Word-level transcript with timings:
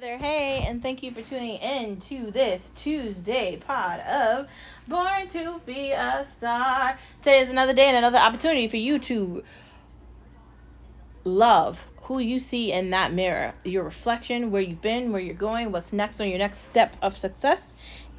there, 0.00 0.18
hey, 0.18 0.62
and 0.66 0.82
thank 0.82 1.02
you 1.02 1.10
for 1.10 1.22
tuning 1.22 1.56
in 1.56 1.98
to 1.98 2.30
this 2.30 2.68
Tuesday 2.74 3.56
pod 3.56 4.00
of 4.00 4.46
Born 4.86 5.26
to 5.30 5.58
Be 5.64 5.92
a 5.92 6.26
Star. 6.36 6.98
Today 7.22 7.38
is 7.38 7.48
another 7.48 7.72
day 7.72 7.86
and 7.86 7.96
another 7.96 8.18
opportunity 8.18 8.68
for 8.68 8.76
you 8.76 8.98
to 8.98 9.42
love 11.24 11.88
who 12.02 12.18
you 12.18 12.40
see 12.40 12.72
in 12.72 12.90
that 12.90 13.14
mirror, 13.14 13.54
your 13.64 13.84
reflection, 13.84 14.50
where 14.50 14.60
you've 14.60 14.82
been, 14.82 15.12
where 15.12 15.22
you're 15.22 15.34
going, 15.34 15.72
what's 15.72 15.94
next 15.94 16.20
on 16.20 16.28
your 16.28 16.40
next 16.40 16.66
step 16.66 16.94
of 17.00 17.16
success, 17.16 17.62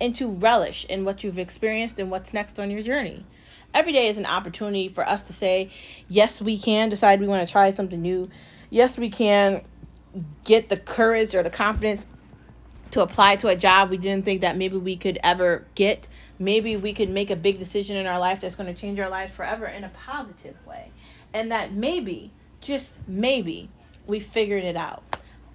and 0.01 0.15
to 0.15 0.31
relish 0.31 0.83
in 0.85 1.05
what 1.05 1.23
you've 1.23 1.37
experienced 1.37 1.99
and 1.99 2.09
what's 2.09 2.33
next 2.33 2.59
on 2.59 2.71
your 2.71 2.81
journey. 2.81 3.23
Every 3.75 3.91
day 3.91 4.07
is 4.07 4.17
an 4.17 4.25
opportunity 4.25 4.89
for 4.89 5.07
us 5.07 5.21
to 5.23 5.33
say, 5.33 5.69
yes, 6.07 6.41
we 6.41 6.57
can 6.57 6.89
decide 6.89 7.19
we 7.19 7.27
want 7.27 7.47
to 7.47 7.51
try 7.51 7.71
something 7.71 8.01
new. 8.01 8.27
Yes, 8.71 8.97
we 8.97 9.11
can 9.11 9.61
get 10.43 10.69
the 10.69 10.77
courage 10.77 11.35
or 11.35 11.43
the 11.43 11.49
confidence 11.49 12.05
to 12.91 13.01
apply 13.01 13.35
to 13.37 13.47
a 13.47 13.55
job 13.55 13.89
we 13.89 13.97
didn't 13.97 14.25
think 14.25 14.41
that 14.41 14.57
maybe 14.57 14.77
we 14.77 14.95
could 14.95 15.19
ever 15.23 15.65
get. 15.75 16.07
Maybe 16.39 16.77
we 16.77 16.93
could 16.93 17.09
make 17.09 17.29
a 17.29 17.35
big 17.35 17.59
decision 17.59 17.97
in 17.97 18.07
our 18.07 18.19
life 18.19 18.39
that's 18.39 18.55
going 18.55 18.73
to 18.73 18.79
change 18.79 18.99
our 18.99 19.09
life 19.09 19.33
forever 19.33 19.65
in 19.65 19.83
a 19.83 19.89
positive 19.89 20.55
way. 20.65 20.91
And 21.33 21.51
that 21.51 21.73
maybe, 21.73 22.31
just 22.61 22.91
maybe, 23.07 23.69
we 24.05 24.19
figured 24.19 24.63
it 24.63 24.75
out. 24.75 25.03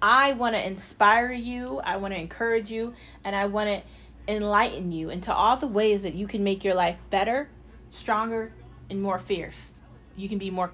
I 0.01 0.33
want 0.33 0.55
to 0.55 0.65
inspire 0.65 1.31
you, 1.31 1.79
I 1.83 1.97
want 1.97 2.13
to 2.13 2.19
encourage 2.19 2.69
you, 2.69 2.93
and 3.23 3.35
I 3.35 3.45
want 3.45 3.69
to 3.69 4.33
enlighten 4.33 4.91
you 4.91 5.09
into 5.09 5.33
all 5.33 5.57
the 5.57 5.67
ways 5.67 6.03
that 6.03 6.13
you 6.13 6.27
can 6.27 6.43
make 6.43 6.63
your 6.63 6.75
life 6.75 6.97
better, 7.09 7.49
stronger, 7.89 8.51
and 8.89 9.01
more 9.01 9.17
fierce. 9.17 9.55
You 10.15 10.29
can 10.29 10.37
be 10.37 10.51
more 10.51 10.67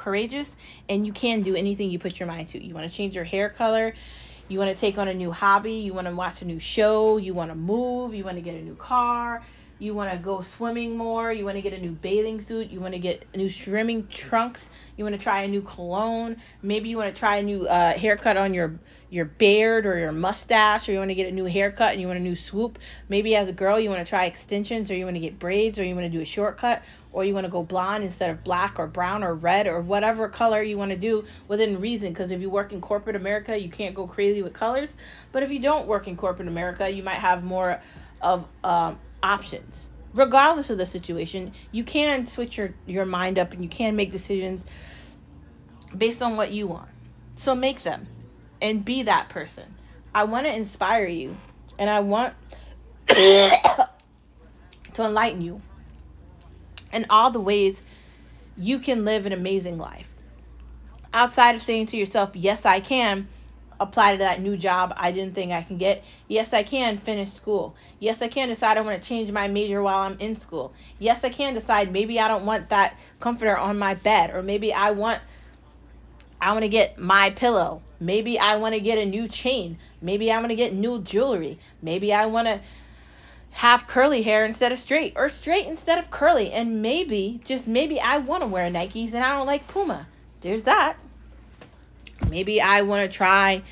courageous 0.00 0.48
and 0.88 1.06
you 1.06 1.12
can 1.12 1.42
do 1.42 1.54
anything 1.54 1.90
you 1.90 1.98
put 1.98 2.18
your 2.18 2.26
mind 2.26 2.48
to. 2.48 2.64
You 2.64 2.74
want 2.74 2.90
to 2.90 2.96
change 2.96 3.14
your 3.14 3.24
hair 3.24 3.48
color, 3.48 3.94
you 4.48 4.58
want 4.58 4.74
to 4.74 4.80
take 4.80 4.98
on 4.98 5.06
a 5.06 5.14
new 5.14 5.30
hobby, 5.30 5.74
you 5.74 5.94
want 5.94 6.08
to 6.08 6.14
watch 6.14 6.42
a 6.42 6.44
new 6.44 6.58
show, 6.58 7.18
you 7.18 7.34
want 7.34 7.50
to 7.50 7.54
move, 7.54 8.14
you 8.14 8.24
want 8.24 8.36
to 8.36 8.42
get 8.42 8.54
a 8.54 8.62
new 8.62 8.74
car, 8.74 9.42
you 9.80 9.94
want 9.94 10.12
to 10.12 10.18
go 10.18 10.42
swimming 10.42 10.96
more, 10.96 11.32
you 11.32 11.44
want 11.44 11.56
to 11.56 11.62
get 11.62 11.72
a 11.72 11.78
new 11.78 11.92
bathing 11.92 12.40
suit, 12.40 12.70
you 12.70 12.78
want 12.80 12.92
to 12.92 13.00
get 13.00 13.24
new 13.34 13.48
swimming 13.48 14.06
trunks, 14.08 14.68
you 14.96 15.04
want 15.04 15.16
to 15.16 15.20
try 15.20 15.42
a 15.42 15.48
new 15.48 15.62
cologne, 15.62 16.36
maybe 16.62 16.90
you 16.90 16.98
want 16.98 17.12
to 17.12 17.18
try 17.18 17.36
a 17.36 17.42
new 17.42 17.66
uh, 17.66 17.92
haircut 17.94 18.36
on 18.36 18.54
your 18.54 18.78
your 19.08 19.24
beard 19.24 19.86
or 19.86 19.98
your 19.98 20.12
mustache, 20.12 20.88
or 20.88 20.92
you 20.92 20.98
want 20.98 21.10
to 21.10 21.16
get 21.16 21.26
a 21.26 21.32
new 21.32 21.46
haircut 21.46 21.92
and 21.92 22.00
you 22.00 22.06
want 22.06 22.18
a 22.18 22.22
new 22.22 22.36
swoop. 22.36 22.78
Maybe 23.08 23.34
as 23.34 23.48
a 23.48 23.52
girl 23.52 23.80
you 23.80 23.90
want 23.90 24.06
to 24.06 24.08
try 24.08 24.26
extensions, 24.26 24.90
or 24.90 24.94
you 24.94 25.04
want 25.04 25.16
to 25.16 25.20
get 25.20 25.38
braids, 25.38 25.78
or 25.78 25.84
you 25.84 25.94
want 25.96 26.04
to 26.04 26.10
do 26.10 26.20
a 26.20 26.24
shortcut, 26.24 26.82
or 27.12 27.24
you 27.24 27.34
want 27.34 27.44
to 27.44 27.50
go 27.50 27.62
blonde 27.62 28.04
instead 28.04 28.30
of 28.30 28.44
black 28.44 28.78
or 28.78 28.86
brown 28.86 29.24
or 29.24 29.34
red 29.34 29.66
or 29.66 29.80
whatever 29.80 30.28
color 30.28 30.62
you 30.62 30.78
want 30.78 30.90
to 30.90 30.96
do 30.96 31.24
within 31.48 31.80
reason. 31.80 32.10
Because 32.10 32.30
if 32.30 32.40
you 32.40 32.50
work 32.50 32.72
in 32.72 32.80
corporate 32.80 33.16
America, 33.16 33.58
you 33.58 33.70
can't 33.70 33.94
go 33.94 34.06
crazy 34.06 34.42
with 34.42 34.52
colors. 34.52 34.90
But 35.32 35.42
if 35.42 35.50
you 35.50 35.58
don't 35.58 35.88
work 35.88 36.06
in 36.06 36.16
corporate 36.16 36.48
America, 36.48 36.88
you 36.88 37.02
might 37.02 37.14
have 37.18 37.42
more 37.42 37.80
of 38.22 38.46
um, 38.62 38.98
options. 39.22 39.88
Regardless 40.14 40.70
of 40.70 40.78
the 40.78 40.86
situation, 40.86 41.52
you 41.70 41.84
can 41.84 42.26
switch 42.26 42.58
your, 42.58 42.74
your 42.86 43.06
mind 43.06 43.38
up 43.38 43.52
and 43.52 43.62
you 43.62 43.68
can 43.68 43.94
make 43.94 44.10
decisions 44.10 44.64
based 45.96 46.22
on 46.22 46.36
what 46.36 46.50
you 46.50 46.66
want. 46.66 46.88
So 47.36 47.54
make 47.54 47.82
them 47.82 48.06
and 48.60 48.84
be 48.84 49.04
that 49.04 49.28
person. 49.28 49.76
I 50.14 50.24
want 50.24 50.46
to 50.46 50.54
inspire 50.54 51.06
you 51.06 51.36
and 51.78 51.88
I 51.88 52.00
want 52.00 52.34
to 53.08 53.88
enlighten 54.98 55.40
you 55.40 55.60
in 56.92 57.06
all 57.08 57.30
the 57.30 57.40
ways 57.40 57.82
you 58.56 58.80
can 58.80 59.04
live 59.04 59.26
an 59.26 59.32
amazing 59.32 59.78
life. 59.78 60.08
Outside 61.12 61.54
of 61.54 61.62
saying 61.62 61.86
to 61.86 61.96
yourself, 61.96 62.30
yes, 62.34 62.64
I 62.66 62.80
can, 62.80 63.28
apply 63.80 64.12
to 64.12 64.18
that 64.18 64.40
new 64.40 64.56
job 64.56 64.92
I 64.96 65.10
didn't 65.10 65.34
think 65.34 65.50
I 65.50 65.62
can 65.62 65.78
get. 65.78 66.04
Yes, 66.28 66.52
I 66.52 66.62
can 66.62 66.98
finish 66.98 67.32
school. 67.32 67.74
Yes, 67.98 68.20
I 68.22 68.28
can 68.28 68.48
decide 68.48 68.76
I 68.76 68.82
want 68.82 69.02
to 69.02 69.08
change 69.08 69.32
my 69.32 69.48
major 69.48 69.82
while 69.82 69.98
I'm 69.98 70.18
in 70.20 70.36
school. 70.36 70.72
Yes, 70.98 71.24
I 71.24 71.30
can 71.30 71.54
decide 71.54 71.90
maybe 71.90 72.20
I 72.20 72.28
don't 72.28 72.44
want 72.44 72.68
that 72.68 72.94
comforter 73.18 73.56
on 73.56 73.78
my 73.78 73.94
bed 73.94 74.30
or 74.34 74.42
maybe 74.42 74.72
I 74.72 74.90
want 74.90 75.20
I 76.42 76.52
want 76.52 76.62
to 76.62 76.68
get 76.68 76.98
my 76.98 77.30
pillow. 77.30 77.82
Maybe 77.98 78.38
I 78.38 78.56
want 78.56 78.74
to 78.74 78.80
get 78.80 78.98
a 78.98 79.04
new 79.04 79.28
chain. 79.28 79.78
Maybe 80.00 80.30
I 80.32 80.38
want 80.38 80.50
to 80.50 80.56
get 80.56 80.72
new 80.72 81.00
jewelry. 81.00 81.58
Maybe 81.82 82.14
I 82.14 82.26
want 82.26 82.48
to 82.48 82.60
have 83.50 83.86
curly 83.86 84.22
hair 84.22 84.44
instead 84.44 84.72
of 84.72 84.78
straight 84.78 85.14
or 85.16 85.28
straight 85.28 85.66
instead 85.66 85.98
of 85.98 86.10
curly. 86.10 86.50
And 86.52 86.80
maybe, 86.80 87.40
just 87.44 87.66
maybe, 87.66 88.00
I 88.00 88.18
want 88.18 88.42
to 88.42 88.46
wear 88.46 88.70
Nikes 88.70 89.12
and 89.12 89.22
I 89.24 89.36
don't 89.36 89.46
like 89.46 89.68
Puma. 89.68 90.06
There's 90.40 90.62
that. 90.62 90.96
Maybe 92.30 92.60
I 92.60 92.82
want 92.82 93.10
to 93.10 93.16
try 93.16 93.62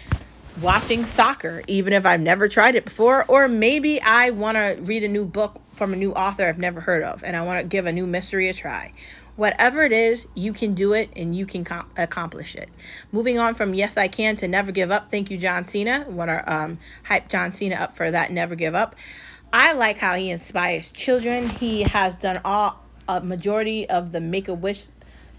watching 0.57 1.05
soccer, 1.07 1.63
even 1.69 1.93
if 1.93 2.05
I've 2.05 2.21
never 2.21 2.49
tried 2.49 2.75
it 2.75 2.85
before. 2.85 3.25
Or 3.27 3.49
maybe 3.49 4.03
I 4.03 4.31
want 4.31 4.57
to 4.57 4.77
read 4.83 5.05
a 5.05 5.09
new 5.09 5.25
book 5.25 5.63
from 5.73 5.93
a 5.93 5.97
new 5.97 6.13
author 6.13 6.47
I've 6.47 6.59
never 6.59 6.81
heard 6.81 7.05
of 7.05 7.23
and 7.23 7.37
I 7.37 7.43
want 7.43 7.61
to 7.61 7.67
give 7.67 7.87
a 7.87 7.93
new 7.93 8.07
mystery 8.07 8.49
a 8.49 8.55
try. 8.55 8.93
Whatever 9.37 9.85
it 9.85 9.93
is, 9.93 10.27
you 10.35 10.53
can 10.53 10.75
do 10.75 10.95
it 10.95 11.13
and 11.15 11.37
you 11.37 11.47
can 11.47 11.63
com- 11.65 11.87
accomplish 11.97 12.57
it. 12.57 12.69
Moving 13.13 13.39
on 13.39 13.55
from 13.55 13.73
Yes 13.73 13.97
I 13.97 14.09
Can 14.09 14.37
to 14.39 14.49
Never 14.49 14.73
Give 14.73 14.91
Up. 14.91 15.13
Thank 15.13 15.31
you, 15.31 15.39
John 15.39 15.65
Cena. 15.65 16.07
Want 16.09 16.29
to 16.29 16.53
um, 16.53 16.79
hype 17.05 17.29
John 17.29 17.55
Cena 17.55 17.77
up 17.77 17.97
for 17.97 18.11
that 18.11 18.33
Never 18.33 18.57
Give 18.57 18.75
Up. 18.75 18.97
I 19.53 19.75
like 19.75 19.99
how 19.99 20.17
he 20.17 20.31
inspires 20.31 20.91
children. 20.91 21.49
He 21.49 21.83
has 21.83 22.17
done 22.17 22.41
all 22.45 22.85
a 23.07 23.21
majority 23.21 23.89
of 23.89 24.11
the 24.11 24.21
Make 24.21 24.49
a 24.49 24.55
Wish 24.55 24.87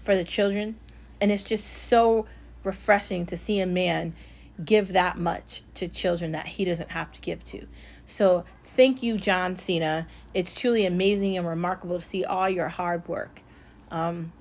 for 0.02 0.16
the 0.16 0.24
children, 0.24 0.76
and 1.20 1.30
it's 1.30 1.42
just 1.42 1.66
so 1.66 2.26
refreshing 2.64 3.26
to 3.26 3.36
see 3.36 3.60
a 3.60 3.66
man 3.66 4.14
give 4.64 4.92
that 4.92 5.16
much 5.16 5.62
to 5.74 5.88
children 5.88 6.32
that 6.32 6.46
he 6.46 6.64
doesn't 6.64 6.90
have 6.90 7.10
to 7.12 7.20
give 7.20 7.42
to. 7.44 7.66
So 8.06 8.44
thank 8.64 9.02
you, 9.02 9.16
John 9.16 9.56
Cena. 9.56 10.06
It's 10.34 10.58
truly 10.58 10.86
amazing 10.86 11.36
and 11.36 11.46
remarkable 11.46 11.98
to 11.98 12.04
see 12.04 12.24
all 12.24 12.48
your 12.48 12.68
hard 12.68 13.06
work. 13.08 13.40
Um, 13.90 14.32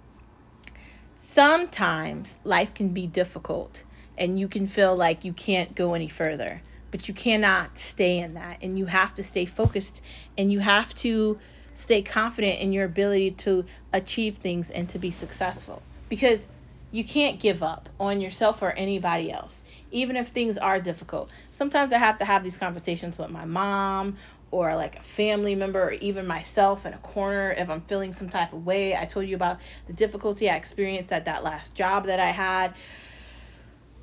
sometimes 1.34 2.36
life 2.44 2.74
can 2.74 2.90
be 2.90 3.08
difficult 3.08 3.84
and 4.18 4.40
you 4.40 4.48
can 4.48 4.68
feel 4.68 4.96
like 4.96 5.24
you 5.24 5.32
can't 5.32 5.74
go 5.74 5.94
any 5.94 6.10
further, 6.10 6.62
but 6.92 7.08
you 7.08 7.14
cannot 7.14 7.78
stay 7.78 8.20
in 8.20 8.34
that. 8.34 8.58
And 8.62 8.78
you 8.78 8.86
have 8.86 9.16
to 9.16 9.24
stay 9.24 9.46
focused 9.46 10.02
and 10.38 10.52
you 10.52 10.60
have 10.60 10.94
to 10.96 11.40
stay 11.76 12.02
confident 12.02 12.60
in 12.60 12.74
your 12.74 12.84
ability 12.84 13.32
to 13.32 13.66
achieve 13.94 14.38
things 14.38 14.70
and 14.70 14.90
to 14.90 15.00
be 15.00 15.12
successful 15.12 15.82
because 16.10 16.46
you 16.92 17.04
can't 17.04 17.40
give 17.40 17.64
up 17.64 17.90
on 18.00 18.22
yourself 18.22 18.62
or 18.62 18.72
anybody 18.72 19.32
else 19.32 19.62
even 19.92 20.16
if 20.16 20.30
things 20.30 20.58
are 20.58 20.80
difficult. 20.80 21.32
Sometimes 21.52 21.94
I 21.94 21.98
have 21.98 22.20
to 22.20 22.26
have 22.26 22.44
these 22.44 22.58
conversations 22.58 23.18
with 23.18 23.30
my 23.30 23.46
mom 23.46 24.18
or 24.52 24.76
like 24.76 24.98
a 24.98 25.02
family 25.02 25.56
member 25.56 25.84
or 25.84 25.92
even 25.94 26.26
myself 26.28 26.86
in 26.86 26.94
a 26.94 26.98
corner 27.00 27.52
if 27.58 27.70
I'm 27.70 27.82
feeling 27.82 28.14
some 28.14 28.30
type 28.30 28.54
of 28.54 28.66
way. 28.66 28.96
I 28.96 29.06
told 29.06 29.28
you 29.28 29.36
about 29.36 29.60
the 29.88 29.94
difficulty 29.94 30.50
I 30.50 30.56
experienced 30.56 31.12
at 31.12 31.26
that 31.26 31.44
last 31.44 31.76
job 31.76 32.06
that 32.08 32.20
I 32.20 32.32
had. 32.32 32.74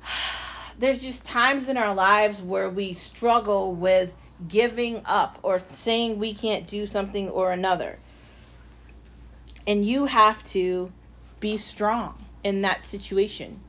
There's 0.79 1.01
just 1.01 1.23
times 1.23 1.69
in 1.69 1.77
our 1.77 1.95
lives 1.95 2.41
where 2.41 2.69
we 2.69 2.93
struggle 2.93 3.73
with 3.73 4.13
giving 4.47 5.01
up 5.05 5.39
or 5.41 5.59
saying 5.73 6.19
we 6.19 6.35
can't 6.35 6.67
do 6.67 6.85
something 6.85 7.29
or 7.29 7.51
another. 7.51 7.97
And 9.65 9.85
you 9.85 10.05
have 10.05 10.43
to 10.45 10.91
be 11.39 11.57
strong 11.57 12.26
in 12.43 12.61
that 12.61 12.83
situation 12.83 13.59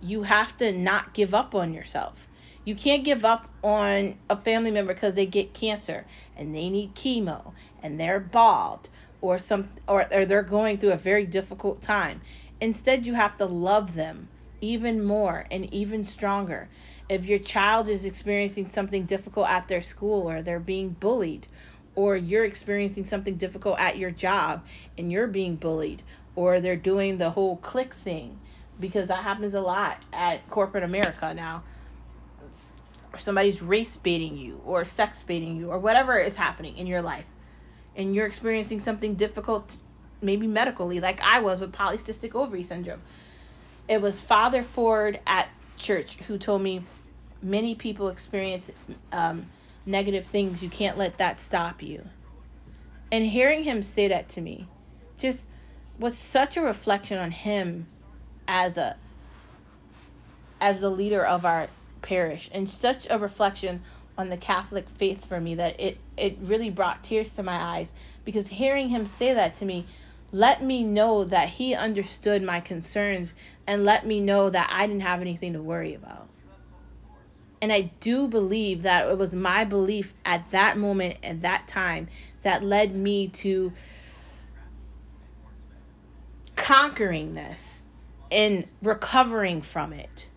you 0.00 0.22
have 0.22 0.56
to 0.58 0.72
not 0.72 1.14
give 1.14 1.34
up 1.34 1.54
on 1.54 1.72
yourself. 1.72 2.28
You 2.64 2.74
can't 2.74 3.04
give 3.04 3.24
up 3.24 3.48
on 3.62 4.16
a 4.28 4.36
family 4.36 4.70
member 4.70 4.92
because 4.94 5.14
they 5.14 5.26
get 5.26 5.54
cancer 5.54 6.04
and 6.36 6.54
they 6.54 6.68
need 6.68 6.94
chemo 6.94 7.52
and 7.82 7.98
they're 7.98 8.20
bald 8.20 8.88
or 9.20 9.38
some 9.38 9.70
or, 9.88 10.06
or 10.12 10.26
they're 10.26 10.42
going 10.42 10.78
through 10.78 10.92
a 10.92 10.96
very 10.96 11.26
difficult 11.26 11.80
time. 11.82 12.20
Instead, 12.60 13.06
you 13.06 13.14
have 13.14 13.36
to 13.38 13.46
love 13.46 13.94
them 13.94 14.28
even 14.60 15.04
more 15.04 15.46
and 15.50 15.72
even 15.72 16.04
stronger. 16.04 16.68
If 17.08 17.24
your 17.24 17.38
child 17.38 17.88
is 17.88 18.04
experiencing 18.04 18.68
something 18.68 19.04
difficult 19.04 19.48
at 19.48 19.68
their 19.68 19.82
school 19.82 20.28
or 20.28 20.42
they're 20.42 20.60
being 20.60 20.90
bullied 20.90 21.46
or 21.96 22.14
you're 22.14 22.44
experiencing 22.44 23.04
something 23.04 23.36
difficult 23.36 23.80
at 23.80 23.98
your 23.98 24.10
job 24.10 24.64
and 24.96 25.10
you're 25.10 25.26
being 25.26 25.56
bullied 25.56 26.02
or 26.36 26.60
they're 26.60 26.76
doing 26.76 27.18
the 27.18 27.30
whole 27.30 27.56
click 27.56 27.94
thing 27.94 28.38
because 28.78 29.08
that 29.08 29.24
happens 29.24 29.54
a 29.54 29.60
lot 29.60 29.98
at 30.12 30.48
corporate 30.50 30.84
America 30.84 31.32
now. 31.34 31.64
Or 33.12 33.18
somebody's 33.18 33.62
race 33.62 33.96
baiting 33.96 34.36
you 34.36 34.60
or 34.66 34.84
sex 34.84 35.22
baiting 35.22 35.56
you 35.56 35.70
or 35.70 35.78
whatever 35.78 36.18
is 36.18 36.36
happening 36.36 36.76
in 36.76 36.86
your 36.86 37.00
life. 37.00 37.24
And 37.96 38.14
you're 38.14 38.26
experiencing 38.26 38.80
something 38.80 39.14
difficult, 39.14 39.74
maybe 40.20 40.46
medically, 40.46 41.00
like 41.00 41.20
I 41.22 41.40
was 41.40 41.60
with 41.60 41.72
polycystic 41.72 42.34
ovary 42.34 42.62
syndrome. 42.62 43.00
It 43.88 44.02
was 44.02 44.20
Father 44.20 44.62
Ford 44.62 45.18
at 45.26 45.48
church 45.78 46.16
who 46.26 46.36
told 46.36 46.60
me 46.60 46.84
many 47.40 47.74
people 47.74 48.08
experience 48.08 48.70
um, 49.12 49.46
negative 49.86 50.26
things. 50.26 50.62
You 50.62 50.68
can't 50.68 50.98
let 50.98 51.18
that 51.18 51.40
stop 51.40 51.82
you. 51.82 52.04
And 53.12 53.24
hearing 53.24 53.64
him 53.64 53.82
say 53.82 54.08
that 54.08 54.28
to 54.30 54.40
me 54.40 54.68
just 55.18 55.38
was 55.98 56.18
such 56.18 56.56
a 56.56 56.62
reflection 56.62 57.16
on 57.18 57.30
him 57.30 57.86
as 58.48 58.76
a 58.76 58.96
as 60.60 60.80
the 60.80 60.90
leader 60.90 61.24
of 61.24 61.44
our 61.44 61.68
parish 62.02 62.48
and 62.52 62.68
such 62.68 63.06
a 63.08 63.18
reflection 63.18 63.82
on 64.18 64.28
the 64.28 64.36
Catholic 64.36 64.88
faith 64.88 65.26
for 65.26 65.40
me 65.40 65.54
that 65.54 65.78
it 65.80 65.98
it 66.16 66.36
really 66.42 66.70
brought 66.70 67.04
tears 67.04 67.32
to 67.34 67.42
my 67.42 67.78
eyes 67.78 67.92
because 68.24 68.48
hearing 68.48 68.88
him 68.88 69.06
say 69.06 69.34
that 69.34 69.54
to 69.54 69.64
me 69.64 69.86
let 70.32 70.62
me 70.62 70.82
know 70.82 71.24
that 71.24 71.48
he 71.48 71.74
understood 71.74 72.42
my 72.42 72.60
concerns 72.60 73.34
and 73.66 73.84
let 73.84 74.06
me 74.06 74.20
know 74.20 74.50
that 74.50 74.68
I 74.72 74.86
didn't 74.86 75.02
have 75.02 75.20
anything 75.20 75.52
to 75.52 75.62
worry 75.62 75.94
about. 75.94 76.28
And 77.66 77.72
I 77.72 77.80
do 77.98 78.28
believe 78.28 78.84
that 78.84 79.08
it 79.08 79.18
was 79.18 79.34
my 79.34 79.64
belief 79.64 80.14
at 80.24 80.48
that 80.52 80.78
moment, 80.78 81.18
at 81.24 81.42
that 81.42 81.66
time, 81.66 82.06
that 82.42 82.62
led 82.62 82.94
me 82.94 83.26
to 83.42 83.72
conquering 86.54 87.32
this 87.32 87.82
and 88.30 88.68
recovering 88.84 89.62
from 89.62 89.92
it. 89.92 90.28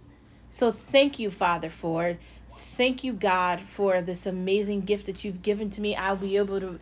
So 0.49 0.71
thank 0.71 1.19
you, 1.19 1.29
Father 1.29 1.69
Ford. 1.69 2.17
Thank 2.51 3.03
you, 3.03 3.13
God, 3.13 3.59
for 3.59 4.01
this 4.01 4.25
amazing 4.25 4.81
gift 4.81 5.05
that 5.05 5.23
you've 5.23 5.43
given 5.43 5.69
to 5.69 5.81
me. 5.81 5.95
I'll 5.95 6.15
be 6.15 6.37
able 6.37 6.59
to 6.59 6.79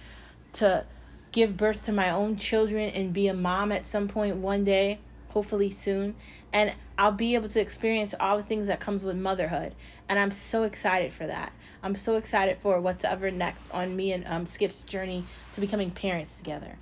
to 0.54 0.86
give 1.34 1.58
birth 1.58 1.84
to 1.88 1.92
my 1.92 2.12
own 2.12 2.38
children 2.38 2.92
and 2.92 3.12
be 3.12 3.28
a 3.28 3.34
mom 3.34 3.74
at 3.74 3.86
some 3.86 4.08
point 4.08 4.38
one 4.38 4.64
day 4.64 5.02
hopefully 5.38 5.70
soon 5.70 6.16
and 6.52 6.74
I'll 6.98 7.12
be 7.12 7.36
able 7.36 7.48
to 7.50 7.62
experience 7.62 8.16
all 8.20 8.38
the 8.38 8.44
things 8.44 8.66
that 8.66 8.80
comes 8.80 9.04
with 9.04 9.16
motherhood 9.16 9.76
and 10.10 10.18
I'm 10.18 10.32
so 10.32 10.64
excited 10.64 11.14
for 11.14 11.28
that. 11.28 11.54
I'm 11.84 11.94
so 11.94 12.16
excited 12.16 12.58
for 12.58 12.82
what's 12.82 13.06
ever 13.06 13.30
next 13.30 13.70
on 13.70 13.96
me 13.96 14.14
and 14.14 14.26
um, 14.26 14.48
Skip's 14.48 14.82
journey 14.82 15.24
to 15.54 15.62
becoming 15.62 15.92
parents 15.92 16.34
together. 16.38 16.76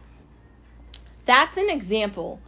That's 1.26 1.58
an 1.58 1.70
example 1.70 2.40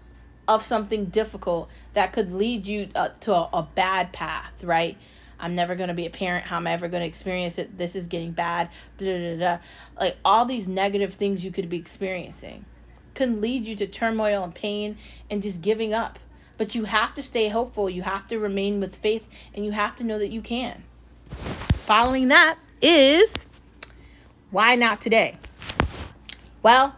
of 0.47 0.63
something 0.63 1.07
difficult 1.07 1.69
that 1.91 2.13
could 2.13 2.33
lead 2.33 2.65
you 2.65 2.87
uh, 2.95 3.09
to 3.19 3.33
a, 3.33 3.49
a 3.51 3.67
bad 3.75 4.13
path, 4.13 4.63
right? 4.63 4.95
I'm 5.41 5.55
never 5.55 5.75
going 5.75 5.89
to 5.89 5.93
be 5.93 6.05
a 6.05 6.09
parent. 6.09 6.45
How 6.45 6.55
am 6.55 6.67
I 6.67 6.71
ever 6.71 6.87
going 6.87 7.01
to 7.01 7.07
experience 7.07 7.57
it? 7.57 7.77
This 7.77 7.97
is 7.97 8.07
getting 8.07 8.31
bad. 8.31 8.69
Blah, 8.97 9.17
blah, 9.17 9.35
blah. 9.35 9.59
Like 9.99 10.15
all 10.23 10.45
these 10.45 10.69
negative 10.69 11.15
things 11.15 11.43
you 11.43 11.51
could 11.51 11.67
be 11.67 11.77
experiencing 11.77 12.63
can 13.17 13.41
lead 13.41 13.65
you 13.65 13.75
to 13.75 13.87
turmoil 13.87 14.43
and 14.43 14.55
pain 14.55 14.97
and 15.29 15.43
just 15.43 15.61
giving 15.61 15.93
up. 15.93 16.19
But 16.55 16.75
you 16.75 16.85
have 16.85 17.13
to 17.15 17.23
stay 17.23 17.49
hopeful. 17.49 17.89
You 17.89 18.03
have 18.03 18.27
to 18.29 18.39
remain 18.39 18.79
with 18.79 18.95
faith 18.95 19.27
and 19.53 19.65
you 19.65 19.71
have 19.71 19.95
to 19.97 20.03
know 20.03 20.19
that 20.19 20.29
you 20.29 20.41
can. 20.41 20.83
Following 21.85 22.29
that 22.29 22.57
is 22.81 23.33
why 24.51 24.75
not 24.75 25.01
today? 25.01 25.37
Well, 26.63 26.95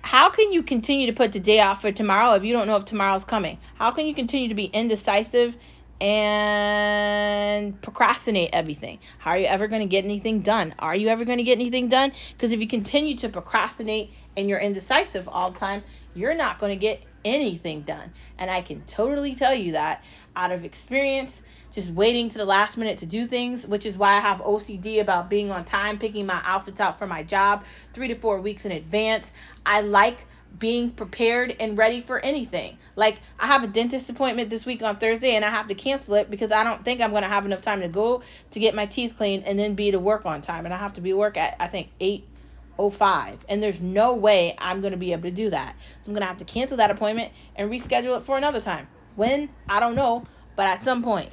how 0.00 0.30
can 0.30 0.52
you 0.52 0.62
continue 0.62 1.06
to 1.06 1.12
put 1.12 1.32
the 1.32 1.40
day 1.40 1.60
off 1.60 1.80
for 1.80 1.90
tomorrow 1.90 2.34
if 2.34 2.44
you 2.44 2.52
don't 2.52 2.66
know 2.66 2.76
if 2.76 2.84
tomorrow's 2.84 3.24
coming? 3.24 3.58
How 3.74 3.90
can 3.90 4.06
you 4.06 4.14
continue 4.14 4.48
to 4.48 4.54
be 4.54 4.66
indecisive 4.66 5.56
and 6.00 7.80
procrastinate 7.80 8.50
everything. 8.52 8.98
How 9.18 9.32
are 9.32 9.38
you 9.38 9.46
ever 9.46 9.68
going 9.68 9.82
to 9.82 9.88
get 9.88 10.04
anything 10.04 10.40
done? 10.40 10.74
Are 10.78 10.96
you 10.96 11.08
ever 11.08 11.24
going 11.24 11.38
to 11.38 11.44
get 11.44 11.58
anything 11.58 11.88
done? 11.88 12.12
Because 12.32 12.52
if 12.52 12.60
you 12.60 12.68
continue 12.68 13.16
to 13.18 13.28
procrastinate 13.28 14.12
and 14.36 14.48
you're 14.48 14.58
indecisive 14.58 15.28
all 15.28 15.50
the 15.50 15.58
time, 15.58 15.82
you're 16.14 16.34
not 16.34 16.58
going 16.58 16.70
to 16.70 16.80
get 16.80 17.02
anything 17.24 17.82
done. 17.82 18.12
And 18.38 18.50
I 18.50 18.60
can 18.60 18.82
totally 18.82 19.34
tell 19.34 19.54
you 19.54 19.72
that 19.72 20.04
out 20.36 20.52
of 20.52 20.64
experience, 20.64 21.42
just 21.70 21.90
waiting 21.90 22.28
to 22.30 22.38
the 22.38 22.44
last 22.44 22.76
minute 22.76 22.98
to 22.98 23.06
do 23.06 23.26
things, 23.26 23.66
which 23.66 23.86
is 23.86 23.96
why 23.96 24.14
I 24.14 24.20
have 24.20 24.38
OCD 24.40 25.00
about 25.00 25.30
being 25.30 25.50
on 25.50 25.64
time, 25.64 25.98
picking 25.98 26.26
my 26.26 26.40
outfits 26.44 26.80
out 26.80 26.98
for 26.98 27.06
my 27.06 27.22
job 27.22 27.64
three 27.92 28.08
to 28.08 28.14
four 28.14 28.40
weeks 28.40 28.64
in 28.64 28.72
advance. 28.72 29.30
I 29.64 29.80
like 29.80 30.26
being 30.58 30.90
prepared 30.90 31.56
and 31.58 31.76
ready 31.76 32.00
for 32.00 32.18
anything. 32.20 32.78
Like 32.96 33.20
I 33.38 33.46
have 33.46 33.64
a 33.64 33.66
dentist 33.66 34.08
appointment 34.10 34.50
this 34.50 34.66
week 34.66 34.82
on 34.82 34.96
Thursday 34.96 35.34
and 35.34 35.44
I 35.44 35.50
have 35.50 35.68
to 35.68 35.74
cancel 35.74 36.14
it 36.14 36.30
because 36.30 36.52
I 36.52 36.64
don't 36.64 36.84
think 36.84 37.00
I'm 37.00 37.10
going 37.10 37.22
to 37.22 37.28
have 37.28 37.46
enough 37.46 37.60
time 37.60 37.80
to 37.80 37.88
go 37.88 38.22
to 38.52 38.60
get 38.60 38.74
my 38.74 38.86
teeth 38.86 39.16
cleaned 39.16 39.44
and 39.44 39.58
then 39.58 39.74
be 39.74 39.90
to 39.90 39.98
work 39.98 40.26
on 40.26 40.42
time 40.42 40.64
and 40.64 40.72
I 40.74 40.78
have 40.78 40.94
to 40.94 41.00
be 41.00 41.12
work 41.12 41.36
at 41.36 41.56
I 41.58 41.66
think 41.66 41.90
8:05 42.00 43.38
and 43.48 43.62
there's 43.62 43.80
no 43.80 44.14
way 44.14 44.54
I'm 44.58 44.80
going 44.80 44.92
to 44.92 44.96
be 44.96 45.12
able 45.12 45.24
to 45.24 45.30
do 45.30 45.50
that. 45.50 45.76
So 45.78 46.08
I'm 46.08 46.12
going 46.12 46.22
to 46.22 46.28
have 46.28 46.38
to 46.38 46.44
cancel 46.44 46.76
that 46.76 46.90
appointment 46.90 47.32
and 47.56 47.70
reschedule 47.70 48.16
it 48.18 48.24
for 48.24 48.36
another 48.36 48.60
time. 48.60 48.86
When? 49.16 49.48
I 49.68 49.80
don't 49.80 49.94
know, 49.94 50.24
but 50.56 50.66
at 50.66 50.84
some 50.84 51.02
point. 51.02 51.30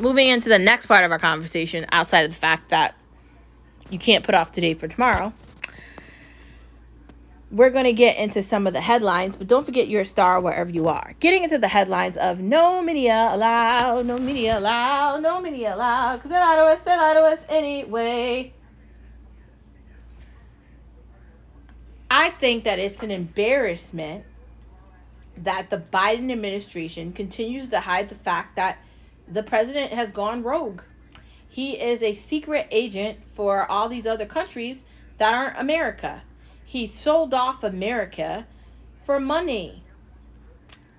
Moving 0.00 0.28
into 0.28 0.48
the 0.48 0.58
next 0.58 0.86
part 0.86 1.04
of 1.04 1.12
our 1.12 1.18
conversation 1.18 1.86
outside 1.92 2.22
of 2.22 2.30
the 2.30 2.36
fact 2.36 2.70
that 2.70 2.94
you 3.90 3.98
can't 3.98 4.24
put 4.24 4.34
off 4.34 4.50
today 4.50 4.74
for 4.74 4.88
tomorrow 4.88 5.32
we're 7.52 7.70
going 7.70 7.84
to 7.84 7.92
get 7.92 8.16
into 8.16 8.42
some 8.42 8.66
of 8.66 8.72
the 8.72 8.80
headlines, 8.80 9.36
but 9.36 9.46
don't 9.46 9.66
forget 9.66 9.86
you're 9.86 10.00
a 10.00 10.06
star 10.06 10.40
wherever 10.40 10.70
you 10.70 10.88
are. 10.88 11.14
Getting 11.20 11.44
into 11.44 11.58
the 11.58 11.68
headlines 11.68 12.16
of 12.16 12.40
no 12.40 12.82
media 12.82 13.28
allowed, 13.30 14.06
no 14.06 14.18
media 14.18 14.58
allowed, 14.58 15.22
no 15.22 15.38
media 15.42 15.74
allowed, 15.74 16.16
because 16.16 16.30
they 16.30 16.38
lie 16.38 16.56
to 16.56 16.62
us, 16.62 16.80
they 16.82 16.96
lie 16.96 17.12
to 17.12 17.20
us 17.20 17.38
anyway. 17.50 18.54
I 22.10 22.30
think 22.30 22.64
that 22.64 22.78
it's 22.78 23.02
an 23.02 23.10
embarrassment 23.10 24.24
that 25.36 25.68
the 25.68 25.82
Biden 25.92 26.32
administration 26.32 27.12
continues 27.12 27.68
to 27.68 27.80
hide 27.80 28.08
the 28.08 28.14
fact 28.14 28.56
that 28.56 28.78
the 29.28 29.42
president 29.42 29.92
has 29.92 30.10
gone 30.10 30.42
rogue. 30.42 30.80
He 31.50 31.72
is 31.72 32.02
a 32.02 32.14
secret 32.14 32.66
agent 32.70 33.18
for 33.34 33.70
all 33.70 33.90
these 33.90 34.06
other 34.06 34.24
countries 34.24 34.78
that 35.18 35.34
aren't 35.34 35.58
America 35.58 36.22
he 36.72 36.86
sold 36.86 37.34
off 37.34 37.62
America 37.64 38.46
for 39.04 39.20
money. 39.20 39.84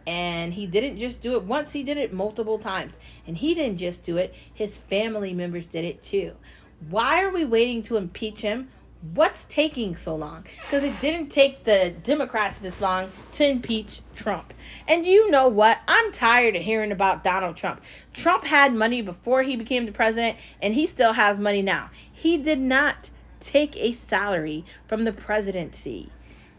And 0.05 0.53
he 0.53 0.67
didn't 0.67 0.99
just 0.99 1.19
do 1.19 1.33
it 1.33 1.41
once, 1.45 1.73
he 1.73 1.81
did 1.81 1.97
it 1.97 2.13
multiple 2.13 2.59
times. 2.59 2.93
And 3.25 3.35
he 3.35 3.55
didn't 3.55 3.79
just 3.79 4.03
do 4.03 4.17
it, 4.17 4.35
his 4.53 4.77
family 4.77 5.33
members 5.33 5.65
did 5.65 5.83
it 5.83 6.05
too. 6.05 6.33
Why 6.91 7.23
are 7.23 7.31
we 7.31 7.43
waiting 7.43 7.81
to 7.83 7.97
impeach 7.97 8.39
him? 8.39 8.69
What's 9.15 9.43
taking 9.49 9.95
so 9.95 10.15
long? 10.15 10.45
Because 10.61 10.83
it 10.83 10.99
didn't 10.99 11.29
take 11.29 11.63
the 11.63 11.91
Democrats 12.03 12.59
this 12.59 12.79
long 12.79 13.11
to 13.31 13.43
impeach 13.43 14.01
Trump. 14.13 14.53
And 14.87 15.07
you 15.07 15.31
know 15.31 15.47
what? 15.47 15.79
I'm 15.87 16.11
tired 16.11 16.55
of 16.55 16.61
hearing 16.61 16.91
about 16.91 17.23
Donald 17.23 17.57
Trump. 17.57 17.81
Trump 18.13 18.43
had 18.43 18.75
money 18.75 19.01
before 19.01 19.41
he 19.41 19.55
became 19.55 19.87
the 19.87 19.91
president, 19.91 20.37
and 20.61 20.71
he 20.71 20.85
still 20.85 21.13
has 21.13 21.39
money 21.39 21.63
now. 21.63 21.89
He 22.11 22.37
did 22.37 22.59
not 22.59 23.09
take 23.43 23.75
a 23.77 23.93
salary 23.93 24.65
from 24.87 25.03
the 25.03 25.11
presidency. 25.13 26.09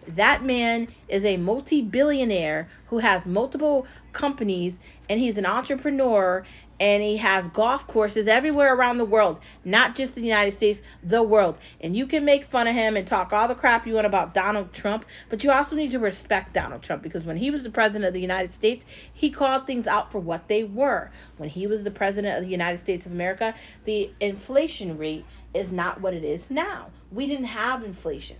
That 0.08 0.44
man 0.44 0.88
is 1.08 1.24
a 1.24 1.36
multi 1.36 1.80
billionaire 1.80 2.68
who 2.86 2.98
has 2.98 3.24
multiple 3.24 3.86
companies 4.12 4.74
and 5.08 5.18
he's 5.18 5.38
an 5.38 5.46
entrepreneur 5.46 6.44
and 6.80 7.02
he 7.02 7.16
has 7.16 7.46
golf 7.48 7.86
courses 7.86 8.26
everywhere 8.26 8.74
around 8.74 8.96
the 8.96 9.04
world, 9.04 9.40
not 9.64 9.94
just 9.94 10.14
the 10.14 10.20
United 10.20 10.54
States, 10.54 10.82
the 11.02 11.22
world. 11.22 11.58
And 11.80 11.94
you 11.96 12.06
can 12.06 12.24
make 12.24 12.44
fun 12.44 12.66
of 12.66 12.74
him 12.74 12.96
and 12.96 13.06
talk 13.06 13.32
all 13.32 13.48
the 13.48 13.54
crap 13.54 13.86
you 13.86 13.94
want 13.94 14.06
about 14.06 14.34
Donald 14.34 14.72
Trump, 14.72 15.04
but 15.28 15.44
you 15.44 15.50
also 15.50 15.76
need 15.76 15.92
to 15.92 15.98
respect 15.98 16.52
Donald 16.52 16.82
Trump 16.82 17.02
because 17.02 17.24
when 17.24 17.36
he 17.36 17.50
was 17.50 17.62
the 17.62 17.70
president 17.70 18.04
of 18.04 18.14
the 18.14 18.20
United 18.20 18.52
States, 18.52 18.84
he 19.12 19.30
called 19.30 19.66
things 19.66 19.86
out 19.86 20.10
for 20.10 20.18
what 20.18 20.48
they 20.48 20.64
were. 20.64 21.10
When 21.36 21.48
he 21.48 21.66
was 21.66 21.84
the 21.84 21.90
president 21.90 22.36
of 22.36 22.44
the 22.44 22.50
United 22.50 22.78
States 22.78 23.06
of 23.06 23.12
America, 23.12 23.54
the 23.84 24.10
inflation 24.20 24.98
rate 24.98 25.24
is 25.54 25.70
not 25.70 26.00
what 26.00 26.14
it 26.14 26.24
is 26.24 26.50
now. 26.50 26.90
We 27.12 27.26
didn't 27.26 27.44
have 27.46 27.84
inflation, 27.84 28.36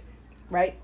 right? 0.50 0.76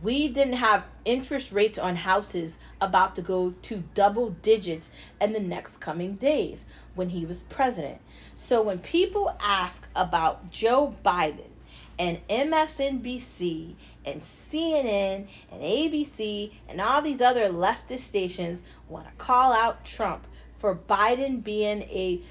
We 0.00 0.28
didn't 0.28 0.54
have 0.54 0.84
interest 1.04 1.52
rates 1.52 1.78
on 1.78 1.96
houses 1.96 2.56
about 2.80 3.14
to 3.16 3.22
go 3.22 3.50
to 3.50 3.84
double 3.94 4.30
digits 4.30 4.88
in 5.20 5.32
the 5.32 5.40
next 5.40 5.80
coming 5.80 6.12
days 6.14 6.64
when 6.94 7.10
he 7.10 7.26
was 7.26 7.42
president. 7.44 8.00
So 8.36 8.62
when 8.62 8.78
people 8.78 9.36
ask 9.38 9.86
about 9.94 10.50
Joe 10.50 10.94
Biden 11.04 11.50
and 11.98 12.26
MSNBC 12.28 13.74
and 14.04 14.22
CNN 14.22 15.26
and 15.50 15.62
ABC 15.62 16.52
and 16.68 16.80
all 16.80 17.02
these 17.02 17.20
other 17.20 17.50
leftist 17.50 18.00
stations 18.00 18.60
want 18.88 19.06
to 19.06 19.12
call 19.16 19.52
out 19.52 19.84
Trump 19.84 20.26
for 20.58 20.74
Biden 20.74 21.44
being 21.44 21.82
a 21.82 22.22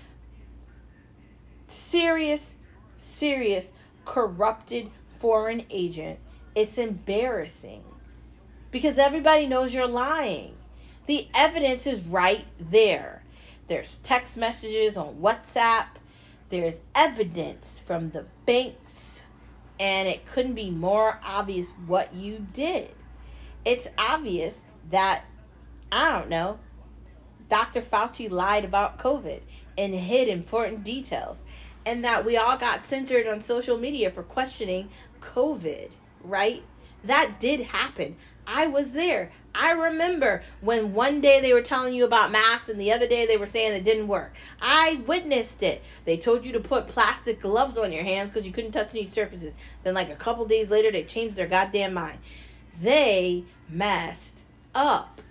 serious, 1.68 2.50
serious, 2.98 3.72
corrupted 4.06 4.90
foreign 5.20 5.64
agent, 5.70 6.20
it's 6.56 6.78
embarrassing 6.78 7.84
because 8.72 8.98
everybody 8.98 9.48
knows 9.48 9.74
you're 9.74 9.88
lying. 9.88 10.56
The 11.08 11.28
evidence 11.34 11.88
is 11.88 12.02
right 12.04 12.46
there. 12.60 13.24
There's 13.68 13.98
text 14.04 14.38
messages 14.38 14.98
on 14.98 15.16
WhatsApp, 15.16 15.88
there's 16.50 16.76
evidence 16.96 17.66
from 17.86 18.10
the 18.12 18.26
banks, 18.46 18.92
and 19.80 20.08
it 20.08 20.26
couldn't 20.26 20.54
be 20.54 20.70
more 20.70 21.20
obvious 21.24 21.68
what 21.88 22.14
you 22.14 22.46
did. 22.54 22.90
It's 23.64 23.88
obvious 23.98 24.58
that, 24.90 25.24
I 25.92 26.12
don't 26.12 26.30
know, 26.30 26.60
Dr. 27.50 27.82
Fauci 27.82 28.30
lied 28.30 28.66
about 28.66 29.00
COVID 29.00 29.42
and 29.78 29.94
hid 29.94 30.28
important 30.28 30.84
details 30.84 31.38
and 31.86 32.04
that 32.04 32.24
we 32.26 32.38
all 32.38 32.58
got 32.58 32.84
censored 32.84 33.28
on 33.28 33.42
social 33.42 33.78
media 33.78 34.12
for 34.12 34.24
questioning 34.24 34.90
COVID, 35.20 35.90
right? 36.24 36.64
That 37.04 37.40
did 37.40 37.62
happen. 37.62 38.16
I 38.46 38.68
was 38.68 38.92
there. 38.92 39.32
I 39.54 39.72
remember 39.72 40.44
when 40.62 40.94
one 40.94 41.20
day 41.20 41.42
they 41.42 41.54
were 41.54 41.62
telling 41.62 41.94
you 41.94 42.06
about 42.06 42.32
masks 42.32 42.70
and 42.70 42.80
the 42.80 42.94
other 42.94 43.08
day 43.08 43.26
they 43.26 43.38
were 43.38 43.48
saying 43.48 43.74
it 43.74 43.84
didn't 43.84 44.08
work. 44.08 44.34
I 44.62 45.02
witnessed 45.06 45.62
it. 45.62 45.82
They 46.06 46.18
told 46.18 46.46
you 46.46 46.54
to 46.54 46.60
put 46.60 46.88
plastic 46.88 47.42
gloves 47.42 47.78
on 47.78 47.92
your 47.92 48.04
hands 48.04 48.30
because 48.30 48.46
you 48.46 48.54
couldn't 48.54 48.72
touch 48.72 48.90
any 48.92 49.10
surfaces. 49.10 49.54
Then, 49.84 49.94
like 49.94 50.10
a 50.10 50.16
couple 50.16 50.46
days 50.46 50.70
later, 50.70 50.92
they 50.92 51.04
changed 51.04 51.36
their 51.36 51.48
goddamn 51.48 51.94
mind. 51.94 52.20
They 52.82 53.44
messed 53.68 54.40
up. 54.74 55.22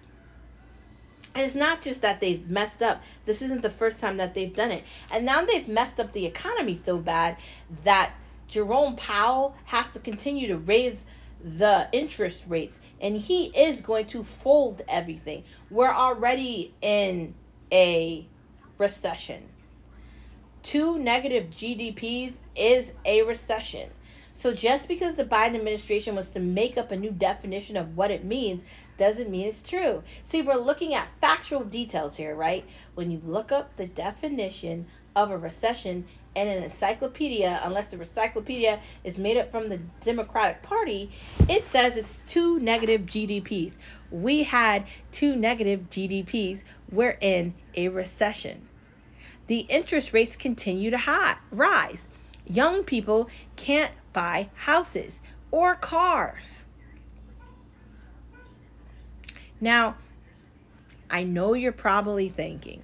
And 1.34 1.44
it's 1.44 1.54
not 1.54 1.80
just 1.80 2.02
that 2.02 2.20
they've 2.20 2.48
messed 2.50 2.82
up. 2.82 3.02
This 3.24 3.40
isn't 3.40 3.62
the 3.62 3.70
first 3.70 4.00
time 4.00 4.16
that 4.18 4.34
they've 4.34 4.54
done 4.54 4.72
it. 4.72 4.84
And 5.12 5.24
now 5.24 5.44
they've 5.44 5.68
messed 5.68 6.00
up 6.00 6.12
the 6.12 6.26
economy 6.26 6.78
so 6.82 6.98
bad 6.98 7.36
that 7.84 8.12
Jerome 8.50 8.96
Powell 8.96 9.54
has 9.64 9.88
to 9.90 10.00
continue 10.00 10.48
to 10.48 10.58
raise 10.58 11.04
the 11.42 11.88
interest 11.92 12.44
rates 12.48 12.78
and 13.00 13.16
he 13.16 13.46
is 13.46 13.80
going 13.80 14.06
to 14.06 14.24
fold 14.24 14.82
everything. 14.88 15.44
We're 15.70 15.94
already 15.94 16.74
in 16.82 17.34
a 17.72 18.26
recession. 18.76 19.48
Two 20.64 20.98
negative 20.98 21.48
GDPs 21.50 22.34
is 22.56 22.90
a 23.04 23.22
recession. 23.22 23.88
So 24.34 24.52
just 24.52 24.88
because 24.88 25.14
the 25.14 25.24
Biden 25.24 25.54
administration 25.54 26.14
wants 26.14 26.30
to 26.30 26.40
make 26.40 26.76
up 26.76 26.90
a 26.90 26.96
new 26.96 27.12
definition 27.12 27.76
of 27.76 27.96
what 27.96 28.10
it 28.10 28.24
means 28.24 28.62
doesn't 28.96 29.30
mean 29.30 29.46
it's 29.46 29.68
true. 29.68 30.02
See, 30.24 30.42
we're 30.42 30.56
looking 30.56 30.94
at 30.94 31.08
factual 31.20 31.62
details 31.62 32.16
here, 32.16 32.34
right? 32.34 32.64
When 32.94 33.10
you 33.10 33.20
look 33.24 33.52
up 33.52 33.76
the 33.76 33.86
definition 33.86 34.86
of 35.14 35.30
a 35.30 35.38
recession 35.38 36.06
in 36.36 36.46
an 36.46 36.62
encyclopedia, 36.62 37.60
unless 37.64 37.88
the 37.88 37.98
encyclopedia 37.98 38.80
is 39.02 39.18
made 39.18 39.36
up 39.36 39.50
from 39.50 39.68
the 39.68 39.78
Democratic 40.00 40.62
Party, 40.62 41.10
it 41.48 41.66
says 41.66 41.96
it's 41.96 42.14
two 42.26 42.60
negative 42.60 43.02
GDPs. 43.02 43.72
We 44.10 44.44
had 44.44 44.86
two 45.12 45.34
negative 45.34 45.90
GDPs. 45.90 46.60
We're 46.90 47.18
in 47.20 47.54
a 47.74 47.88
recession. 47.88 48.66
The 49.48 49.60
interest 49.60 50.12
rates 50.12 50.36
continue 50.36 50.90
to 50.90 50.98
high, 50.98 51.36
rise. 51.50 52.04
Young 52.46 52.84
people 52.84 53.28
can't 53.56 53.92
buy 54.12 54.48
houses 54.54 55.18
or 55.50 55.74
cars. 55.74 56.62
Now, 59.60 59.96
I 61.10 61.24
know 61.24 61.54
you're 61.54 61.72
probably 61.72 62.28
thinking, 62.28 62.82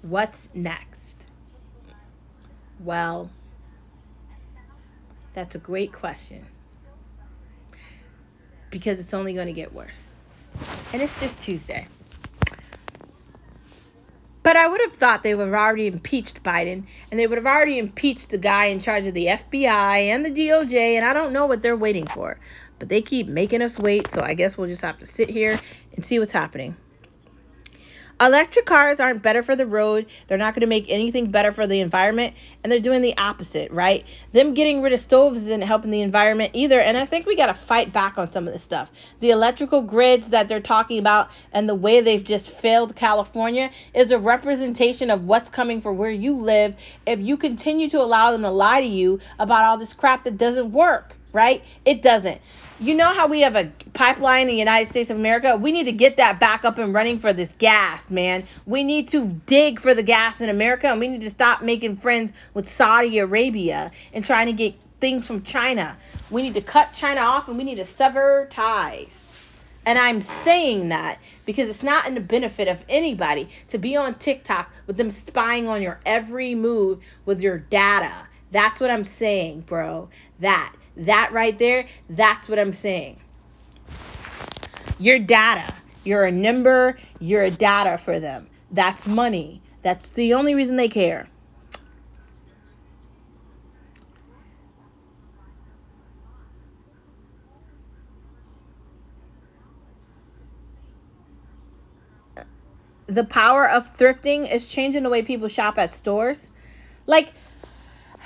what's 0.00 0.48
next? 0.54 0.97
Well, 2.80 3.30
that's 5.34 5.54
a 5.54 5.58
great 5.58 5.92
question 5.92 6.46
because 8.70 9.00
it's 9.00 9.14
only 9.14 9.32
going 9.32 9.46
to 9.46 9.52
get 9.52 9.72
worse. 9.72 10.02
And 10.92 11.02
it's 11.02 11.18
just 11.20 11.40
Tuesday. 11.40 11.86
But 14.42 14.56
I 14.56 14.66
would 14.66 14.80
have 14.80 14.94
thought 14.94 15.22
they 15.22 15.34
would 15.34 15.48
have 15.48 15.54
already 15.54 15.88
impeached 15.88 16.42
Biden 16.42 16.84
and 17.10 17.20
they 17.20 17.26
would 17.26 17.36
have 17.36 17.46
already 17.46 17.78
impeached 17.78 18.30
the 18.30 18.38
guy 18.38 18.66
in 18.66 18.80
charge 18.80 19.06
of 19.06 19.14
the 19.14 19.26
FBI 19.26 20.06
and 20.06 20.24
the 20.24 20.30
DOJ, 20.30 20.94
and 20.94 21.04
I 21.04 21.12
don't 21.12 21.32
know 21.32 21.46
what 21.46 21.60
they're 21.60 21.76
waiting 21.76 22.06
for. 22.06 22.38
But 22.78 22.88
they 22.88 23.02
keep 23.02 23.26
making 23.26 23.60
us 23.60 23.78
wait, 23.78 24.10
so 24.10 24.22
I 24.22 24.34
guess 24.34 24.56
we'll 24.56 24.68
just 24.68 24.82
have 24.82 24.98
to 25.00 25.06
sit 25.06 25.28
here 25.28 25.58
and 25.94 26.04
see 26.04 26.18
what's 26.18 26.32
happening. 26.32 26.76
Electric 28.20 28.66
cars 28.66 28.98
aren't 28.98 29.22
better 29.22 29.44
for 29.44 29.54
the 29.54 29.66
road. 29.66 30.06
They're 30.26 30.38
not 30.38 30.54
going 30.54 30.62
to 30.62 30.66
make 30.66 30.86
anything 30.88 31.30
better 31.30 31.52
for 31.52 31.68
the 31.68 31.78
environment. 31.78 32.34
And 32.62 32.72
they're 32.72 32.80
doing 32.80 33.00
the 33.00 33.16
opposite, 33.16 33.70
right? 33.70 34.04
Them 34.32 34.54
getting 34.54 34.82
rid 34.82 34.92
of 34.92 34.98
stoves 34.98 35.42
isn't 35.42 35.62
helping 35.62 35.92
the 35.92 36.00
environment 36.00 36.50
either. 36.52 36.80
And 36.80 36.96
I 36.96 37.06
think 37.06 37.26
we 37.26 37.36
got 37.36 37.46
to 37.46 37.54
fight 37.54 37.92
back 37.92 38.18
on 38.18 38.26
some 38.26 38.48
of 38.48 38.52
this 38.52 38.62
stuff. 38.62 38.90
The 39.20 39.30
electrical 39.30 39.82
grids 39.82 40.30
that 40.30 40.48
they're 40.48 40.60
talking 40.60 40.98
about 40.98 41.30
and 41.52 41.68
the 41.68 41.76
way 41.76 42.00
they've 42.00 42.24
just 42.24 42.50
failed 42.50 42.96
California 42.96 43.70
is 43.94 44.10
a 44.10 44.18
representation 44.18 45.10
of 45.10 45.24
what's 45.24 45.48
coming 45.48 45.80
for 45.80 45.92
where 45.92 46.10
you 46.10 46.34
live 46.34 46.74
if 47.06 47.20
you 47.20 47.36
continue 47.36 47.88
to 47.90 48.00
allow 48.00 48.32
them 48.32 48.42
to 48.42 48.50
lie 48.50 48.80
to 48.80 48.86
you 48.86 49.20
about 49.38 49.64
all 49.64 49.78
this 49.78 49.92
crap 49.92 50.24
that 50.24 50.36
doesn't 50.36 50.72
work, 50.72 51.14
right? 51.32 51.62
It 51.84 52.02
doesn't 52.02 52.40
you 52.80 52.94
know 52.94 53.12
how 53.12 53.26
we 53.26 53.40
have 53.40 53.56
a 53.56 53.72
pipeline 53.92 54.42
in 54.42 54.48
the 54.48 54.54
United 54.54 54.88
States 54.88 55.10
of 55.10 55.16
America? 55.16 55.56
We 55.56 55.72
need 55.72 55.84
to 55.84 55.92
get 55.92 56.16
that 56.18 56.38
back 56.38 56.64
up 56.64 56.78
and 56.78 56.94
running 56.94 57.18
for 57.18 57.32
this 57.32 57.52
gas, 57.58 58.08
man. 58.08 58.44
We 58.66 58.84
need 58.84 59.08
to 59.08 59.26
dig 59.26 59.80
for 59.80 59.94
the 59.94 60.02
gas 60.02 60.40
in 60.40 60.48
America 60.48 60.86
and 60.86 61.00
we 61.00 61.08
need 61.08 61.22
to 61.22 61.30
stop 61.30 61.62
making 61.62 61.96
friends 61.96 62.32
with 62.54 62.68
Saudi 62.68 63.18
Arabia 63.18 63.90
and 64.12 64.24
trying 64.24 64.46
to 64.46 64.52
get 64.52 64.74
things 65.00 65.26
from 65.26 65.42
China. 65.42 65.96
We 66.30 66.42
need 66.42 66.54
to 66.54 66.60
cut 66.60 66.92
China 66.92 67.20
off 67.22 67.48
and 67.48 67.58
we 67.58 67.64
need 67.64 67.76
to 67.76 67.84
sever 67.84 68.46
ties. 68.50 69.12
And 69.84 69.98
I'm 69.98 70.22
saying 70.22 70.90
that 70.90 71.18
because 71.46 71.70
it's 71.70 71.82
not 71.82 72.06
in 72.06 72.14
the 72.14 72.20
benefit 72.20 72.68
of 72.68 72.84
anybody 72.88 73.48
to 73.70 73.78
be 73.78 73.96
on 73.96 74.14
TikTok 74.16 74.70
with 74.86 74.96
them 74.96 75.10
spying 75.10 75.66
on 75.66 75.82
your 75.82 75.98
every 76.06 76.54
move 76.54 77.00
with 77.24 77.40
your 77.40 77.58
data. 77.58 78.12
That's 78.52 78.78
what 78.80 78.90
I'm 78.90 79.04
saying, 79.04 79.62
bro. 79.62 80.08
That. 80.40 80.74
That 80.98 81.32
right 81.32 81.56
there, 81.58 81.86
that's 82.10 82.48
what 82.48 82.58
I'm 82.58 82.72
saying. 82.72 83.20
Your 84.98 85.18
data. 85.18 85.72
You're 86.04 86.24
a 86.24 86.32
number, 86.32 86.98
you're 87.20 87.44
a 87.44 87.50
data 87.50 87.98
for 87.98 88.18
them. 88.18 88.48
That's 88.70 89.06
money. 89.06 89.62
That's 89.82 90.10
the 90.10 90.34
only 90.34 90.54
reason 90.54 90.76
they 90.76 90.88
care. 90.88 91.28
The 103.06 103.24
power 103.24 103.68
of 103.68 103.96
thrifting 103.96 104.52
is 104.52 104.66
changing 104.66 105.02
the 105.02 105.10
way 105.10 105.22
people 105.22 105.48
shop 105.48 105.78
at 105.78 105.92
stores. 105.92 106.50
Like, 107.06 107.32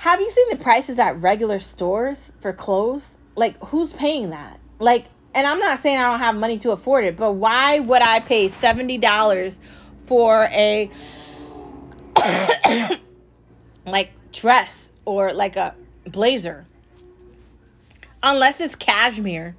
have 0.03 0.21
you 0.21 0.29
seen 0.33 0.47
the 0.51 0.57
prices 0.57 0.99
at 0.99 1.21
regular 1.23 1.61
stores 1.61 2.19
for 2.41 2.53
clothes? 2.53 3.17
Like, 3.37 3.57
who's 3.63 3.93
paying 3.93 4.31
that? 4.31 4.59
Like, 4.81 5.05
and 5.33 5.47
I'm 5.47 5.61
not 5.61 5.79
saying 5.79 5.97
I 5.97 6.11
don't 6.11 6.19
have 6.19 6.35
money 6.35 6.59
to 6.59 6.73
afford 6.73 7.05
it, 7.05 7.17
but 7.17 7.35
why 7.35 7.79
would 7.79 8.03
I 8.03 8.19
pay 8.19 8.49
$70 8.49 9.55
for 10.07 10.43
a 10.51 10.91
like 13.87 14.11
dress 14.33 14.91
or 15.05 15.33
like 15.33 15.55
a 15.55 15.77
blazer? 16.07 16.67
Unless 18.25 18.61
it's 18.61 18.75
cashmere, 18.75 19.55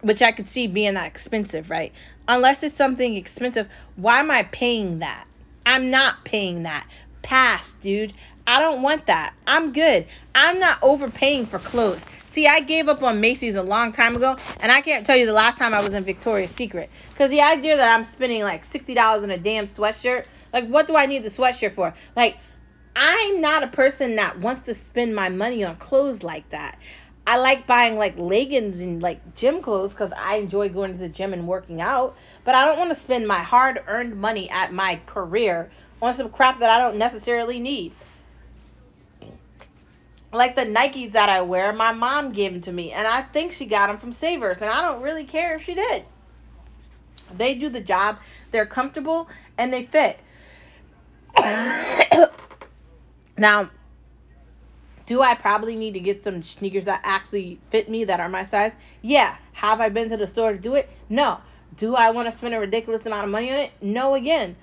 which 0.00 0.22
I 0.22 0.32
could 0.32 0.50
see 0.50 0.66
being 0.66 0.94
that 0.94 1.06
expensive, 1.06 1.70
right? 1.70 1.92
Unless 2.26 2.64
it's 2.64 2.76
something 2.76 3.14
expensive, 3.14 3.68
why 3.94 4.18
am 4.18 4.32
I 4.32 4.42
paying 4.42 4.98
that? 4.98 5.24
I'm 5.64 5.92
not 5.92 6.24
paying 6.24 6.64
that. 6.64 6.88
Pass, 7.22 7.74
dude. 7.74 8.12
I 8.46 8.60
don't 8.60 8.82
want 8.82 9.06
that. 9.06 9.34
I'm 9.46 9.72
good. 9.72 10.06
I'm 10.34 10.60
not 10.60 10.78
overpaying 10.82 11.46
for 11.46 11.58
clothes. 11.58 12.00
See, 12.30 12.46
I 12.46 12.60
gave 12.60 12.88
up 12.88 13.02
on 13.02 13.20
Macy's 13.20 13.54
a 13.54 13.62
long 13.62 13.92
time 13.92 14.14
ago, 14.14 14.36
and 14.60 14.70
I 14.70 14.82
can't 14.82 15.04
tell 15.04 15.16
you 15.16 15.26
the 15.26 15.32
last 15.32 15.58
time 15.58 15.74
I 15.74 15.80
was 15.80 15.94
in 15.94 16.04
Victoria's 16.04 16.50
Secret. 16.50 16.90
Because 17.10 17.30
the 17.30 17.40
idea 17.40 17.76
that 17.76 17.98
I'm 17.98 18.04
spending 18.04 18.42
like 18.42 18.64
$60 18.64 19.22
on 19.22 19.30
a 19.30 19.38
damn 19.38 19.66
sweatshirt, 19.66 20.26
like, 20.52 20.68
what 20.68 20.86
do 20.86 20.96
I 20.96 21.06
need 21.06 21.24
the 21.24 21.30
sweatshirt 21.30 21.72
for? 21.72 21.94
Like, 22.14 22.36
I'm 22.94 23.40
not 23.40 23.62
a 23.62 23.68
person 23.68 24.16
that 24.16 24.38
wants 24.38 24.60
to 24.62 24.74
spend 24.74 25.14
my 25.14 25.28
money 25.28 25.64
on 25.64 25.76
clothes 25.76 26.22
like 26.22 26.48
that. 26.50 26.78
I 27.26 27.38
like 27.38 27.66
buying 27.66 27.96
like 27.96 28.16
leggings 28.16 28.80
and 28.80 29.02
like 29.02 29.34
gym 29.34 29.60
clothes 29.60 29.90
because 29.90 30.12
I 30.16 30.36
enjoy 30.36 30.68
going 30.68 30.92
to 30.92 30.98
the 30.98 31.08
gym 31.08 31.32
and 31.32 31.48
working 31.48 31.80
out. 31.80 32.16
But 32.44 32.54
I 32.54 32.64
don't 32.64 32.78
want 32.78 32.90
to 32.90 33.00
spend 33.00 33.26
my 33.26 33.42
hard 33.42 33.82
earned 33.88 34.14
money 34.14 34.48
at 34.50 34.72
my 34.72 35.00
career 35.06 35.70
on 36.00 36.14
some 36.14 36.30
crap 36.30 36.60
that 36.60 36.70
I 36.70 36.78
don't 36.78 36.96
necessarily 36.96 37.58
need 37.58 37.92
like 40.36 40.54
the 40.54 40.62
Nikes 40.62 41.12
that 41.12 41.28
I 41.28 41.40
wear, 41.40 41.72
my 41.72 41.92
mom 41.92 42.32
gave 42.32 42.52
them 42.52 42.60
to 42.62 42.72
me, 42.72 42.92
and 42.92 43.06
I 43.06 43.22
think 43.22 43.52
she 43.52 43.66
got 43.66 43.88
them 43.88 43.98
from 43.98 44.12
Savers, 44.12 44.58
and 44.60 44.70
I 44.70 44.82
don't 44.82 45.02
really 45.02 45.24
care 45.24 45.56
if 45.56 45.62
she 45.62 45.74
did. 45.74 46.04
They 47.36 47.54
do 47.54 47.68
the 47.68 47.80
job. 47.80 48.18
They're 48.52 48.66
comfortable 48.66 49.28
and 49.58 49.72
they 49.72 49.84
fit. 49.84 50.18
now, 53.36 53.70
do 55.06 55.22
I 55.22 55.34
probably 55.34 55.76
need 55.76 55.94
to 55.94 56.00
get 56.00 56.24
some 56.24 56.42
sneakers 56.42 56.84
that 56.84 57.00
actually 57.04 57.58
fit 57.70 57.88
me 57.88 58.04
that 58.04 58.20
are 58.20 58.28
my 58.28 58.44
size? 58.44 58.72
Yeah. 59.02 59.36
Have 59.52 59.80
I 59.80 59.88
been 59.88 60.10
to 60.10 60.16
the 60.16 60.28
store 60.28 60.52
to 60.52 60.58
do 60.58 60.74
it? 60.74 60.88
No. 61.08 61.38
Do 61.76 61.94
I 61.94 62.10
want 62.10 62.30
to 62.30 62.36
spend 62.36 62.54
a 62.54 62.60
ridiculous 62.60 63.04
amount 63.06 63.24
of 63.24 63.30
money 63.30 63.52
on 63.52 63.58
it? 63.58 63.72
No 63.80 64.14
again. 64.14 64.56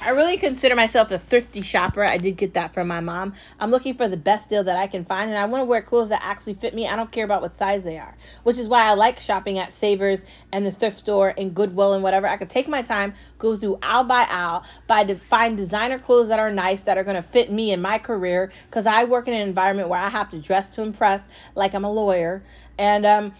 I 0.00 0.10
really 0.10 0.36
consider 0.36 0.76
myself 0.76 1.10
a 1.10 1.18
thrifty 1.18 1.62
shopper. 1.62 2.04
I 2.04 2.18
did 2.18 2.36
get 2.36 2.54
that 2.54 2.74
from 2.74 2.86
my 2.86 3.00
mom. 3.00 3.34
I'm 3.58 3.70
looking 3.70 3.94
for 3.94 4.06
the 4.06 4.16
best 4.16 4.48
deal 4.48 4.62
that 4.62 4.76
I 4.76 4.86
can 4.86 5.04
find, 5.04 5.30
and 5.30 5.38
I 5.38 5.46
want 5.46 5.62
to 5.62 5.64
wear 5.64 5.82
clothes 5.82 6.10
that 6.10 6.20
actually 6.22 6.54
fit 6.54 6.74
me. 6.74 6.86
I 6.86 6.96
don't 6.96 7.10
care 7.10 7.24
about 7.24 7.42
what 7.42 7.58
size 7.58 7.82
they 7.82 7.98
are, 7.98 8.14
which 8.44 8.58
is 8.58 8.68
why 8.68 8.84
I 8.84 8.94
like 8.94 9.18
shopping 9.18 9.58
at 9.58 9.72
Savers 9.72 10.20
and 10.52 10.64
the 10.64 10.70
thrift 10.70 10.98
store 10.98 11.34
and 11.36 11.54
Goodwill 11.54 11.94
and 11.94 12.02
whatever. 12.02 12.28
I 12.28 12.36
could 12.36 12.50
take 12.50 12.68
my 12.68 12.82
time, 12.82 13.14
go 13.38 13.56
through 13.56 13.78
aisle 13.82 14.04
by 14.04 14.26
aisle, 14.28 14.64
buy 14.86 15.04
to 15.04 15.16
find 15.16 15.56
designer 15.56 15.98
clothes 15.98 16.28
that 16.28 16.38
are 16.38 16.52
nice 16.52 16.82
that 16.82 16.98
are 16.98 17.04
going 17.04 17.16
to 17.16 17.22
fit 17.22 17.50
me 17.50 17.72
in 17.72 17.80
my 17.82 17.98
career, 17.98 18.52
because 18.70 18.86
I 18.86 19.04
work 19.04 19.26
in 19.28 19.34
an 19.34 19.48
environment 19.48 19.88
where 19.88 20.00
I 20.00 20.10
have 20.10 20.30
to 20.30 20.38
dress 20.38 20.68
to 20.70 20.82
impress, 20.82 21.22
like 21.54 21.74
I'm 21.74 21.84
a 21.84 21.90
lawyer, 21.90 22.44
and 22.78 23.06
um, 23.06 23.34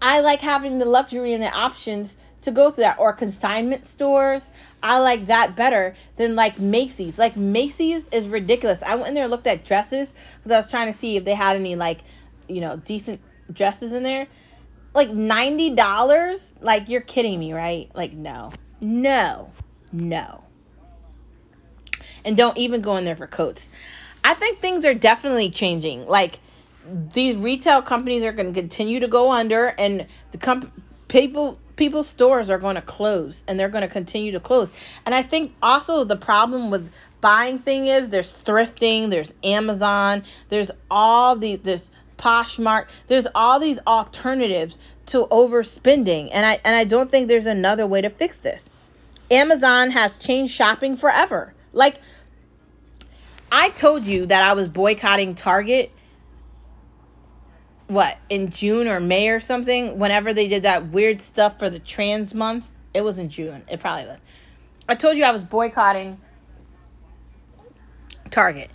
I 0.00 0.20
like 0.20 0.40
having 0.40 0.78
the 0.78 0.86
luxury 0.86 1.34
and 1.34 1.42
the 1.42 1.50
options 1.50 2.16
to 2.42 2.50
go 2.50 2.70
through 2.70 2.84
that 2.84 2.98
or 2.98 3.12
consignment 3.14 3.86
stores. 3.86 4.50
I 4.84 4.98
like 4.98 5.26
that 5.26 5.56
better 5.56 5.94
than 6.16 6.36
like 6.36 6.58
Macy's. 6.58 7.18
Like 7.18 7.36
Macy's 7.38 8.06
is 8.12 8.28
ridiculous. 8.28 8.82
I 8.82 8.96
went 8.96 9.08
in 9.08 9.14
there 9.14 9.24
and 9.24 9.30
looked 9.30 9.46
at 9.46 9.64
dresses 9.64 10.12
because 10.36 10.52
I 10.52 10.58
was 10.58 10.68
trying 10.68 10.92
to 10.92 10.98
see 10.98 11.16
if 11.16 11.24
they 11.24 11.34
had 11.34 11.56
any 11.56 11.74
like, 11.74 12.00
you 12.48 12.60
know, 12.60 12.76
decent 12.76 13.22
dresses 13.50 13.94
in 13.94 14.02
there. 14.02 14.26
Like 14.94 15.08
ninety 15.08 15.70
dollars? 15.70 16.38
Like 16.60 16.90
you're 16.90 17.00
kidding 17.00 17.40
me, 17.40 17.54
right? 17.54 17.90
Like 17.94 18.12
no, 18.12 18.52
no, 18.82 19.50
no. 19.90 20.44
And 22.22 22.36
don't 22.36 22.58
even 22.58 22.82
go 22.82 22.96
in 22.96 23.04
there 23.04 23.16
for 23.16 23.26
coats. 23.26 23.70
I 24.22 24.34
think 24.34 24.60
things 24.60 24.84
are 24.84 24.94
definitely 24.94 25.48
changing. 25.48 26.02
Like 26.02 26.40
these 27.14 27.36
retail 27.36 27.80
companies 27.80 28.22
are 28.22 28.32
going 28.32 28.52
to 28.52 28.60
continue 28.60 29.00
to 29.00 29.08
go 29.08 29.32
under, 29.32 29.68
and 29.68 30.06
the 30.32 30.38
comp- 30.38 30.72
people 31.08 31.58
people's 31.76 32.08
stores 32.08 32.50
are 32.50 32.58
going 32.58 32.76
to 32.76 32.82
close 32.82 33.42
and 33.48 33.58
they're 33.58 33.68
going 33.68 33.82
to 33.82 33.88
continue 33.88 34.32
to 34.32 34.40
close. 34.40 34.70
And 35.06 35.14
I 35.14 35.22
think 35.22 35.54
also 35.62 36.04
the 36.04 36.16
problem 36.16 36.70
with 36.70 36.90
buying 37.20 37.58
thing 37.58 37.88
is 37.88 38.10
there's 38.10 38.34
thrifting, 38.34 39.10
there's 39.10 39.32
Amazon, 39.42 40.24
there's 40.48 40.70
all 40.90 41.36
the 41.36 41.56
this 41.56 41.90
Poshmark, 42.16 42.86
there's 43.08 43.26
all 43.34 43.58
these 43.58 43.78
alternatives 43.86 44.78
to 45.06 45.26
overspending. 45.26 46.30
And 46.32 46.46
I 46.46 46.60
and 46.64 46.76
I 46.76 46.84
don't 46.84 47.10
think 47.10 47.28
there's 47.28 47.46
another 47.46 47.86
way 47.86 48.00
to 48.00 48.10
fix 48.10 48.38
this. 48.38 48.64
Amazon 49.30 49.90
has 49.90 50.16
changed 50.18 50.52
shopping 50.52 50.96
forever. 50.96 51.54
Like 51.72 52.00
I 53.50 53.70
told 53.70 54.06
you 54.06 54.26
that 54.26 54.42
I 54.42 54.54
was 54.54 54.68
boycotting 54.68 55.34
Target 55.34 55.90
what 57.86 58.18
in 58.28 58.50
June 58.50 58.88
or 58.88 59.00
May 59.00 59.28
or 59.28 59.40
something, 59.40 59.98
whenever 59.98 60.32
they 60.32 60.48
did 60.48 60.62
that 60.62 60.88
weird 60.88 61.20
stuff 61.20 61.58
for 61.58 61.70
the 61.70 61.78
trans 61.78 62.34
month. 62.34 62.66
It 62.92 63.02
was 63.02 63.18
in 63.18 63.28
June. 63.28 63.62
It 63.68 63.80
probably 63.80 64.06
was. 64.06 64.18
I 64.88 64.94
told 64.94 65.16
you 65.16 65.24
I 65.24 65.32
was 65.32 65.42
boycotting 65.42 66.20
Target. 68.30 68.70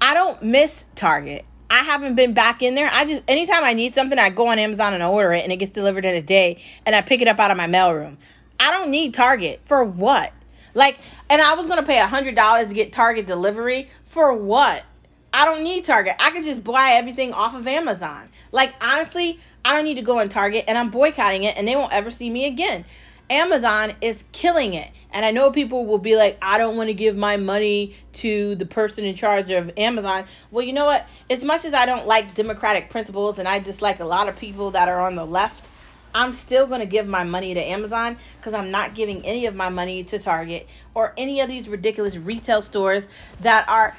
I 0.00 0.14
don't 0.14 0.42
miss 0.42 0.84
Target. 0.94 1.44
I 1.70 1.82
haven't 1.82 2.14
been 2.14 2.34
back 2.34 2.62
in 2.62 2.74
there. 2.74 2.88
I 2.92 3.04
just 3.04 3.22
anytime 3.26 3.64
I 3.64 3.72
need 3.72 3.94
something, 3.94 4.18
I 4.18 4.30
go 4.30 4.48
on 4.48 4.58
Amazon 4.58 4.94
and 4.94 5.02
order 5.02 5.32
it 5.32 5.42
and 5.44 5.52
it 5.52 5.56
gets 5.56 5.72
delivered 5.72 6.04
in 6.04 6.14
a 6.14 6.22
day 6.22 6.62
and 6.84 6.94
I 6.94 7.00
pick 7.00 7.20
it 7.22 7.28
up 7.28 7.40
out 7.40 7.50
of 7.50 7.56
my 7.56 7.66
mailroom. 7.66 8.16
I 8.60 8.70
don't 8.70 8.90
need 8.90 9.14
Target 9.14 9.60
for 9.64 9.82
what? 9.82 10.32
Like, 10.74 10.98
and 11.30 11.40
I 11.40 11.54
was 11.54 11.66
gonna 11.66 11.82
pay 11.82 11.98
a 11.98 12.06
hundred 12.06 12.34
dollars 12.34 12.68
to 12.68 12.74
get 12.74 12.92
Target 12.92 13.26
delivery 13.26 13.88
for 14.06 14.32
what? 14.32 14.84
I 15.32 15.46
don't 15.46 15.64
need 15.64 15.84
Target. 15.84 16.14
I 16.18 16.30
could 16.30 16.44
just 16.44 16.62
buy 16.62 16.92
everything 16.92 17.32
off 17.32 17.54
of 17.54 17.66
Amazon. 17.66 18.28
Like 18.54 18.72
honestly, 18.80 19.40
I 19.64 19.74
don't 19.74 19.84
need 19.84 19.96
to 19.96 20.02
go 20.02 20.20
in 20.20 20.28
Target 20.28 20.66
and 20.68 20.78
I'm 20.78 20.90
boycotting 20.90 21.42
it 21.42 21.56
and 21.56 21.66
they 21.66 21.74
won't 21.74 21.92
ever 21.92 22.12
see 22.12 22.30
me 22.30 22.46
again. 22.46 22.84
Amazon 23.28 23.94
is 24.00 24.16
killing 24.30 24.74
it. 24.74 24.88
And 25.10 25.24
I 25.24 25.32
know 25.32 25.50
people 25.50 25.86
will 25.86 25.98
be 25.98 26.14
like, 26.14 26.38
I 26.40 26.56
don't 26.56 26.76
want 26.76 26.88
to 26.88 26.94
give 26.94 27.16
my 27.16 27.36
money 27.36 27.96
to 28.14 28.54
the 28.54 28.64
person 28.64 29.04
in 29.04 29.16
charge 29.16 29.50
of 29.50 29.72
Amazon. 29.76 30.26
Well, 30.52 30.64
you 30.64 30.72
know 30.72 30.84
what? 30.84 31.04
As 31.28 31.42
much 31.42 31.64
as 31.64 31.74
I 31.74 31.84
don't 31.84 32.06
like 32.06 32.32
democratic 32.34 32.90
principles 32.90 33.40
and 33.40 33.48
I 33.48 33.58
dislike 33.58 33.98
a 33.98 34.04
lot 34.04 34.28
of 34.28 34.36
people 34.36 34.70
that 34.70 34.88
are 34.88 35.00
on 35.00 35.16
the 35.16 35.26
left, 35.26 35.68
I'm 36.14 36.32
still 36.32 36.68
going 36.68 36.80
to 36.80 36.86
give 36.86 37.08
my 37.08 37.24
money 37.24 37.54
to 37.54 37.60
Amazon 37.60 38.16
because 38.36 38.54
I'm 38.54 38.70
not 38.70 38.94
giving 38.94 39.26
any 39.26 39.46
of 39.46 39.56
my 39.56 39.68
money 39.68 40.04
to 40.04 40.18
Target 40.20 40.68
or 40.94 41.12
any 41.16 41.40
of 41.40 41.48
these 41.48 41.68
ridiculous 41.68 42.16
retail 42.16 42.62
stores 42.62 43.04
that 43.40 43.68
are 43.68 43.96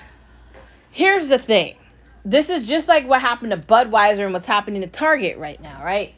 here's 0.91 1.27
the 1.27 1.39
thing. 1.39 1.75
This 2.25 2.49
is 2.49 2.67
just 2.67 2.87
like 2.87 3.07
what 3.07 3.21
happened 3.21 3.51
to 3.51 3.57
Budweiser 3.57 4.25
and 4.25 4.33
what's 4.33 4.47
happening 4.47 4.81
to 4.81 4.87
Target 4.87 5.37
right 5.37 5.61
now, 5.61 5.83
right? 5.85 6.15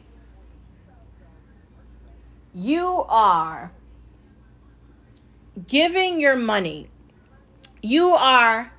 You 2.54 3.04
are 3.08 3.70
giving 5.66 6.18
your 6.18 6.34
money. 6.34 6.88
You 7.82 8.14
are 8.14 8.72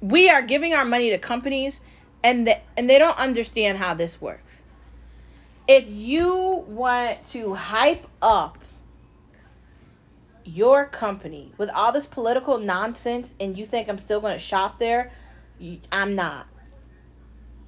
we 0.00 0.30
are 0.30 0.42
giving 0.42 0.74
our 0.74 0.84
money 0.84 1.10
to 1.10 1.18
companies 1.18 1.78
and 2.24 2.46
the, 2.46 2.58
and 2.76 2.88
they 2.88 2.98
don't 2.98 3.18
understand 3.18 3.78
how 3.78 3.94
this 3.94 4.20
works. 4.20 4.62
If 5.66 5.84
you 5.88 6.64
want 6.66 7.26
to 7.28 7.52
hype 7.54 8.06
up 8.22 8.58
your 10.44 10.86
company 10.86 11.52
with 11.58 11.68
all 11.68 11.92
this 11.92 12.06
political 12.06 12.58
nonsense 12.58 13.28
and 13.38 13.58
you 13.58 13.66
think 13.66 13.88
I'm 13.88 13.98
still 13.98 14.20
going 14.20 14.32
to 14.32 14.38
shop 14.38 14.78
there, 14.78 15.12
I'm 15.90 16.14
not. 16.14 16.46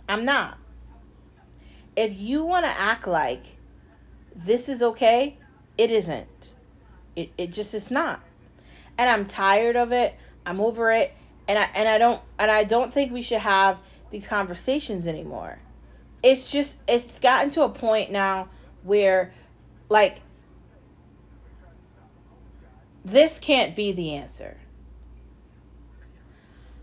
I'm 0.08 0.24
not. 0.24 0.58
If 1.96 2.18
you 2.18 2.44
want 2.44 2.66
to 2.66 2.80
act 2.80 3.06
like 3.06 3.44
this 4.34 4.68
is 4.68 4.82
okay, 4.82 5.36
it 5.76 5.90
isn't. 5.90 6.28
It, 7.16 7.30
it 7.36 7.52
just 7.52 7.74
is 7.74 7.90
not. 7.90 8.20
And 8.98 9.08
I'm 9.08 9.26
tired 9.26 9.76
of 9.76 9.92
it. 9.92 10.14
I'm 10.46 10.60
over 10.60 10.92
it. 10.92 11.14
And 11.48 11.58
I 11.58 11.68
and 11.74 11.88
I 11.88 11.98
don't 11.98 12.22
and 12.38 12.50
I 12.50 12.64
don't 12.64 12.92
think 12.92 13.12
we 13.12 13.22
should 13.22 13.40
have 13.40 13.78
these 14.10 14.26
conversations 14.26 15.06
anymore. 15.06 15.58
It's 16.22 16.50
just 16.50 16.72
it's 16.86 17.18
gotten 17.18 17.50
to 17.52 17.62
a 17.62 17.68
point 17.68 18.12
now 18.12 18.48
where 18.82 19.32
like 19.88 20.20
this 23.04 23.38
can't 23.40 23.74
be 23.74 23.92
the 23.92 24.14
answer. 24.14 24.56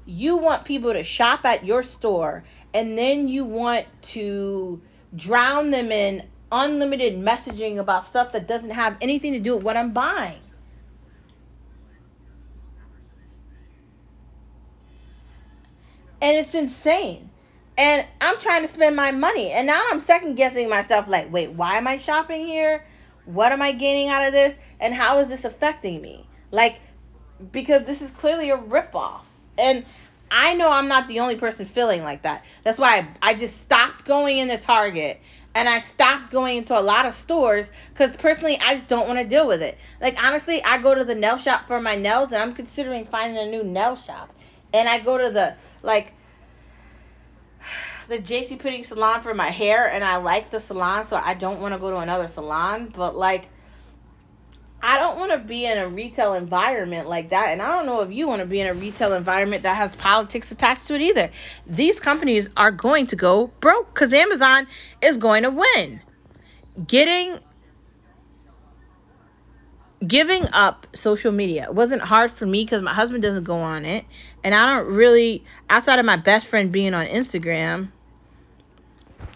You 0.08 0.38
want 0.38 0.63
people 0.63 0.93
to 0.93 1.04
shop 1.04 1.43
at 1.43 1.65
your 1.65 1.84
store 1.84 2.46
and 2.74 2.98
then 2.98 3.28
you 3.28 3.43
want 3.43 3.86
to 4.13 4.82
drown 5.13 5.70
them 5.70 5.91
in 5.91 6.24
unlimited 6.50 7.20
messaging 7.20 7.78
about 7.78 8.08
stuff 8.08 8.32
that 8.32 8.48
doesn't 8.48 8.70
have 8.70 8.96
anything 9.02 9.34
to 9.34 9.39
do 9.39 9.56
with 9.56 9.63
what 9.63 9.76
I'm 9.76 9.91
buying. 9.91 10.39
And 16.22 16.38
it's 16.38 16.56
insane. 16.56 17.30
And 17.78 18.06
I'm 18.22 18.39
trying 18.39 18.62
to 18.65 18.74
spend 18.74 18.96
my 18.96 19.12
money. 19.12 19.52
And 19.52 19.67
now 19.67 19.82
I'm 19.91 20.00
second 20.00 20.36
guessing 20.36 20.70
myself 20.70 21.10
like, 21.10 21.32
wait, 21.32 21.52
why 21.52 21.78
am 21.78 21.86
I 21.86 21.98
shopping 21.98 22.48
here? 22.48 22.86
What 23.26 23.52
am 23.52 23.62
I 23.62 23.74
gaining 23.74 24.08
out 24.08 24.26
of 24.26 24.32
this? 24.32 24.56
And 24.80 24.93
how 24.93 25.20
is 25.20 25.28
this 25.28 25.43
affecting 25.43 26.02
me? 26.02 26.26
Like, 26.50 26.80
because 27.52 27.86
this 27.86 28.02
is 28.02 28.10
clearly 28.12 28.50
a 28.52 28.58
ripoff. 28.58 29.27
And 29.58 29.86
I 30.30 30.54
know 30.54 30.70
I'm 30.70 30.88
not 30.88 31.08
the 31.08 31.20
only 31.20 31.38
person 31.38 31.65
feeling 31.65 32.04
like 32.04 32.24
that. 32.24 32.43
That's 32.63 32.78
why 32.78 32.98
I, 32.98 33.32
I 33.32 33.34
just 33.34 33.60
stopped 33.62 34.06
going 34.06 34.39
into 34.39 34.58
Target 34.58 35.22
and 35.56 35.67
I 35.67 35.80
stopped 35.80 36.32
going 36.32 36.58
into 36.58 36.78
a 36.78 36.82
lot 36.82 37.06
of 37.06 37.15
stores 37.15 37.67
because 37.93 38.15
personally 38.17 38.60
I 38.60 38.76
just 38.76 38.88
don't 38.88 39.08
want 39.08 39.20
to 39.20 39.26
deal 39.26 39.48
with 39.48 39.63
it. 39.63 39.78
Like 40.02 40.22
honestly, 40.24 40.63
I 40.63 40.78
go 40.80 40.93
to 40.93 41.04
the 41.04 41.15
nail 41.15 41.38
shop 41.38 41.67
for 41.67 41.82
my 41.82 41.96
nails 41.96 42.32
and 42.32 42.41
I'm 42.41 42.54
considering 42.54 43.06
finding 43.08 43.38
a 43.38 43.50
new 43.50 43.63
nail 43.63 43.96
shop. 43.96 44.34
And 44.74 44.88
I 44.88 45.00
go 45.00 45.17
to 45.17 45.32
the 45.32 45.56
like 45.82 46.13
the 48.10 48.20
JC 48.20 48.60
Penney 48.60 48.84
salon 48.84 49.24
for 49.24 49.34
my 49.34 49.50
hair 49.50 49.89
and 49.89 50.04
I 50.04 50.17
like 50.17 50.52
the 50.52 50.60
salon 50.60 51.08
so 51.08 51.15
I 51.15 51.34
don't 51.34 51.62
want 51.62 51.74
to 51.74 51.80
go 51.80 51.89
to 51.89 51.98
another 51.98 52.28
salon, 52.28 52.93
but 52.96 53.15
like 53.15 53.50
I 54.82 55.00
don't 55.00 55.18
want 55.18 55.32
to 55.32 55.40
be 55.40 55.66
in 55.66 55.78
a 55.78 55.88
retail 55.88 56.34
environment 56.34 57.10
like 57.10 57.32
that. 57.32 57.50
And 57.50 57.62
I 57.62 57.72
don't 57.72 57.86
know 57.86 58.02
if 58.02 58.12
you 58.12 58.28
want 58.28 58.42
to 58.42 58.46
be 58.46 58.62
in 58.62 58.68
a 58.68 58.74
retail 58.74 59.13
environment 59.13 59.63
that 59.63 59.76
has 59.76 59.96
politics 59.96 60.52
attached 60.52 60.88
to 60.88 60.96
it 60.96 61.02
either. 61.02 61.32
These 61.66 62.00
companies 62.00 62.50
are 62.56 62.72
going 62.72 63.08
to 63.08 63.16
go 63.16 63.48
broke 63.60 63.94
because 63.94 64.13
Amazon 64.13 64.68
is 65.02 65.18
going 65.18 65.44
to 65.44 65.52
win. 65.52 66.02
Getting 66.88 67.40
giving 70.06 70.48
up 70.54 70.86
social 70.94 71.32
media 71.32 71.63
it 71.63 71.74
wasn't 71.74 72.02
hard 72.02 72.30
for 72.30 72.46
me 72.46 72.63
because 72.63 72.84
my 72.84 72.94
husband 72.94 73.24
doesn't 73.24 73.46
go 73.46 73.58
on 73.58 73.84
it 73.84 74.06
and 74.44 74.54
i 74.54 74.76
don't 74.76 74.94
really 74.94 75.44
outside 75.72 75.98
of 75.98 76.06
my 76.06 76.16
best 76.16 76.46
friend 76.46 76.72
being 76.72 76.94
on 76.94 77.08
instagram 77.08 77.92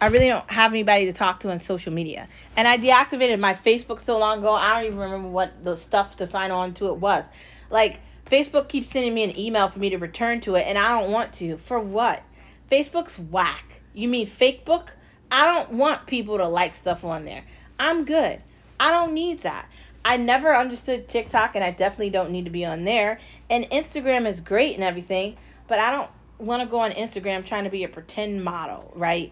I 0.02 0.08
really 0.08 0.30
don't 0.30 0.50
have 0.50 0.72
anybody 0.72 1.06
to 1.06 1.14
talk 1.14 1.42
to 1.42 1.52
on 1.52 1.60
social 1.60 1.94
media. 1.94 2.28
And 2.58 2.68
I 2.68 2.80
deactivated 2.80 3.40
my 3.40 3.54
Facebook 3.54 4.04
so 4.04 4.18
long 4.18 4.40
ago, 4.40 4.52
I 4.52 4.78
don't 4.78 4.88
even 4.88 4.98
remember 4.98 5.28
what 5.28 5.64
the 5.64 5.78
stuff 5.78 6.16
to 6.16 6.26
sign 6.26 6.50
on 6.50 6.74
to 6.76 6.88
it 6.88 6.98
was. 6.98 7.24
Like, 7.70 8.00
Facebook 8.26 8.68
keeps 8.68 8.92
sending 8.92 9.14
me 9.14 9.24
an 9.24 9.38
email 9.38 9.70
for 9.70 9.78
me 9.78 9.92
to 9.92 9.98
return 9.98 10.42
to 10.42 10.56
it, 10.56 10.66
and 10.66 10.76
I 10.76 11.00
don't 11.00 11.12
want 11.12 11.34
to. 11.34 11.58
For 11.58 11.80
what? 11.80 12.24
Facebook's 12.72 13.20
whack. 13.20 13.64
You 13.94 14.08
mean 14.08 14.26
Fakebook? 14.26 14.88
I 15.30 15.46
don't 15.46 15.74
want 15.74 16.08
people 16.08 16.38
to 16.38 16.48
like 16.48 16.74
stuff 16.74 17.04
on 17.04 17.24
there. 17.24 17.44
I'm 17.78 18.04
good. 18.04 18.42
I 18.80 18.90
don't 18.90 19.14
need 19.14 19.44
that. 19.44 19.68
I 20.04 20.18
never 20.18 20.56
understood 20.56 21.10
TikTok, 21.10 21.54
and 21.54 21.64
I 21.64 21.70
definitely 21.70 22.10
don't 22.10 22.32
need 22.32 22.46
to 22.46 22.52
be 22.52 22.66
on 22.66 22.86
there. 22.86 23.20
And 23.52 23.66
Instagram 23.66 24.28
is 24.28 24.40
great 24.40 24.74
and 24.74 24.84
everything, 24.84 25.38
but 25.68 25.78
I 25.78 25.92
don't 25.92 26.10
want 26.40 26.64
to 26.64 26.68
go 26.68 26.80
on 26.80 26.92
Instagram 26.94 27.46
trying 27.46 27.66
to 27.66 27.70
be 27.70 27.84
a 27.84 27.88
pretend 27.88 28.44
model, 28.44 28.92
right? 28.96 29.32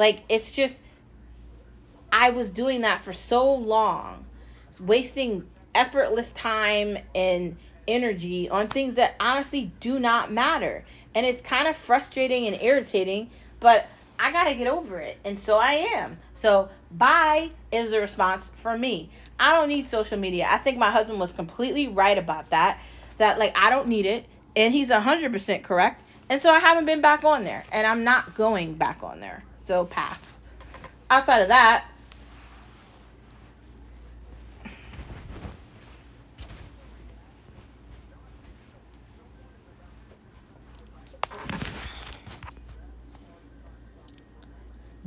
Like 0.00 0.22
it's 0.30 0.50
just 0.50 0.72
I 2.10 2.30
was 2.30 2.48
doing 2.48 2.80
that 2.80 3.04
for 3.04 3.12
so 3.12 3.52
long, 3.52 4.24
wasting 4.80 5.46
effortless 5.74 6.32
time 6.32 6.96
and 7.14 7.54
energy 7.86 8.48
on 8.48 8.68
things 8.68 8.94
that 8.94 9.14
honestly 9.20 9.70
do 9.80 10.00
not 10.00 10.32
matter. 10.32 10.86
And 11.14 11.26
it's 11.26 11.42
kind 11.42 11.68
of 11.68 11.76
frustrating 11.76 12.46
and 12.46 12.62
irritating, 12.62 13.28
but 13.60 13.88
I 14.18 14.32
got 14.32 14.44
to 14.44 14.54
get 14.54 14.68
over 14.68 15.00
it. 15.00 15.18
And 15.26 15.38
so 15.38 15.58
I 15.58 15.86
am. 15.94 16.18
So 16.34 16.70
bye 16.92 17.50
is 17.70 17.90
the 17.90 18.00
response 18.00 18.48
for 18.62 18.78
me. 18.78 19.10
I 19.38 19.52
don't 19.52 19.68
need 19.68 19.90
social 19.90 20.18
media. 20.18 20.46
I 20.48 20.56
think 20.56 20.78
my 20.78 20.90
husband 20.90 21.20
was 21.20 21.30
completely 21.30 21.88
right 21.88 22.16
about 22.16 22.48
that. 22.48 22.80
That 23.18 23.38
like 23.38 23.52
I 23.54 23.68
don't 23.68 23.88
need 23.88 24.06
it, 24.06 24.24
and 24.56 24.72
he's 24.72 24.90
hundred 24.90 25.30
percent 25.30 25.62
correct. 25.62 26.02
And 26.30 26.40
so 26.40 26.48
I 26.48 26.58
haven't 26.58 26.86
been 26.86 27.02
back 27.02 27.22
on 27.22 27.44
there, 27.44 27.64
and 27.70 27.86
I'm 27.86 28.02
not 28.02 28.34
going 28.34 28.76
back 28.76 29.02
on 29.02 29.20
there. 29.20 29.44
So 29.70 29.84
pass. 29.84 30.18
Outside 31.08 31.42
of 31.42 31.48
that, 31.48 31.84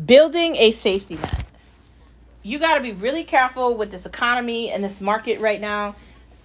building 0.06 0.56
a 0.56 0.72
safety 0.72 1.16
net. 1.16 1.44
You 2.42 2.58
got 2.58 2.76
to 2.76 2.80
be 2.80 2.94
really 2.94 3.26
careful 3.26 3.76
with 3.76 3.92
this 3.92 4.06
economy 4.06 4.72
and 4.72 4.82
this 4.82 5.02
market 5.02 5.42
right 5.42 5.60
now. 5.60 5.96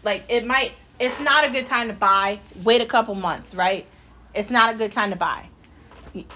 Like 0.03 0.25
it 0.29 0.45
might 0.45 0.73
it's 0.99 1.21
not 1.21 1.45
a 1.45 1.51
good 1.51 1.69
time 1.69 1.87
to 1.87 1.95
buy. 1.95 2.41
Wait 2.65 2.81
a 2.81 2.87
couple 2.87 3.15
months, 3.15 3.55
right? 3.55 3.87
It's 4.35 4.51
not 4.51 4.75
a 4.75 4.77
good 4.77 4.91
time 4.91 5.11
to 5.11 5.17
buy. 5.17 5.49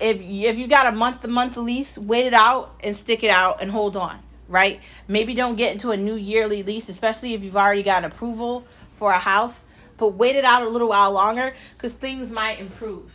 If 0.00 0.20
if 0.20 0.56
you 0.58 0.66
got 0.66 0.86
a 0.86 0.92
month 0.92 1.22
to 1.22 1.28
month 1.28 1.56
lease, 1.56 1.98
wait 1.98 2.26
it 2.26 2.34
out 2.34 2.74
and 2.80 2.96
stick 2.96 3.22
it 3.22 3.30
out 3.30 3.62
and 3.62 3.70
hold 3.70 3.96
on, 3.96 4.18
right? 4.48 4.80
Maybe 5.08 5.34
don't 5.34 5.56
get 5.56 5.72
into 5.72 5.90
a 5.90 5.96
new 5.96 6.14
yearly 6.14 6.62
lease, 6.62 6.88
especially 6.88 7.34
if 7.34 7.42
you've 7.42 7.56
already 7.56 7.82
got 7.82 8.04
approval 8.04 8.64
for 8.96 9.12
a 9.12 9.18
house. 9.18 9.62
But 9.96 10.14
wait 10.14 10.36
it 10.36 10.44
out 10.44 10.62
a 10.62 10.68
little 10.68 10.88
while 10.88 11.12
longer 11.12 11.54
because 11.76 11.92
things 11.92 12.30
might 12.30 12.58
improve. 12.58 13.10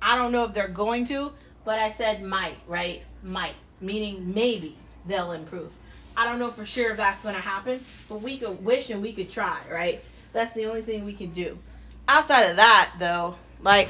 I 0.00 0.16
don't 0.16 0.32
know 0.32 0.44
if 0.44 0.54
they're 0.54 0.68
going 0.68 1.06
to, 1.06 1.32
but 1.64 1.78
I 1.78 1.90
said 1.92 2.22
might, 2.22 2.56
right? 2.68 3.02
Might, 3.22 3.54
meaning 3.80 4.32
maybe 4.34 4.76
they'll 5.06 5.32
improve. 5.32 5.70
I 6.16 6.30
don't 6.30 6.38
know 6.38 6.50
for 6.50 6.64
sure 6.64 6.90
if 6.92 6.96
that's 6.96 7.20
going 7.22 7.34
to 7.34 7.40
happen, 7.40 7.84
but 8.08 8.22
we 8.22 8.38
could 8.38 8.64
wish 8.64 8.90
and 8.90 9.02
we 9.02 9.12
could 9.12 9.30
try, 9.30 9.60
right? 9.70 10.02
That's 10.32 10.52
the 10.54 10.66
only 10.66 10.82
thing 10.82 11.04
we 11.04 11.12
can 11.12 11.30
do. 11.30 11.58
Outside 12.08 12.44
of 12.44 12.56
that, 12.56 12.92
though, 12.98 13.36
like 13.62 13.88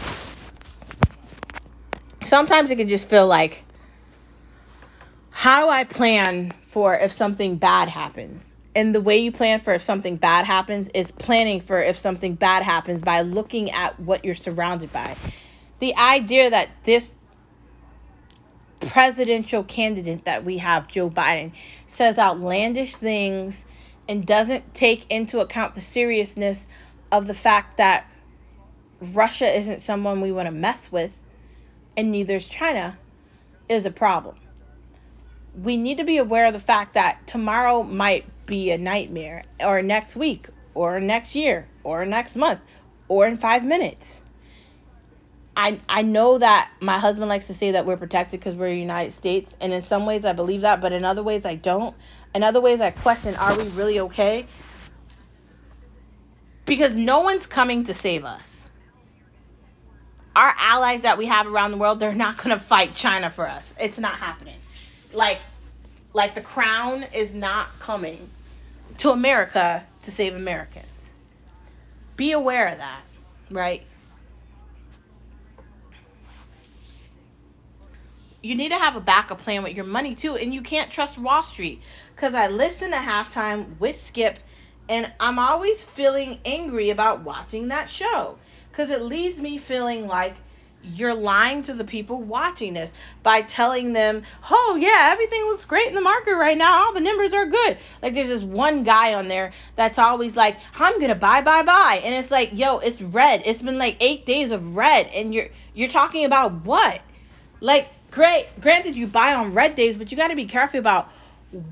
sometimes 2.26 2.70
it 2.70 2.76
can 2.76 2.88
just 2.88 3.08
feel 3.08 3.26
like, 3.26 3.64
how 5.30 5.64
do 5.64 5.70
I 5.70 5.84
plan 5.84 6.52
for 6.62 6.94
if 6.94 7.12
something 7.12 7.56
bad 7.56 7.88
happens? 7.88 8.54
And 8.74 8.94
the 8.94 9.00
way 9.00 9.18
you 9.18 9.32
plan 9.32 9.60
for 9.60 9.72
if 9.74 9.82
something 9.82 10.16
bad 10.16 10.44
happens 10.44 10.88
is 10.88 11.10
planning 11.10 11.60
for 11.60 11.80
if 11.80 11.96
something 11.96 12.34
bad 12.34 12.62
happens 12.62 13.02
by 13.02 13.22
looking 13.22 13.70
at 13.70 13.98
what 13.98 14.24
you're 14.24 14.34
surrounded 14.34 14.92
by. 14.92 15.16
The 15.78 15.96
idea 15.96 16.50
that 16.50 16.70
this 16.84 17.10
presidential 18.80 19.64
candidate 19.64 20.24
that 20.24 20.44
we 20.44 20.58
have, 20.58 20.88
Joe 20.88 21.08
Biden, 21.08 21.52
says 21.86 22.18
outlandish 22.18 22.96
things 22.96 23.56
and 24.08 24.26
doesn't 24.26 24.74
take 24.74 25.06
into 25.10 25.40
account 25.40 25.74
the 25.74 25.80
seriousness 25.80 26.58
of 27.10 27.26
the 27.26 27.34
fact 27.34 27.78
that 27.78 28.06
Russia 29.00 29.54
isn't 29.56 29.82
someone 29.82 30.20
we 30.20 30.32
want 30.32 30.46
to 30.46 30.52
mess 30.52 30.90
with, 30.90 31.18
and 31.96 32.12
neither 32.12 32.36
is 32.36 32.46
China, 32.46 32.98
is 33.68 33.86
a 33.86 33.90
problem. 33.90 34.36
We 35.54 35.76
need 35.76 35.98
to 35.98 36.04
be 36.04 36.18
aware 36.18 36.46
of 36.46 36.52
the 36.52 36.60
fact 36.60 36.94
that 36.94 37.26
tomorrow 37.26 37.82
might 37.82 38.26
be 38.46 38.70
a 38.70 38.78
nightmare, 38.78 39.44
or 39.60 39.82
next 39.82 40.14
week, 40.16 40.48
or 40.74 41.00
next 41.00 41.34
year, 41.34 41.66
or 41.82 42.04
next 42.04 42.36
month, 42.36 42.60
or 43.08 43.26
in 43.26 43.36
five 43.36 43.64
minutes. 43.64 44.12
I 45.56 45.80
I 45.88 46.02
know 46.02 46.38
that 46.38 46.70
my 46.80 46.98
husband 46.98 47.30
likes 47.30 47.46
to 47.46 47.54
say 47.54 47.70
that 47.72 47.86
we're 47.86 47.96
protected 47.96 48.40
because 48.40 48.54
we're 48.54 48.68
United 48.68 49.14
States, 49.14 49.54
and 49.60 49.72
in 49.72 49.82
some 49.82 50.04
ways 50.04 50.24
I 50.24 50.34
believe 50.34 50.60
that, 50.60 50.82
but 50.82 50.92
in 50.92 51.04
other 51.04 51.22
ways 51.22 51.46
I 51.46 51.54
don't. 51.54 51.96
In 52.34 52.42
other 52.42 52.60
ways 52.60 52.80
I 52.80 52.90
question, 52.90 53.34
are 53.36 53.56
we 53.56 53.68
really 53.70 54.00
okay? 54.00 54.46
Because 56.66 56.94
no 56.94 57.20
one's 57.20 57.46
coming 57.46 57.84
to 57.86 57.94
save 57.94 58.24
us. 58.24 58.42
Our 60.36 60.54
allies 60.56 61.02
that 61.02 61.18
we 61.18 61.26
have 61.26 61.46
around 61.48 61.72
the 61.72 61.78
world, 61.78 61.98
they're 61.98 62.14
not 62.14 62.36
going 62.42 62.56
to 62.56 62.64
fight 62.64 62.94
China 62.94 63.30
for 63.30 63.48
us. 63.48 63.64
It's 63.80 63.98
not 63.98 64.14
happening. 64.14 64.58
Like 65.12 65.40
like 66.12 66.34
the 66.34 66.40
crown 66.40 67.04
is 67.12 67.32
not 67.32 67.68
coming 67.80 68.30
to 68.98 69.10
America 69.10 69.84
to 70.04 70.10
save 70.10 70.34
Americans. 70.34 70.86
Be 72.16 72.32
aware 72.32 72.68
of 72.68 72.78
that, 72.78 73.02
right? 73.50 73.82
you 78.46 78.54
need 78.54 78.68
to 78.68 78.78
have 78.78 78.96
a 78.96 79.00
backup 79.00 79.40
plan 79.40 79.62
with 79.62 79.74
your 79.74 79.84
money 79.84 80.14
too, 80.14 80.36
and 80.36 80.54
you 80.54 80.62
can't 80.62 80.90
trust 80.90 81.18
Wall 81.18 81.42
Street. 81.42 81.82
Because 82.14 82.34
I 82.34 82.48
listen 82.48 82.92
to 82.92 82.96
halftime 82.96 83.78
with 83.80 84.06
Skip, 84.06 84.38
and 84.88 85.12
I'm 85.18 85.38
always 85.38 85.82
feeling 85.82 86.38
angry 86.44 86.90
about 86.90 87.22
watching 87.22 87.68
that 87.68 87.90
show. 87.90 88.38
Because 88.76 88.90
it 88.90 89.00
leaves 89.00 89.38
me 89.38 89.56
feeling 89.56 90.06
like 90.06 90.34
you're 90.82 91.14
lying 91.14 91.62
to 91.62 91.72
the 91.72 91.82
people 91.82 92.20
watching 92.20 92.74
this 92.74 92.90
by 93.22 93.40
telling 93.40 93.94
them, 93.94 94.22
oh, 94.50 94.76
yeah, 94.78 95.08
everything 95.12 95.42
looks 95.44 95.64
great 95.64 95.88
in 95.88 95.94
the 95.94 96.00
market 96.02 96.34
right 96.34 96.58
now. 96.58 96.84
All 96.84 96.92
the 96.92 97.00
numbers 97.00 97.32
are 97.32 97.46
good. 97.46 97.78
Like, 98.02 98.12
there's 98.12 98.28
this 98.28 98.42
one 98.42 98.84
guy 98.84 99.14
on 99.14 99.28
there 99.28 99.54
that's 99.76 99.98
always 99.98 100.36
like, 100.36 100.58
I'm 100.78 100.96
going 100.96 101.08
to 101.08 101.14
buy, 101.14 101.40
buy, 101.40 101.62
buy. 101.62 102.02
And 102.04 102.14
it's 102.14 102.30
like, 102.30 102.50
yo, 102.52 102.76
it's 102.76 103.00
red. 103.00 103.40
It's 103.46 103.62
been 103.62 103.78
like 103.78 103.96
eight 104.00 104.26
days 104.26 104.50
of 104.50 104.76
red. 104.76 105.06
And 105.06 105.32
you're, 105.32 105.48
you're 105.72 105.88
talking 105.88 106.26
about 106.26 106.66
what? 106.66 107.00
Like, 107.62 107.88
great. 108.10 108.46
Granted, 108.60 108.94
you 108.94 109.06
buy 109.06 109.32
on 109.32 109.54
red 109.54 109.74
days, 109.74 109.96
but 109.96 110.12
you 110.12 110.18
got 110.18 110.28
to 110.28 110.36
be 110.36 110.44
careful 110.44 110.80
about 110.80 111.10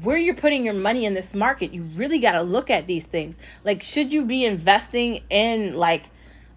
where 0.02 0.16
you're 0.16 0.34
putting 0.34 0.64
your 0.64 0.72
money 0.72 1.04
in 1.04 1.12
this 1.12 1.34
market. 1.34 1.74
You 1.74 1.82
really 1.96 2.18
got 2.18 2.32
to 2.32 2.42
look 2.42 2.70
at 2.70 2.86
these 2.86 3.04
things. 3.04 3.36
Like, 3.62 3.82
should 3.82 4.10
you 4.10 4.24
be 4.24 4.46
investing 4.46 5.22
in 5.28 5.74
like 5.74 6.04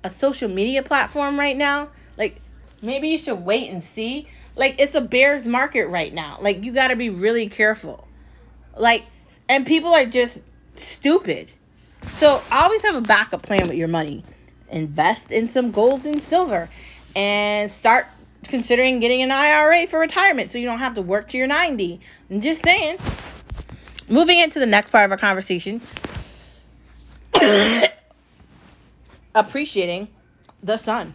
a 0.07 0.09
social 0.09 0.49
media 0.49 0.81
platform 0.81 1.39
right 1.39 1.55
now? 1.55 1.89
Like, 2.17 2.41
maybe 2.81 3.09
you 3.09 3.17
should 3.17 3.45
wait 3.45 3.69
and 3.69 3.83
see. 3.83 4.27
Like, 4.55 4.75
it's 4.79 4.95
a 4.95 5.01
bear's 5.01 5.45
market 5.45 5.87
right 5.87 6.13
now. 6.13 6.39
Like, 6.41 6.63
you 6.63 6.73
got 6.73 6.87
to 6.87 6.95
be 6.95 7.09
really 7.09 7.49
careful. 7.49 8.07
Like, 8.75 9.05
and 9.47 9.65
people 9.65 9.93
are 9.93 10.05
just 10.05 10.37
stupid. 10.75 11.49
So, 12.17 12.41
always 12.51 12.81
have 12.83 12.95
a 12.95 13.01
backup 13.01 13.43
plan 13.43 13.67
with 13.67 13.77
your 13.77 13.87
money. 13.87 14.23
Invest 14.69 15.31
in 15.31 15.47
some 15.47 15.71
gold 15.71 16.05
and 16.05 16.21
silver 16.21 16.69
and 17.15 17.71
start 17.71 18.07
considering 18.43 18.99
getting 18.99 19.21
an 19.21 19.31
IRA 19.31 19.87
for 19.87 19.99
retirement 19.99 20.51
so 20.51 20.57
you 20.57 20.65
don't 20.65 20.79
have 20.79 20.95
to 20.95 21.01
work 21.01 21.29
to 21.29 21.37
your 21.37 21.47
90. 21.47 21.99
I'm 22.29 22.41
just 22.41 22.63
saying. 22.63 22.97
Moving 24.09 24.39
into 24.39 24.59
the 24.59 24.65
next 24.65 24.89
part 24.89 25.03
of 25.03 25.11
our 25.11 25.17
conversation, 25.17 25.81
appreciating 29.39 30.07
the 30.63 30.77
sun. 30.77 31.13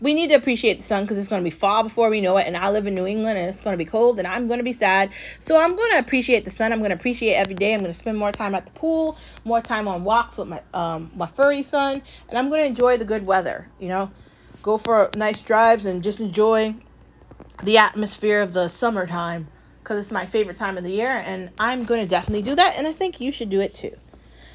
We 0.00 0.14
need 0.14 0.28
to 0.28 0.36
appreciate 0.36 0.78
the 0.78 0.84
sun 0.84 1.02
because 1.02 1.18
it's 1.18 1.28
going 1.28 1.42
to 1.42 1.44
be 1.44 1.50
fall 1.50 1.82
before 1.82 2.08
we 2.08 2.20
know 2.20 2.36
it. 2.36 2.46
And 2.46 2.56
I 2.56 2.70
live 2.70 2.86
in 2.86 2.94
New 2.94 3.06
England 3.06 3.36
and 3.36 3.48
it's 3.48 3.60
going 3.60 3.74
to 3.74 3.84
be 3.84 3.88
cold 3.88 4.18
and 4.18 4.28
I'm 4.28 4.46
going 4.46 4.58
to 4.58 4.64
be 4.64 4.72
sad. 4.72 5.10
So 5.40 5.60
I'm 5.60 5.74
going 5.74 5.92
to 5.92 5.98
appreciate 5.98 6.44
the 6.44 6.52
sun. 6.52 6.72
I'm 6.72 6.78
going 6.78 6.90
to 6.90 6.96
appreciate 6.96 7.34
every 7.34 7.54
day. 7.54 7.74
I'm 7.74 7.80
going 7.80 7.92
to 7.92 7.98
spend 7.98 8.16
more 8.16 8.30
time 8.30 8.54
at 8.54 8.64
the 8.64 8.72
pool, 8.72 9.18
more 9.44 9.60
time 9.60 9.88
on 9.88 10.04
walks 10.04 10.38
with 10.38 10.48
my 10.48 10.62
um, 10.72 11.10
my 11.16 11.26
furry 11.26 11.64
son, 11.64 12.00
and 12.28 12.38
I'm 12.38 12.48
going 12.48 12.62
to 12.62 12.66
enjoy 12.66 12.96
the 12.96 13.04
good 13.04 13.26
weather. 13.26 13.68
You 13.80 13.88
know, 13.88 14.12
go 14.62 14.78
for 14.78 15.10
nice 15.16 15.42
drives 15.42 15.84
and 15.84 16.00
just 16.02 16.20
enjoy 16.20 16.76
the 17.64 17.78
atmosphere 17.78 18.40
of 18.40 18.52
the 18.52 18.68
summertime 18.68 19.48
because 19.82 20.04
it's 20.04 20.12
my 20.12 20.26
favorite 20.26 20.56
time 20.56 20.76
of 20.76 20.84
the 20.84 20.90
year 20.90 21.10
and 21.10 21.50
I'm 21.58 21.84
going 21.84 22.02
to 22.02 22.06
definitely 22.06 22.42
do 22.42 22.54
that 22.54 22.74
and 22.76 22.86
I 22.86 22.92
think 22.92 23.20
you 23.20 23.32
should 23.32 23.50
do 23.50 23.60
it 23.60 23.74
too. 23.74 23.96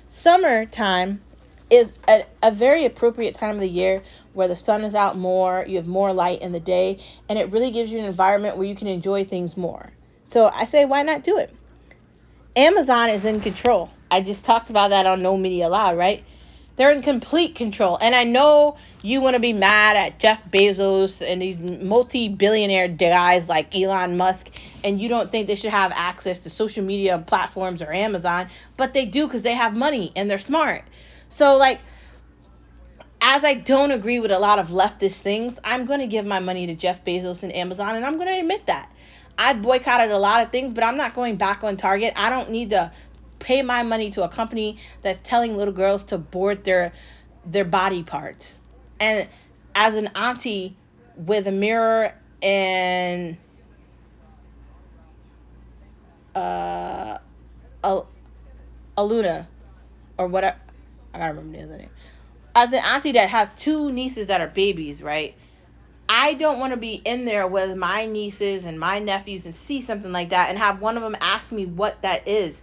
Summertime 0.08 1.24
is 1.70 1.94
a, 2.08 2.26
a, 2.42 2.52
very 2.52 2.86
appropriate 2.86 3.36
time 3.36 3.56
of 3.56 3.62
the 3.62 3.70
year 3.70 4.04
where 4.34 4.48
the 4.48 4.56
sun 4.56 4.84
is 4.84 4.96
out 4.96 5.18
more, 5.18 5.66
you 5.68 5.78
have 5.78 5.88
more 5.88 6.14
light 6.14 6.42
in 6.42 6.52
the 6.52 6.60
day, 6.60 7.00
and 7.30 7.40
it 7.40 7.52
really 7.52 7.72
gives 7.72 7.92
you 7.92 8.00
an 8.00 8.06
environment 8.06 8.58
where 8.58 8.68
you 8.68 8.76
can 8.76 8.88
enjoy 8.88 9.24
things 9.26 9.58
more. 9.58 9.92
So 10.26 10.50
I 10.54 10.66
say, 10.66 10.86
why 10.86 11.02
not 11.04 11.24
do 11.24 11.38
it? 11.38 11.54
Amazon 12.56 13.10
is 13.10 13.26
in 13.26 13.42
control. 13.42 13.90
I 14.12 14.22
just 14.22 14.44
talked 14.44 14.70
about 14.70 14.92
that 14.92 15.06
on 15.06 15.24
No 15.24 15.38
Media 15.38 15.68
Allowed, 15.68 15.98
right? 15.98 16.24
They're 16.76 16.92
in 16.92 17.02
complete 17.02 17.56
control. 17.56 17.98
And 18.00 18.16
I 18.16 18.24
know 18.24 18.78
you 19.02 19.22
want 19.22 19.36
to 19.36 19.40
be 19.40 19.54
mad 19.54 19.96
at 19.96 20.20
Jeff 20.20 20.40
Bezos 20.52 21.22
and 21.22 21.42
these 21.42 21.58
multi 21.58 22.30
billionaire 22.30 22.88
guys 22.88 23.48
like 23.48 23.76
Elon 23.76 24.18
Musk, 24.18 24.50
and 24.84 25.00
you 25.00 25.10
don't 25.10 25.32
think 25.32 25.48
they 25.48 25.56
should 25.56 25.72
have 25.72 25.92
access 25.94 26.40
to 26.40 26.50
social 26.50 26.84
media 26.84 27.24
platforms 27.26 27.82
or 27.82 27.92
Amazon, 27.92 28.50
but 28.78 28.94
they 28.94 29.06
do 29.06 29.28
because 29.28 29.44
they 29.44 29.54
have 29.54 29.74
money 29.74 30.12
and 30.16 30.30
they're 30.30 30.40
smart. 30.40 30.84
So, 31.36 31.58
like, 31.58 31.82
as 33.20 33.44
I 33.44 33.56
don't 33.56 33.92
agree 33.92 34.20
with 34.20 34.32
a 34.32 34.38
lot 34.38 34.60
of 34.60 34.68
leftist 34.68 35.14
things, 35.14 35.56
I'm 35.64 35.86
going 35.86 36.00
to 36.00 36.08
give 36.08 36.26
my 36.26 36.40
money 36.40 36.68
to 36.68 36.76
Jeff 36.76 37.04
Bezos 37.04 37.42
and 37.42 37.56
Amazon, 37.56 37.96
and 37.96 38.06
I'm 38.06 38.18
going 38.18 38.28
to 38.28 38.40
admit 38.40 38.68
that. 38.68 38.92
I've 39.36 39.62
boycotted 39.64 40.12
a 40.12 40.18
lot 40.20 40.44
of 40.44 40.52
things, 40.52 40.74
but 40.74 40.84
I'm 40.84 40.96
not 40.96 41.16
going 41.16 41.38
back 41.38 41.64
on 41.64 41.76
Target. 41.76 42.14
I 42.16 42.30
don't 42.30 42.52
need 42.52 42.70
to 42.70 42.92
pay 43.40 43.64
my 43.64 43.82
money 43.82 44.12
to 44.12 44.24
a 44.24 44.30
company 44.30 44.78
that's 45.02 45.28
telling 45.28 45.58
little 45.58 45.74
girls 45.74 46.04
to 46.06 46.18
board 46.20 46.64
their 46.64 46.94
their 47.46 47.66
body 47.66 48.04
parts. 48.04 48.54
And 49.00 49.28
as 49.74 49.96
an 49.96 50.12
auntie 50.16 50.78
with 51.16 51.48
a 51.48 51.52
mirror 51.52 52.14
and 52.42 53.38
uh, 56.36 57.18
Al- 57.84 58.08
Aluna, 58.98 59.48
or 60.18 60.28
whatever. 60.28 60.58
I 61.14 61.20
gotta 61.20 61.34
remember 61.34 61.58
the 61.58 61.64
other 61.64 61.78
name. 61.78 61.90
As 62.56 62.72
an 62.72 62.80
auntie 62.80 63.14
that 63.14 63.30
has 63.30 63.50
two 63.56 63.92
nieces 63.92 64.28
that 64.28 64.42
are 64.42 64.48
babies, 64.48 65.02
right? 65.02 65.36
I 66.10 66.34
don't 66.34 66.60
want 66.60 66.72
to 66.72 66.78
be 66.78 66.96
in 67.06 67.26
there 67.26 67.48
with 67.48 67.76
my 67.78 68.06
nieces 68.06 68.66
and 68.66 68.80
my 68.80 69.00
nephews 69.00 69.46
and 69.46 69.56
see 69.56 69.82
something 69.82 70.12
like 70.12 70.30
that 70.30 70.50
and 70.50 70.58
have 70.58 70.82
one 70.82 70.98
of 70.98 71.04
them 71.04 71.16
ask 71.22 71.52
me 71.52 71.66
what 71.66 72.02
that 72.02 72.28
is 72.28 72.56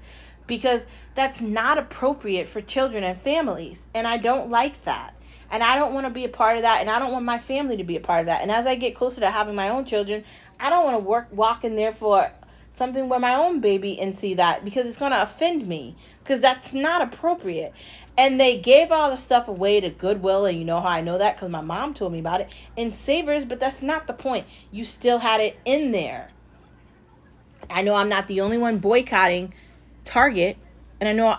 because 0.46 0.82
that's 1.14 1.40
not 1.40 1.78
appropriate 1.78 2.48
for 2.48 2.60
children 2.60 3.02
and 3.02 3.20
families. 3.20 3.78
And 3.94 4.06
I 4.06 4.18
don't 4.18 4.50
like 4.50 4.84
that. 4.84 5.14
And 5.50 5.62
I 5.62 5.76
don't 5.76 5.94
want 5.94 6.06
to 6.06 6.10
be 6.10 6.24
a 6.24 6.28
part 6.28 6.56
of 6.56 6.62
that. 6.62 6.80
And 6.80 6.90
I 6.90 6.98
don't 6.98 7.12
want 7.12 7.24
my 7.24 7.38
family 7.38 7.76
to 7.78 7.84
be 7.84 7.96
a 7.96 8.00
part 8.00 8.20
of 8.20 8.26
that. 8.26 8.42
And 8.42 8.50
as 8.50 8.66
I 8.66 8.76
get 8.76 8.94
closer 8.94 9.20
to 9.20 9.30
having 9.30 9.54
my 9.54 9.70
own 9.70 9.84
children, 9.84 10.24
I 10.60 10.70
don't 10.70 10.84
want 10.84 10.98
to 10.98 11.04
work 11.04 11.28
walk 11.32 11.64
in 11.64 11.76
there 11.76 11.92
for 11.92 12.30
something 12.80 13.10
with 13.10 13.20
my 13.20 13.34
own 13.34 13.60
baby 13.60 14.00
and 14.00 14.16
see 14.16 14.32
that 14.32 14.64
because 14.64 14.86
it's 14.86 14.96
going 14.96 15.12
to 15.12 15.20
offend 15.20 15.68
me 15.68 15.94
because 16.24 16.40
that's 16.40 16.72
not 16.72 17.02
appropriate. 17.02 17.74
And 18.16 18.40
they 18.40 18.58
gave 18.58 18.90
all 18.90 19.10
the 19.10 19.18
stuff 19.18 19.48
away 19.48 19.82
to 19.82 19.90
Goodwill, 19.90 20.46
and 20.46 20.58
you 20.58 20.64
know 20.64 20.80
how 20.80 20.88
I 20.88 21.02
know 21.02 21.18
that 21.18 21.36
because 21.36 21.50
my 21.50 21.60
mom 21.60 21.92
told 21.92 22.10
me 22.10 22.20
about 22.20 22.40
it 22.40 22.54
in 22.76 22.90
Savers, 22.90 23.44
but 23.44 23.60
that's 23.60 23.82
not 23.82 24.06
the 24.06 24.14
point. 24.14 24.46
You 24.72 24.86
still 24.86 25.18
had 25.18 25.42
it 25.42 25.58
in 25.66 25.92
there. 25.92 26.30
I 27.68 27.82
know 27.82 27.94
I'm 27.94 28.08
not 28.08 28.28
the 28.28 28.40
only 28.40 28.56
one 28.56 28.78
boycotting 28.78 29.52
Target, 30.06 30.56
and 31.00 31.08
I 31.10 31.12
know 31.12 31.36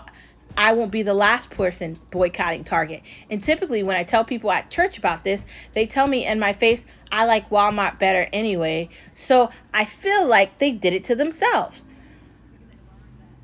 I 0.56 0.72
won't 0.72 0.90
be 0.90 1.02
the 1.02 1.14
last 1.14 1.50
person 1.50 1.98
boycotting 2.10 2.64
Target. 2.64 3.02
And 3.30 3.42
typically, 3.42 3.82
when 3.82 3.96
I 3.96 4.04
tell 4.04 4.24
people 4.24 4.50
at 4.50 4.70
church 4.70 4.98
about 4.98 5.24
this, 5.24 5.42
they 5.74 5.86
tell 5.86 6.06
me 6.06 6.26
in 6.26 6.38
my 6.38 6.52
face, 6.52 6.82
I 7.10 7.24
like 7.24 7.50
Walmart 7.50 7.98
better 7.98 8.28
anyway. 8.32 8.88
So 9.14 9.50
I 9.72 9.84
feel 9.84 10.26
like 10.26 10.58
they 10.58 10.70
did 10.70 10.92
it 10.92 11.04
to 11.04 11.14
themselves. 11.14 11.80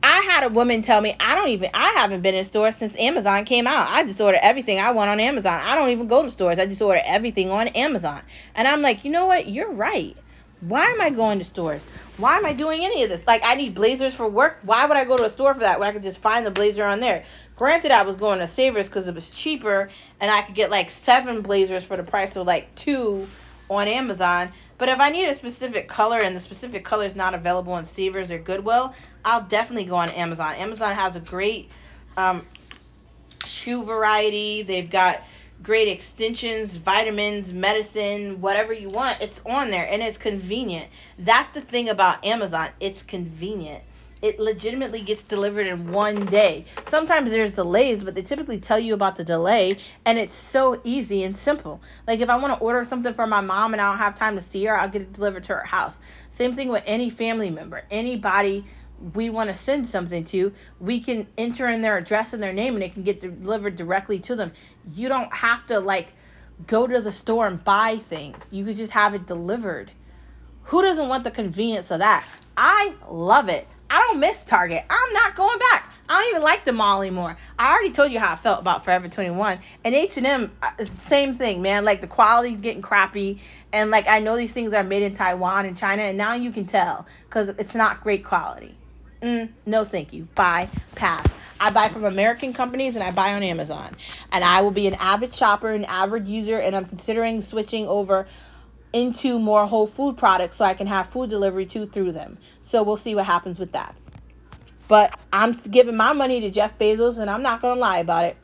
I 0.02 0.20
had 0.20 0.44
a 0.44 0.48
woman 0.48 0.82
tell 0.82 1.00
me 1.00 1.16
I 1.18 1.34
don't 1.34 1.48
even 1.48 1.70
I 1.74 1.90
haven't 1.96 2.22
been 2.22 2.34
in 2.34 2.44
stores 2.44 2.76
since 2.76 2.94
Amazon 2.96 3.44
came 3.44 3.66
out. 3.66 3.88
I 3.90 4.04
just 4.04 4.20
order 4.20 4.38
everything 4.40 4.78
I 4.78 4.92
want 4.92 5.10
on 5.10 5.18
Amazon. 5.18 5.60
I 5.60 5.74
don't 5.74 5.90
even 5.90 6.06
go 6.06 6.22
to 6.22 6.30
stores. 6.30 6.58
I 6.58 6.66
just 6.66 6.80
order 6.80 7.00
everything 7.04 7.50
on 7.50 7.68
Amazon. 7.68 8.22
And 8.54 8.68
I'm 8.68 8.80
like, 8.80 9.04
you 9.04 9.10
know 9.10 9.26
what? 9.26 9.48
You're 9.48 9.72
right. 9.72 10.16
Why 10.60 10.84
am 10.86 11.00
I 11.00 11.10
going 11.10 11.38
to 11.38 11.44
stores? 11.44 11.82
Why 12.16 12.36
am 12.36 12.44
I 12.44 12.52
doing 12.52 12.84
any 12.84 13.04
of 13.04 13.10
this? 13.10 13.22
Like 13.26 13.42
I 13.44 13.54
need 13.54 13.74
blazers 13.74 14.14
for 14.14 14.28
work. 14.28 14.58
Why 14.62 14.86
would 14.86 14.96
I 14.96 15.04
go 15.04 15.16
to 15.16 15.26
a 15.26 15.30
store 15.30 15.54
for 15.54 15.60
that 15.60 15.78
when 15.78 15.88
I 15.88 15.92
could 15.92 16.02
just 16.02 16.20
find 16.20 16.44
the 16.44 16.50
blazer 16.50 16.82
on 16.82 17.00
there? 17.00 17.24
Granted, 17.56 17.92
I 17.92 18.02
was 18.02 18.16
going 18.16 18.40
to 18.40 18.48
Savers 18.48 18.88
because 18.88 19.06
it 19.06 19.14
was 19.14 19.30
cheaper 19.30 19.88
and 20.20 20.30
I 20.30 20.42
could 20.42 20.54
get 20.54 20.70
like 20.70 20.90
seven 20.90 21.42
blazers 21.42 21.84
for 21.84 21.96
the 21.96 22.02
price 22.02 22.34
of 22.34 22.46
like 22.46 22.74
two 22.74 23.28
on 23.70 23.86
Amazon. 23.86 24.50
But 24.78 24.88
if 24.88 24.98
I 24.98 25.10
need 25.10 25.28
a 25.28 25.36
specific 25.36 25.88
color 25.88 26.18
and 26.18 26.34
the 26.34 26.40
specific 26.40 26.84
color 26.84 27.06
is 27.06 27.14
not 27.14 27.34
available 27.34 27.76
in 27.76 27.84
Savers 27.84 28.30
or 28.30 28.38
Goodwill, 28.38 28.94
I'll 29.24 29.42
definitely 29.42 29.84
go 29.84 29.96
on 29.96 30.10
Amazon. 30.10 30.54
Amazon 30.56 30.94
has 30.94 31.16
a 31.16 31.20
great 31.20 31.68
um, 32.16 32.44
shoe 33.44 33.84
variety. 33.84 34.62
They've 34.62 34.90
got 34.90 35.22
great 35.62 35.88
extensions, 35.88 36.72
vitamins, 36.72 37.52
medicine, 37.52 38.40
whatever 38.40 38.72
you 38.72 38.88
want. 38.88 39.20
It's 39.20 39.40
on 39.46 39.70
there 39.70 39.88
and 39.90 40.02
it's 40.02 40.18
convenient. 40.18 40.88
That's 41.18 41.50
the 41.50 41.60
thing 41.60 41.88
about 41.88 42.24
Amazon. 42.24 42.70
It's 42.80 43.02
convenient 43.02 43.82
it 44.22 44.40
legitimately 44.40 45.00
gets 45.00 45.22
delivered 45.22 45.66
in 45.66 45.92
one 45.92 46.26
day. 46.26 46.64
Sometimes 46.90 47.30
there's 47.30 47.52
delays, 47.52 48.02
but 48.02 48.14
they 48.14 48.22
typically 48.22 48.58
tell 48.58 48.78
you 48.78 48.94
about 48.94 49.16
the 49.16 49.24
delay, 49.24 49.76
and 50.04 50.18
it's 50.18 50.36
so 50.36 50.80
easy 50.84 51.22
and 51.24 51.36
simple. 51.36 51.80
Like 52.06 52.20
if 52.20 52.28
I 52.28 52.36
want 52.36 52.58
to 52.58 52.64
order 52.64 52.84
something 52.84 53.14
for 53.14 53.26
my 53.26 53.40
mom 53.40 53.74
and 53.74 53.80
I 53.80 53.90
don't 53.90 53.98
have 53.98 54.18
time 54.18 54.36
to 54.36 54.50
see 54.50 54.64
her, 54.64 54.78
I'll 54.78 54.88
get 54.88 55.02
it 55.02 55.12
delivered 55.12 55.44
to 55.44 55.54
her 55.54 55.64
house. 55.64 55.94
Same 56.36 56.54
thing 56.54 56.68
with 56.68 56.82
any 56.86 57.10
family 57.10 57.50
member, 57.50 57.84
anybody 57.90 58.64
we 59.14 59.30
want 59.30 59.50
to 59.50 59.62
send 59.64 59.88
something 59.90 60.24
to, 60.24 60.52
we 60.80 61.00
can 61.00 61.26
enter 61.36 61.68
in 61.68 61.82
their 61.82 61.96
address 61.96 62.32
and 62.32 62.42
their 62.42 62.52
name, 62.52 62.74
and 62.74 62.82
it 62.82 62.92
can 62.92 63.02
get 63.02 63.20
delivered 63.20 63.76
directly 63.76 64.18
to 64.20 64.36
them. 64.36 64.52
You 64.94 65.08
don't 65.08 65.32
have 65.32 65.66
to 65.68 65.80
like 65.80 66.12
go 66.66 66.86
to 66.86 67.00
the 67.00 67.12
store 67.12 67.46
and 67.46 67.62
buy 67.62 68.00
things. 68.08 68.36
You 68.50 68.64
could 68.64 68.76
just 68.76 68.92
have 68.92 69.14
it 69.14 69.26
delivered. 69.26 69.90
Who 70.64 70.82
doesn't 70.82 71.08
want 71.08 71.24
the 71.24 71.30
convenience 71.30 71.90
of 71.90 72.00
that? 72.00 72.26
I 72.56 72.94
love 73.08 73.48
it. 73.48 73.66
I 73.90 74.02
don't 74.02 74.20
miss 74.20 74.38
Target. 74.46 74.84
I'm 74.90 75.12
not 75.12 75.36
going 75.36 75.58
back. 75.58 75.92
I 76.10 76.20
don't 76.20 76.30
even 76.30 76.42
like 76.42 76.64
the 76.64 76.72
mall 76.72 77.02
anymore. 77.02 77.36
I 77.58 77.70
already 77.70 77.92
told 77.92 78.10
you 78.10 78.18
how 78.18 78.32
I 78.32 78.36
felt 78.36 78.60
about 78.60 78.84
Forever 78.84 79.08
21 79.08 79.58
and 79.84 79.94
H&M. 79.94 80.50
Same 81.06 81.36
thing, 81.36 81.60
man. 81.60 81.84
Like 81.84 82.00
the 82.00 82.06
quality's 82.06 82.60
getting 82.60 82.82
crappy, 82.82 83.40
and 83.72 83.90
like 83.90 84.08
I 84.08 84.18
know 84.18 84.36
these 84.36 84.52
things 84.52 84.72
are 84.72 84.82
made 84.82 85.02
in 85.02 85.14
Taiwan 85.14 85.66
and 85.66 85.76
China, 85.76 86.02
and 86.02 86.16
now 86.16 86.34
you 86.34 86.50
can 86.50 86.66
tell 86.66 87.06
because 87.28 87.50
it's 87.50 87.74
not 87.74 88.02
great 88.02 88.24
quality. 88.24 88.74
Mm, 89.22 89.52
no, 89.66 89.84
thank 89.84 90.12
you. 90.12 90.28
Bye. 90.34 90.70
Pass. 90.94 91.28
I 91.58 91.70
buy 91.70 91.88
from 91.88 92.04
American 92.04 92.52
companies 92.52 92.94
and 92.94 93.02
I 93.02 93.10
buy 93.10 93.34
on 93.34 93.42
Amazon. 93.42 93.96
And 94.32 94.44
I 94.44 94.62
will 94.62 94.70
be 94.70 94.86
an 94.86 94.94
avid 94.94 95.34
shopper, 95.34 95.70
an 95.72 95.84
avid 95.84 96.28
user, 96.28 96.58
and 96.58 96.76
I'm 96.76 96.84
considering 96.84 97.42
switching 97.42 97.86
over 97.88 98.28
into 98.92 99.38
more 99.38 99.66
whole 99.66 99.86
food 99.86 100.16
products 100.16 100.56
so 100.56 100.64
I 100.64 100.74
can 100.74 100.86
have 100.86 101.08
food 101.08 101.30
delivery 101.30 101.66
too 101.66 101.86
through 101.86 102.12
them. 102.12 102.38
So 102.60 102.82
we'll 102.82 102.96
see 102.96 103.14
what 103.14 103.26
happens 103.26 103.58
with 103.58 103.72
that. 103.72 103.96
But 104.86 105.18
I'm 105.32 105.52
giving 105.52 105.96
my 105.96 106.12
money 106.12 106.40
to 106.40 106.50
Jeff 106.50 106.78
Bezos 106.78 107.18
and 107.18 107.28
I'm 107.28 107.42
not 107.42 107.60
going 107.60 107.74
to 107.74 107.80
lie 107.80 107.98
about 107.98 108.24
it. 108.24 108.36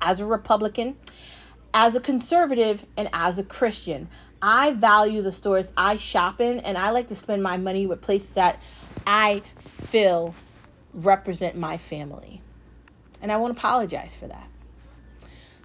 As 0.00 0.18
a 0.18 0.26
Republican, 0.26 0.96
as 1.72 1.94
a 1.94 2.00
conservative, 2.00 2.84
and 2.96 3.08
as 3.12 3.38
a 3.38 3.44
Christian, 3.44 4.08
I 4.40 4.72
value 4.72 5.22
the 5.22 5.30
stores 5.30 5.72
I 5.76 5.96
shop 5.96 6.40
in 6.40 6.58
and 6.60 6.76
I 6.76 6.90
like 6.90 7.08
to 7.08 7.14
spend 7.14 7.42
my 7.42 7.56
money 7.56 7.86
with 7.86 8.02
places 8.02 8.30
that 8.32 8.60
I 9.06 9.42
feel 9.58 10.34
represent 10.94 11.56
my 11.56 11.78
family. 11.78 12.42
And 13.20 13.30
I 13.30 13.36
won't 13.36 13.56
apologize 13.56 14.14
for 14.14 14.26
that. 14.26 14.48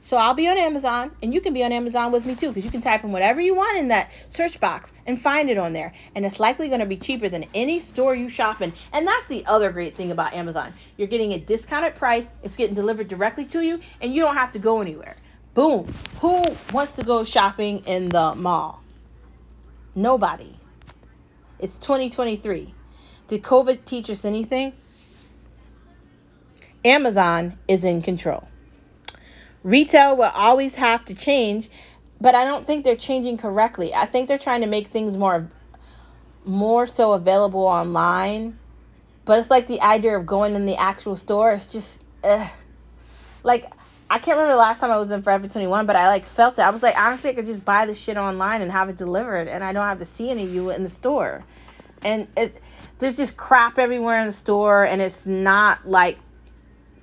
So 0.07 0.15
I'll 0.15 0.33
be 0.33 0.47
on 0.47 0.57
Amazon, 0.57 1.11
and 1.21 1.33
you 1.33 1.41
can 1.41 1.53
be 1.53 1.65
on 1.65 1.73
Amazon 1.73 2.13
with 2.13 2.25
me 2.25 2.33
too, 2.33 2.47
because 2.47 2.63
you 2.63 2.71
can 2.71 2.81
type 2.81 3.03
in 3.03 3.11
whatever 3.11 3.41
you 3.41 3.53
want 3.55 3.77
in 3.77 3.89
that 3.89 4.09
search 4.29 4.57
box 4.57 4.89
and 5.05 5.21
find 5.21 5.49
it 5.49 5.57
on 5.57 5.73
there. 5.73 5.91
And 6.15 6.25
it's 6.25 6.39
likely 6.39 6.69
going 6.69 6.79
to 6.79 6.85
be 6.85 6.95
cheaper 6.95 7.27
than 7.27 7.45
any 7.53 7.81
store 7.81 8.15
you 8.15 8.29
shop 8.29 8.61
in. 8.61 8.71
And 8.93 9.05
that's 9.05 9.25
the 9.25 9.45
other 9.45 9.69
great 9.69 9.97
thing 9.97 10.11
about 10.11 10.33
Amazon. 10.33 10.73
You're 10.95 11.09
getting 11.09 11.33
a 11.33 11.39
discounted 11.39 11.95
price, 11.95 12.25
it's 12.41 12.55
getting 12.55 12.73
delivered 12.73 13.09
directly 13.09 13.43
to 13.47 13.61
you, 13.61 13.81
and 13.99 14.13
you 14.13 14.21
don't 14.21 14.37
have 14.37 14.53
to 14.53 14.59
go 14.59 14.79
anywhere. 14.79 15.17
Boom. 15.53 15.93
Who 16.21 16.41
wants 16.71 16.93
to 16.93 17.03
go 17.03 17.25
shopping 17.25 17.79
in 17.79 18.07
the 18.07 18.33
mall? 18.33 18.81
Nobody. 19.93 20.55
It's 21.59 21.75
2023. 21.75 22.73
Did 23.27 23.43
COVID 23.43 23.85
teach 23.85 24.09
us 24.09 24.25
anything? 24.25 24.73
Amazon 26.85 27.57
is 27.67 27.83
in 27.83 28.01
control. 28.01 28.47
Retail 29.63 30.15
will 30.15 30.31
always 30.33 30.75
have 30.75 31.03
to 31.05 31.15
change, 31.15 31.69
but 32.21 32.35
I 32.35 32.45
don't 32.45 32.65
think 32.65 32.85
they're 32.85 32.95
changing 32.95 33.37
correctly. 33.37 33.93
I 33.93 34.05
think 34.05 34.27
they're 34.27 34.37
trying 34.37 34.61
to 34.61 34.67
make 34.67 34.87
things 34.87 35.17
more 35.17 35.49
more 36.45 36.87
so 36.87 37.11
available 37.11 37.65
online. 37.65 38.57
But 39.25 39.39
it's 39.39 39.49
like 39.49 39.67
the 39.67 39.81
idea 39.81 40.17
of 40.17 40.25
going 40.25 40.55
in 40.55 40.65
the 40.65 40.77
actual 40.77 41.17
store. 41.17 41.51
It's 41.51 41.67
just 41.67 42.01
ugh. 42.23 42.47
like 43.43 43.69
I 44.09 44.19
can't 44.19 44.37
remember 44.37 44.53
the 44.53 44.59
last 44.59 44.79
time 44.79 44.89
I 44.89 44.97
was 44.97 45.11
in 45.11 45.21
Forever 45.21 45.49
21, 45.49 45.85
but 45.85 45.97
I 45.97 46.07
like 46.07 46.25
felt 46.25 46.57
it. 46.59 46.61
I 46.61 46.69
was 46.69 46.81
like, 46.81 46.97
honestly, 46.97 47.31
I 47.31 47.33
could 47.33 47.45
just 47.45 47.65
buy 47.65 47.85
this 47.85 47.99
shit 47.99 48.15
online 48.15 48.61
and 48.61 48.71
have 48.71 48.87
it 48.87 48.95
delivered, 48.95 49.49
and 49.49 49.61
I 49.65 49.73
don't 49.73 49.83
have 49.83 49.99
to 49.99 50.05
see 50.05 50.29
any 50.29 50.43
of 50.43 50.53
you 50.53 50.69
in 50.69 50.83
the 50.83 50.89
store. 50.89 51.43
And 52.07 52.27
it, 52.37 52.61
there's 52.99 53.17
just 53.17 53.35
crap 53.37 53.77
everywhere 53.77 54.19
in 54.21 54.27
the 54.27 54.33
store, 54.33 54.85
and 54.85 55.01
it's 55.01 55.25
not 55.25 55.87
like 55.87 56.17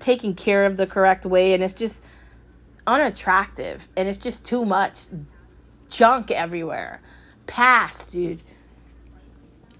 taken 0.00 0.34
care 0.34 0.66
of 0.66 0.76
the 0.76 0.86
correct 0.86 1.24
way, 1.24 1.54
and 1.54 1.62
it's 1.62 1.74
just 1.74 2.00
unattractive 2.86 3.86
and 3.96 4.08
it's 4.08 4.18
just 4.18 4.44
too 4.44 4.64
much 4.64 4.98
junk 5.88 6.30
everywhere. 6.30 7.00
Pass, 7.46 8.06
dude. 8.06 8.42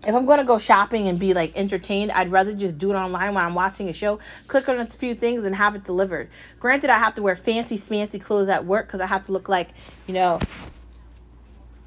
If 0.07 0.15
I'm 0.15 0.27
gonna 0.27 0.45
go 0.45 0.59
shopping 0.59 1.09
and 1.09 1.19
be 1.19 1.33
like 1.33 1.57
entertained, 1.57 2.13
I'd 2.13 2.31
rather 2.31 2.55
just 2.55 2.77
do 2.79 2.93
it 2.93 2.95
online 2.95 3.35
when 3.35 3.45
I'm 3.45 3.55
watching 3.55 3.89
a 3.89 3.93
show. 3.93 4.19
Click 4.49 4.69
on 4.69 4.79
a 4.79 4.87
few 4.87 5.15
things 5.15 5.45
and 5.45 5.55
have 5.55 5.75
it 5.75 5.85
delivered. 5.85 6.29
Granted, 6.61 6.91
I 6.91 6.99
have 6.99 7.15
to 7.15 7.23
wear 7.23 7.37
fancy, 7.37 7.79
fancy 7.79 8.19
clothes 8.19 8.51
at 8.51 8.67
work 8.67 8.87
because 8.87 9.01
I 9.01 9.07
have 9.07 9.25
to 9.27 9.33
look 9.33 9.49
like, 9.49 9.71
you 10.07 10.13
know, 10.13 10.41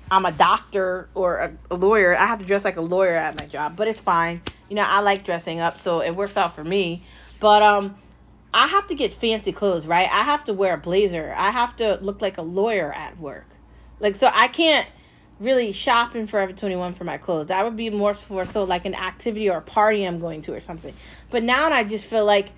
I'm 0.10 0.26
a 0.26 0.32
doctor 0.32 1.10
or 1.14 1.38
a, 1.38 1.58
a, 1.72 1.76
lawyer. 1.76 2.18
I 2.18 2.26
have 2.26 2.40
to 2.40 2.46
dress 2.46 2.64
like 2.64 2.78
a 2.78 2.82
lawyer 2.82 3.16
at 3.16 3.38
my 3.38 3.46
job, 3.46 3.76
but 3.76 3.88
it's 3.88 4.00
fine. 4.00 4.42
You 4.70 4.76
know, 4.76 4.84
I 4.84 5.02
like 5.02 5.24
dressing 5.24 5.60
up, 5.60 5.82
so 5.82 6.02
it 6.02 6.12
works 6.12 6.38
out 6.38 6.56
for 6.56 6.64
me. 6.64 7.04
But 7.40 7.62
um, 7.62 7.98
I 8.54 8.68
have 8.68 8.88
to 8.88 8.96
get 8.96 9.14
fancy 9.14 9.52
clothes, 9.52 9.86
right? 9.86 10.10
I 10.12 10.24
have 10.24 10.46
to 10.46 10.54
wear 10.54 10.74
a 10.76 10.78
blazer. 10.78 11.34
I 11.36 11.52
have 11.52 11.76
to 11.78 12.00
look 12.02 12.22
like 12.22 12.38
a 12.38 12.42
lawyer 12.42 12.92
at 12.94 13.20
work. 13.20 13.46
Like 14.00 14.16
so 14.16 14.30
I 14.34 14.48
can't 14.48 14.88
really 15.40 15.72
shop 15.72 16.16
in 16.16 16.28
Forever 16.28 16.54
21 16.54 16.94
for 16.94 17.04
my 17.04 17.18
clothes. 17.18 17.48
That 17.48 17.64
would 17.64 17.78
be 17.78 17.90
more 17.90 18.14
for 18.14 18.46
so 18.46 18.64
like 18.64 18.86
an 18.86 18.96
activity 18.96 19.50
or 19.50 19.58
a 19.58 19.62
party 19.62 20.06
I'm 20.06 20.20
going 20.20 20.42
to 20.44 20.54
or 20.54 20.62
something. 20.62 20.94
But 21.30 21.44
now 21.44 21.70
I 21.70 21.84
just 21.84 22.06
feel 22.06 22.26
like 22.26 22.50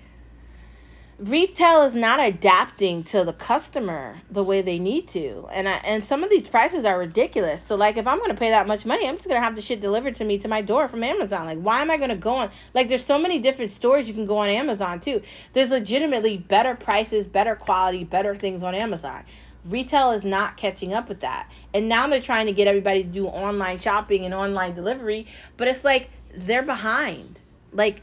retail 1.20 1.82
is 1.82 1.92
not 1.92 2.18
adapting 2.18 3.04
to 3.04 3.24
the 3.24 3.32
customer 3.34 4.18
the 4.30 4.42
way 4.42 4.62
they 4.62 4.78
need 4.78 5.06
to. 5.08 5.46
And 5.52 5.68
I, 5.68 5.74
and 5.84 6.02
some 6.04 6.24
of 6.24 6.30
these 6.30 6.48
prices 6.48 6.86
are 6.86 6.98
ridiculous. 6.98 7.60
So 7.66 7.74
like 7.74 7.98
if 7.98 8.06
i'm 8.06 8.18
going 8.18 8.30
to 8.30 8.36
pay 8.36 8.50
that 8.50 8.66
much 8.66 8.86
money 8.86 9.06
i'm 9.06 9.16
just 9.16 9.28
going 9.28 9.38
to 9.38 9.44
have 9.44 9.54
the 9.54 9.60
shit 9.60 9.80
delivered 9.82 10.14
to 10.16 10.24
me 10.24 10.38
to 10.38 10.48
my 10.48 10.62
door 10.62 10.88
from 10.88 11.04
amazon. 11.04 11.46
Like 11.46 11.58
why 11.58 11.82
am 11.82 11.90
i 11.90 11.98
going 11.98 12.08
to 12.10 12.16
go 12.16 12.36
on 12.36 12.50
like 12.72 12.88
there's 12.88 13.04
so 13.04 13.18
many 13.18 13.38
different 13.38 13.70
stores 13.70 14.08
you 14.08 14.14
can 14.14 14.24
go 14.24 14.38
on 14.38 14.48
amazon 14.48 15.00
too. 15.00 15.20
There's 15.52 15.68
legitimately 15.68 16.38
better 16.38 16.74
prices 16.74 17.26
better 17.26 17.54
quality 17.54 18.04
better 18.04 18.34
things 18.34 18.62
on 18.62 18.74
amazon. 18.74 19.24
Retail 19.66 20.12
is 20.12 20.24
not 20.24 20.56
catching 20.56 20.94
up 20.94 21.10
with 21.10 21.20
that. 21.20 21.50
And 21.74 21.86
now 21.86 22.06
they're 22.08 22.22
trying 22.22 22.46
to 22.46 22.52
get 22.52 22.66
everybody 22.66 23.02
to 23.02 23.08
do 23.08 23.26
online 23.26 23.78
shopping 23.78 24.24
and 24.24 24.32
online 24.32 24.74
delivery 24.74 25.26
but 25.58 25.68
it's 25.68 25.84
like 25.84 26.08
they're 26.34 26.62
behind. 26.62 27.38
Like 27.72 28.00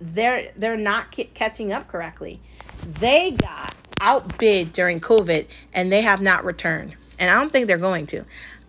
they're 0.00 0.52
they're 0.56 0.76
not 0.76 1.14
c- 1.14 1.30
catching 1.34 1.72
up 1.72 1.88
correctly. 1.88 2.40
They 2.98 3.32
got 3.32 3.74
outbid 4.00 4.72
during 4.72 5.00
COVID 5.00 5.46
and 5.72 5.90
they 5.92 6.02
have 6.02 6.20
not 6.20 6.44
returned. 6.44 6.94
And 7.18 7.30
I 7.30 7.40
don't 7.40 7.52
think 7.52 7.68
they're 7.68 7.78
going 7.78 8.06
to. 8.08 8.24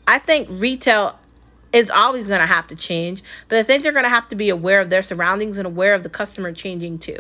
I 0.08 0.20
think 0.20 0.48
retail 0.52 1.18
is 1.74 1.90
always 1.90 2.28
going 2.28 2.40
to 2.40 2.46
have 2.46 2.68
to 2.68 2.76
change, 2.76 3.24
but 3.50 3.58
I 3.58 3.64
think 3.64 3.84
they're 3.84 3.92
going 3.92 4.06
to 4.06 4.10
have 4.10 4.30
to 4.30 4.36
be 4.36 4.50
aware 4.50 4.80
of 4.80 4.90
their 4.90 5.04
surroundings 5.04 5.58
and 5.58 5.66
aware 5.68 5.94
of 5.94 6.04
the 6.04 6.10
customer 6.10 6.54
changing 6.54 7.00
too. 7.00 7.18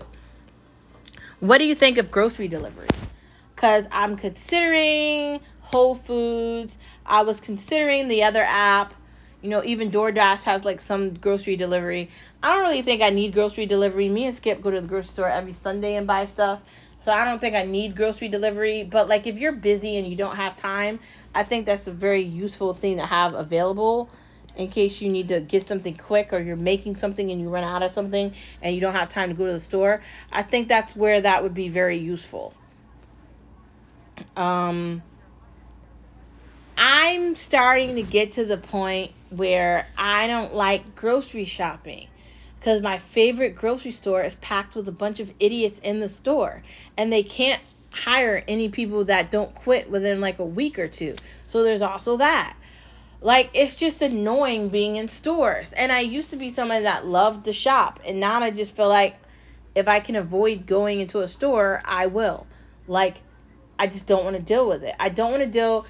What 1.39 1.57
do 1.57 1.65
you 1.65 1.75
think 1.75 1.97
of 1.97 2.11
grocery 2.11 2.47
delivery? 2.47 2.87
Cuz 3.55 3.85
I'm 3.91 4.15
considering 4.17 5.41
Whole 5.59 5.95
Foods. 5.95 6.73
I 7.05 7.23
was 7.23 7.39
considering 7.39 8.07
the 8.07 8.23
other 8.23 8.43
app 8.43 8.93
you 9.45 9.51
know, 9.51 9.63
even 9.63 9.91
DoorDash 9.91 10.41
has 10.43 10.65
like 10.65 10.81
some 10.81 11.13
grocery 11.13 11.55
delivery. 11.55 12.09
I 12.41 12.55
don't 12.55 12.63
really 12.63 12.81
think 12.81 13.03
I 13.03 13.11
need 13.11 13.31
grocery 13.33 13.67
delivery. 13.67 14.09
Me 14.09 14.25
and 14.25 14.35
Skip 14.35 14.59
go 14.59 14.71
to 14.71 14.81
the 14.81 14.87
grocery 14.87 15.09
store 15.09 15.29
every 15.29 15.53
Sunday 15.53 15.95
and 15.95 16.07
buy 16.07 16.25
stuff. 16.25 16.61
So 17.03 17.11
I 17.11 17.25
don't 17.25 17.39
think 17.39 17.55
I 17.55 17.63
need 17.63 17.95
grocery 17.95 18.27
delivery. 18.27 18.83
But 18.83 19.07
like 19.07 19.27
if 19.27 19.37
you're 19.37 19.51
busy 19.51 19.97
and 19.97 20.07
you 20.07 20.15
don't 20.15 20.35
have 20.35 20.57
time, 20.57 20.99
I 21.35 21.43
think 21.43 21.67
that's 21.67 21.85
a 21.85 21.91
very 21.91 22.23
useful 22.23 22.73
thing 22.73 22.97
to 22.97 23.05
have 23.05 23.35
available 23.35 24.09
in 24.55 24.69
case 24.69 24.99
you 24.99 25.09
need 25.09 25.27
to 25.27 25.41
get 25.41 25.67
something 25.67 25.95
quick 25.95 26.33
or 26.33 26.39
you're 26.39 26.55
making 26.55 26.95
something 26.95 27.29
and 27.29 27.39
you 27.39 27.47
run 27.49 27.63
out 27.63 27.83
of 27.83 27.93
something 27.93 28.33
and 28.63 28.73
you 28.73 28.81
don't 28.81 28.95
have 28.95 29.09
time 29.09 29.29
to 29.29 29.35
go 29.35 29.45
to 29.45 29.53
the 29.53 29.59
store. 29.59 30.01
I 30.31 30.41
think 30.41 30.67
that's 30.69 30.95
where 30.95 31.21
that 31.21 31.43
would 31.43 31.53
be 31.53 31.69
very 31.69 31.99
useful. 31.99 32.55
Um 34.35 35.03
I'm 36.77 37.35
starting 37.35 37.95
to 37.95 38.03
get 38.03 38.33
to 38.33 38.45
the 38.45 38.57
point 38.57 39.11
where 39.29 39.87
I 39.97 40.27
don't 40.27 40.53
like 40.53 40.95
grocery 40.95 41.45
shopping 41.45 42.07
because 42.59 42.81
my 42.81 42.99
favorite 42.99 43.55
grocery 43.55 43.91
store 43.91 44.23
is 44.23 44.35
packed 44.35 44.75
with 44.75 44.87
a 44.87 44.91
bunch 44.91 45.19
of 45.19 45.31
idiots 45.39 45.79
in 45.83 45.99
the 45.99 46.09
store 46.09 46.63
and 46.97 47.11
they 47.11 47.23
can't 47.23 47.61
hire 47.91 48.43
any 48.47 48.69
people 48.69 49.05
that 49.05 49.31
don't 49.31 49.53
quit 49.55 49.89
within 49.89 50.19
like 50.19 50.39
a 50.39 50.45
week 50.45 50.79
or 50.79 50.87
two. 50.87 51.15
So 51.45 51.63
there's 51.63 51.81
also 51.81 52.17
that. 52.17 52.55
Like 53.21 53.49
it's 53.53 53.75
just 53.75 54.01
annoying 54.01 54.69
being 54.69 54.97
in 54.97 55.07
stores. 55.07 55.67
And 55.73 55.91
I 55.91 56.01
used 56.01 56.31
to 56.31 56.37
be 56.37 56.49
someone 56.49 56.83
that 56.83 57.05
loved 57.05 57.45
to 57.45 57.53
shop 57.53 57.99
and 58.05 58.19
now 58.19 58.41
I 58.41 58.51
just 58.51 58.75
feel 58.75 58.89
like 58.89 59.15
if 59.75 59.87
I 59.87 59.99
can 59.99 60.15
avoid 60.15 60.65
going 60.65 61.01
into 61.01 61.19
a 61.19 61.27
store, 61.27 61.81
I 61.83 62.07
will. 62.07 62.47
Like 62.87 63.21
I 63.77 63.87
just 63.87 64.07
don't 64.07 64.23
want 64.23 64.37
to 64.37 64.41
deal 64.41 64.67
with 64.67 64.83
it. 64.83 64.95
I 64.99 65.09
don't 65.09 65.31
want 65.31 65.43
to 65.43 65.49
deal 65.49 65.85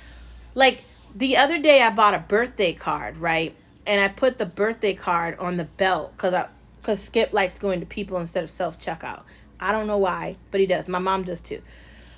like 0.55 0.81
the 1.15 1.37
other 1.37 1.59
day 1.59 1.81
I 1.81 1.89
bought 1.89 2.13
a 2.13 2.19
birthday 2.19 2.73
card, 2.73 3.17
right? 3.17 3.55
And 3.87 4.01
I 4.01 4.09
put 4.09 4.37
the 4.37 4.45
birthday 4.45 4.93
card 4.93 5.39
on 5.39 5.57
the 5.57 5.63
belt 5.63 6.17
cuz 6.17 6.33
I 6.33 6.47
cuz 6.83 7.01
Skip 7.01 7.33
likes 7.33 7.57
going 7.57 7.79
to 7.79 7.85
people 7.85 8.17
instead 8.19 8.43
of 8.43 8.49
self 8.49 8.77
checkout. 8.77 9.23
I 9.59 9.71
don't 9.71 9.87
know 9.87 9.97
why, 9.97 10.35
but 10.51 10.59
he 10.59 10.67
does. 10.67 10.87
My 10.87 10.99
mom 10.99 11.23
does 11.23 11.41
too. 11.41 11.61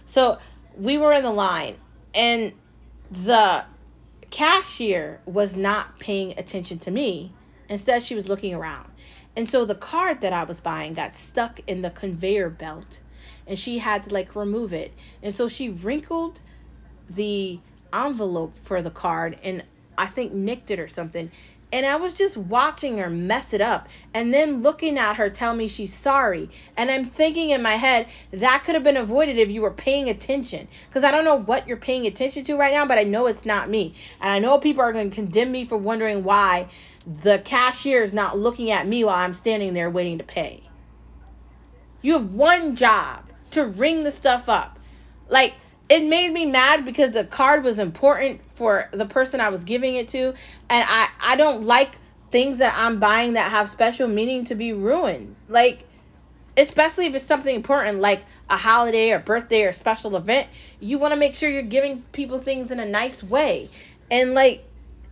So, 0.06 0.40
we 0.76 0.98
were 0.98 1.14
in 1.14 1.24
the 1.24 1.32
line 1.32 1.78
and 2.14 2.54
the 3.12 3.64
cashier 4.32 5.22
was 5.26 5.56
not 5.56 6.00
paying 6.00 6.34
attention 6.38 6.80
to 6.80 6.92
me. 6.92 7.32
Instead, 7.70 8.04
she 8.04 8.16
was 8.16 8.28
looking 8.30 8.54
around. 8.54 8.90
And 9.36 9.50
so 9.50 9.66
the 9.66 9.76
card 9.76 10.22
that 10.22 10.34
I 10.34 10.44
was 10.44 10.60
buying 10.60 10.94
got 10.94 11.16
stuck 11.16 11.60
in 11.68 11.82
the 11.82 11.92
conveyor 11.92 12.50
belt 12.50 13.00
and 13.46 13.58
she 13.58 13.78
had 13.78 14.06
to 14.06 14.14
like 14.14 14.36
remove 14.36 14.74
it. 14.74 14.94
And 15.22 15.36
so 15.36 15.48
she 15.48 15.70
wrinkled 15.70 16.42
the 17.10 17.60
envelope 17.94 18.54
for 18.64 18.82
the 18.82 18.92
card 18.92 19.38
and 19.44 19.64
I 19.98 20.08
think 20.08 20.34
nicked 20.34 20.72
it 20.72 20.80
or 20.80 20.88
something. 20.88 21.32
And 21.74 21.86
I 21.86 21.98
was 21.98 22.14
just 22.14 22.38
watching 22.38 22.98
her 22.98 23.10
mess 23.10 23.52
it 23.52 23.60
up 23.60 23.90
and 24.14 24.34
then 24.34 24.62
looking 24.62 24.98
at 24.98 25.18
her 25.18 25.30
tell 25.30 25.54
me 25.54 25.68
she's 25.68 25.94
sorry. 25.94 26.50
And 26.78 26.90
I'm 26.90 27.06
thinking 27.06 27.50
in 27.50 27.62
my 27.62 27.76
head, 27.76 28.08
that 28.32 28.64
could 28.64 28.76
have 28.76 28.86
been 28.86 28.96
avoided 28.96 29.38
if 29.38 29.50
you 29.50 29.62
were 29.62 29.72
paying 29.72 30.10
attention. 30.10 30.70
Because 30.88 31.04
I 31.04 31.12
don't 31.12 31.26
know 31.26 31.36
what 31.36 31.68
you're 31.68 31.76
paying 31.76 32.08
attention 32.08 32.46
to 32.46 32.56
right 32.56 32.74
now, 32.74 32.86
but 32.86 32.98
I 32.98 33.04
know 33.04 33.28
it's 33.28 33.46
not 33.46 33.70
me. 33.70 33.96
And 34.22 34.32
I 34.32 34.40
know 34.40 34.60
people 34.60 34.82
are 34.82 34.94
going 34.94 35.10
to 35.10 35.16
condemn 35.16 35.52
me 35.52 35.66
for 35.66 35.78
wondering 35.78 36.24
why 36.24 36.70
the 37.24 37.40
cashier 37.40 38.02
is 38.02 38.14
not 38.14 38.40
looking 38.40 38.72
at 38.72 38.88
me 38.88 39.04
while 39.04 39.16
I'm 39.16 39.34
standing 39.34 39.74
there 39.74 39.90
waiting 39.90 40.20
to 40.20 40.24
pay. 40.24 40.64
You 42.02 42.14
have 42.14 42.34
one 42.34 42.78
job 42.78 43.26
to 43.52 43.66
ring 43.66 44.06
the 44.06 44.12
stuff 44.12 44.48
up. 44.48 44.80
Like, 45.28 45.56
it 45.90 46.04
made 46.04 46.32
me 46.32 46.46
mad 46.46 46.86
because 46.86 47.12
the 47.12 47.24
card 47.24 47.64
was 47.64 47.80
important 47.80 48.42
for 48.56 48.90
the 48.92 49.06
person 49.06 49.40
I 49.40 49.50
was 49.50 49.64
giving 49.64 49.96
it 49.96 50.10
to 50.10 50.34
and 50.70 50.86
I 50.88 51.10
I 51.20 51.36
don't 51.36 51.64
like 51.64 51.96
things 52.32 52.58
that 52.58 52.74
I'm 52.76 53.00
buying 53.00 53.34
that 53.34 53.52
have 53.52 53.70
special 53.70 54.08
meaning 54.08 54.46
to 54.46 54.56
be 54.56 54.74
ruined. 54.74 55.36
Like 55.48 55.84
especially 56.58 57.06
if 57.06 57.16
it's 57.16 57.26
something 57.26 57.56
important 57.56 58.02
like 58.02 58.26
a 58.50 58.58
holiday 58.58 59.12
or 59.12 59.20
birthday 59.20 59.64
or 59.64 59.74
special 59.74 60.16
event, 60.16 60.48
you 60.80 60.98
want 60.98 61.14
to 61.14 61.16
make 61.16 61.36
sure 61.36 61.50
you're 61.50 61.62
giving 61.62 62.02
people 62.12 62.40
things 62.40 62.72
in 62.72 62.80
a 62.80 62.86
nice 62.86 63.24
way. 63.24 63.70
And 64.12 64.34
like 64.34 64.66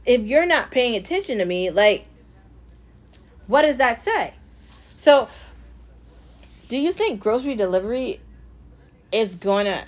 if 0.06 0.22
you're 0.22 0.46
not 0.46 0.72
paying 0.72 0.96
attention 0.96 1.38
to 1.38 1.46
me, 1.46 1.70
like 1.70 2.06
what 3.48 3.62
does 3.62 3.78
that 3.78 4.02
say? 4.02 4.34
So 4.98 5.30
do 6.68 6.78
you 6.78 6.92
think 6.92 7.22
grocery 7.22 7.56
delivery 7.56 8.20
is 9.12 9.36
going 9.36 9.68
to 9.68 9.86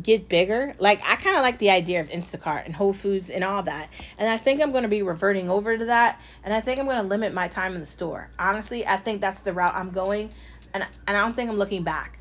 get 0.00 0.28
bigger. 0.28 0.74
Like 0.78 1.00
I 1.04 1.16
kind 1.16 1.36
of 1.36 1.42
like 1.42 1.58
the 1.58 1.70
idea 1.70 2.00
of 2.00 2.08
Instacart 2.08 2.66
and 2.66 2.74
Whole 2.74 2.92
Foods 2.92 3.30
and 3.30 3.42
all 3.42 3.62
that. 3.62 3.88
And 4.18 4.28
I 4.28 4.38
think 4.38 4.60
I'm 4.60 4.70
going 4.70 4.82
to 4.82 4.88
be 4.88 5.02
reverting 5.02 5.48
over 5.48 5.76
to 5.76 5.84
that 5.86 6.20
and 6.44 6.52
I 6.52 6.60
think 6.60 6.78
I'm 6.78 6.86
going 6.86 6.98
to 6.98 7.02
limit 7.02 7.32
my 7.32 7.48
time 7.48 7.74
in 7.74 7.80
the 7.80 7.86
store. 7.86 8.30
Honestly, 8.38 8.86
I 8.86 8.96
think 8.96 9.20
that's 9.20 9.40
the 9.40 9.52
route 9.52 9.74
I'm 9.74 9.90
going 9.90 10.30
and 10.74 10.86
and 11.06 11.16
I 11.16 11.20
don't 11.20 11.34
think 11.34 11.50
I'm 11.50 11.56
looking 11.56 11.82
back. 11.82 12.18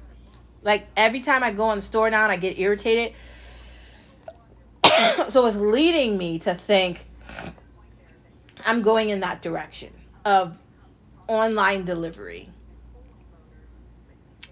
Like 0.63 0.87
every 0.95 1.21
time 1.21 1.43
I 1.43 1.51
go 1.51 1.71
in 1.71 1.79
the 1.79 1.85
store 1.85 2.09
now 2.09 2.23
and 2.23 2.31
I 2.31 2.37
get 2.37 2.57
irritated. 2.57 3.13
so 5.29 5.45
it's 5.45 5.55
leading 5.55 6.17
me 6.17 6.39
to 6.39 6.55
think 6.55 7.05
I'm 8.65 8.81
going 8.81 9.09
in 9.09 9.19
that 9.19 9.41
direction 9.41 9.91
of 10.23 10.57
online 11.27 11.85
delivery. 11.85 12.49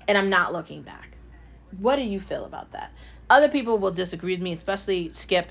And 0.08 0.18
I'm 0.18 0.30
not 0.30 0.52
looking 0.52 0.82
back. 0.82 1.14
What 1.80 1.96
do 1.96 2.04
you 2.04 2.20
feel 2.20 2.46
about 2.46 2.72
that? 2.72 2.92
Other 3.30 3.50
people 3.50 3.80
will 3.80 3.92
disagree 3.92 4.34
with 4.34 4.42
me, 4.42 4.54
especially 4.54 5.12
Skip, 5.14 5.48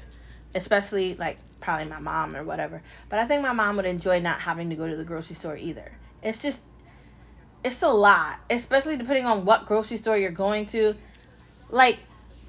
especially 0.54 1.14
like 1.14 1.38
probably 1.60 1.88
my 1.88 2.00
mom 2.00 2.36
or 2.36 2.44
whatever. 2.44 2.82
But 3.08 3.18
I 3.18 3.26
think 3.26 3.42
my 3.42 3.52
mom 3.52 3.76
would 3.76 3.86
enjoy 3.86 4.20
not 4.20 4.40
having 4.40 4.70
to 4.70 4.76
go 4.76 4.86
to 4.88 4.96
the 4.96 5.04
grocery 5.04 5.36
store 5.36 5.56
either. 5.56 5.90
It's 6.22 6.40
just 6.40 6.60
it's 7.64 7.82
a 7.82 7.88
lot, 7.88 8.40
especially 8.50 8.96
depending 8.96 9.24
on 9.24 9.44
what 9.44 9.66
grocery 9.66 9.96
store 9.96 10.18
you're 10.18 10.30
going 10.30 10.66
to. 10.66 10.94
Like 11.70 11.98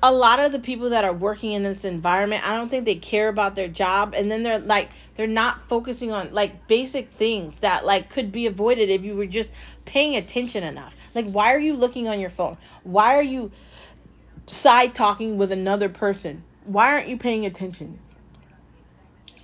a 0.01 0.11
lot 0.11 0.39
of 0.39 0.51
the 0.51 0.59
people 0.59 0.89
that 0.89 1.05
are 1.05 1.13
working 1.13 1.53
in 1.53 1.63
this 1.63 1.85
environment, 1.85 2.45
I 2.45 2.57
don't 2.57 2.69
think 2.69 2.83
they 2.83 2.95
care 2.95 3.29
about 3.29 3.55
their 3.55 3.69
job 3.69 4.13
and 4.13 4.29
then 4.29 4.43
they're 4.43 4.59
like 4.59 4.89
they're 5.15 5.27
not 5.27 5.69
focusing 5.69 6.11
on 6.11 6.33
like 6.33 6.67
basic 6.67 7.09
things 7.13 7.57
that 7.59 7.85
like 7.85 8.09
could 8.09 8.31
be 8.31 8.47
avoided 8.47 8.89
if 8.89 9.03
you 9.03 9.15
were 9.15 9.27
just 9.27 9.51
paying 9.85 10.17
attention 10.17 10.63
enough. 10.63 10.95
Like 11.15 11.31
why 11.31 11.53
are 11.53 11.59
you 11.59 11.75
looking 11.75 12.09
on 12.09 12.19
your 12.19 12.29
phone? 12.31 12.57
Why 12.83 13.15
are 13.15 13.23
you 13.23 13.51
side 14.47 14.95
talking 14.95 15.37
with 15.37 15.51
another 15.51 15.89
person? 15.89 16.43
Why 16.65 16.93
aren't 16.93 17.07
you 17.07 17.17
paying 17.17 17.45
attention? 17.45 17.99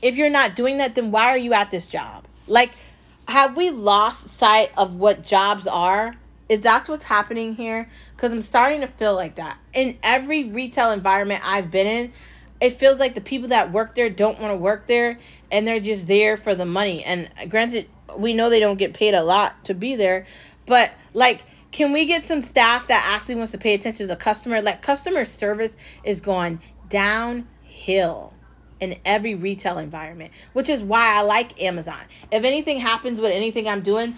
If 0.01 0.15
you're 0.15 0.29
not 0.29 0.55
doing 0.55 0.77
that, 0.77 0.95
then 0.95 1.11
why 1.11 1.29
are 1.29 1.37
you 1.37 1.53
at 1.53 1.71
this 1.71 1.87
job? 1.87 2.25
Like, 2.47 2.71
have 3.27 3.55
we 3.55 3.69
lost 3.69 4.37
sight 4.39 4.71
of 4.77 4.95
what 4.95 5.25
jobs 5.25 5.67
are? 5.67 6.15
Is 6.47 6.61
that 6.61 6.87
what's 6.87 7.03
happening 7.03 7.55
here? 7.55 7.89
Because 8.15 8.31
I'm 8.31 8.41
starting 8.43 8.81
to 8.81 8.87
feel 8.87 9.13
like 9.13 9.35
that. 9.35 9.57
In 9.73 9.97
every 10.01 10.45
retail 10.45 10.91
environment 10.91 11.43
I've 11.45 11.69
been 11.69 11.85
in, 11.85 12.13
it 12.59 12.79
feels 12.79 12.99
like 12.99 13.15
the 13.15 13.21
people 13.21 13.49
that 13.49 13.71
work 13.71 13.95
there 13.95 14.09
don't 14.09 14.39
want 14.39 14.51
to 14.51 14.57
work 14.57 14.87
there 14.87 15.19
and 15.51 15.67
they're 15.67 15.79
just 15.79 16.07
there 16.07 16.37
for 16.37 16.55
the 16.55 16.65
money. 16.65 17.03
And 17.03 17.29
granted, 17.49 17.87
we 18.17 18.33
know 18.33 18.49
they 18.49 18.59
don't 18.59 18.77
get 18.77 18.93
paid 18.93 19.13
a 19.13 19.23
lot 19.23 19.65
to 19.65 19.73
be 19.73 19.95
there, 19.95 20.25
but 20.65 20.91
like, 21.13 21.43
can 21.71 21.93
we 21.93 22.05
get 22.05 22.25
some 22.25 22.41
staff 22.41 22.87
that 22.87 23.03
actually 23.07 23.35
wants 23.35 23.51
to 23.51 23.57
pay 23.59 23.73
attention 23.75 24.07
to 24.07 24.13
the 24.13 24.17
customer? 24.17 24.61
Like 24.61 24.81
customer 24.81 25.25
service 25.25 25.71
is 26.03 26.21
going 26.21 26.63
downhill 26.87 28.33
in 28.79 28.99
every 29.05 29.35
retail 29.35 29.77
environment, 29.77 30.33
which 30.53 30.69
is 30.69 30.81
why 30.81 31.15
I 31.15 31.21
like 31.21 31.61
Amazon. 31.61 32.01
If 32.31 32.43
anything 32.45 32.79
happens 32.79 33.21
with 33.21 33.31
anything 33.31 33.67
I'm 33.67 33.83
doing, 33.83 34.17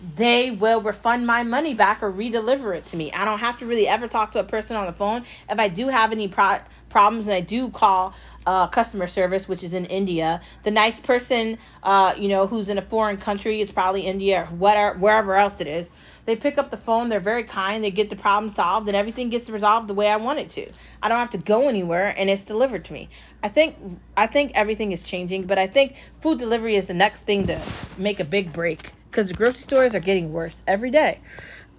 they 0.00 0.50
will 0.50 0.82
refund 0.82 1.26
my 1.26 1.42
money 1.42 1.74
back 1.74 2.02
or 2.02 2.10
re-deliver 2.10 2.74
it 2.74 2.86
to 2.86 2.96
me. 2.96 3.12
I 3.12 3.24
don't 3.24 3.38
have 3.38 3.58
to 3.58 3.66
really 3.66 3.88
ever 3.88 4.08
talk 4.08 4.32
to 4.32 4.40
a 4.40 4.44
person 4.44 4.76
on 4.76 4.86
the 4.86 4.92
phone. 4.92 5.24
If 5.48 5.58
I 5.58 5.68
do 5.68 5.88
have 5.88 6.12
any 6.12 6.28
pro- 6.28 6.60
problems 6.90 7.26
and 7.26 7.34
I 7.34 7.40
do 7.40 7.70
call 7.70 8.14
uh, 8.46 8.68
customer 8.68 9.08
service, 9.08 9.48
which 9.48 9.64
is 9.64 9.72
in 9.72 9.86
India, 9.86 10.40
the 10.64 10.70
nice 10.70 11.00
person, 11.00 11.58
uh, 11.82 12.14
you 12.18 12.28
know, 12.28 12.46
who's 12.46 12.68
in 12.68 12.78
a 12.78 12.82
foreign 12.82 13.16
country, 13.16 13.62
it's 13.62 13.72
probably 13.72 14.02
India 14.02 14.42
or 14.42 14.46
whatever, 14.56 14.98
wherever 14.98 15.36
else 15.36 15.60
it 15.60 15.66
is. 15.66 15.88
They 16.26 16.36
pick 16.36 16.58
up 16.58 16.70
the 16.70 16.76
phone, 16.76 17.08
they're 17.08 17.20
very 17.20 17.44
kind, 17.44 17.84
they 17.84 17.92
get 17.92 18.10
the 18.10 18.16
problem 18.16 18.52
solved, 18.52 18.88
and 18.88 18.96
everything 18.96 19.30
gets 19.30 19.48
resolved 19.48 19.88
the 19.88 19.94
way 19.94 20.08
I 20.08 20.16
want 20.16 20.40
it 20.40 20.50
to. 20.50 20.66
I 21.02 21.08
don't 21.08 21.18
have 21.18 21.30
to 21.30 21.38
go 21.38 21.68
anywhere, 21.68 22.14
and 22.18 22.28
it's 22.28 22.42
delivered 22.42 22.84
to 22.86 22.92
me. 22.92 23.08
I 23.42 23.48
think 23.48 23.76
I 24.16 24.26
think 24.26 24.52
everything 24.54 24.92
is 24.92 25.02
changing, 25.02 25.46
but 25.46 25.58
I 25.58 25.68
think 25.68 25.96
food 26.20 26.38
delivery 26.38 26.74
is 26.74 26.86
the 26.86 26.94
next 26.94 27.20
thing 27.20 27.46
to 27.46 27.70
make 27.96 28.18
a 28.20 28.24
big 28.24 28.52
break 28.52 28.92
because 29.10 29.28
the 29.28 29.34
grocery 29.34 29.60
stores 29.60 29.94
are 29.94 30.00
getting 30.00 30.32
worse 30.32 30.62
every 30.66 30.90
day. 30.90 31.20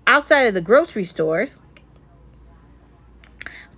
Outside 0.08 0.48
of 0.48 0.54
the 0.54 0.62
grocery 0.62 1.04
stores, 1.04 1.60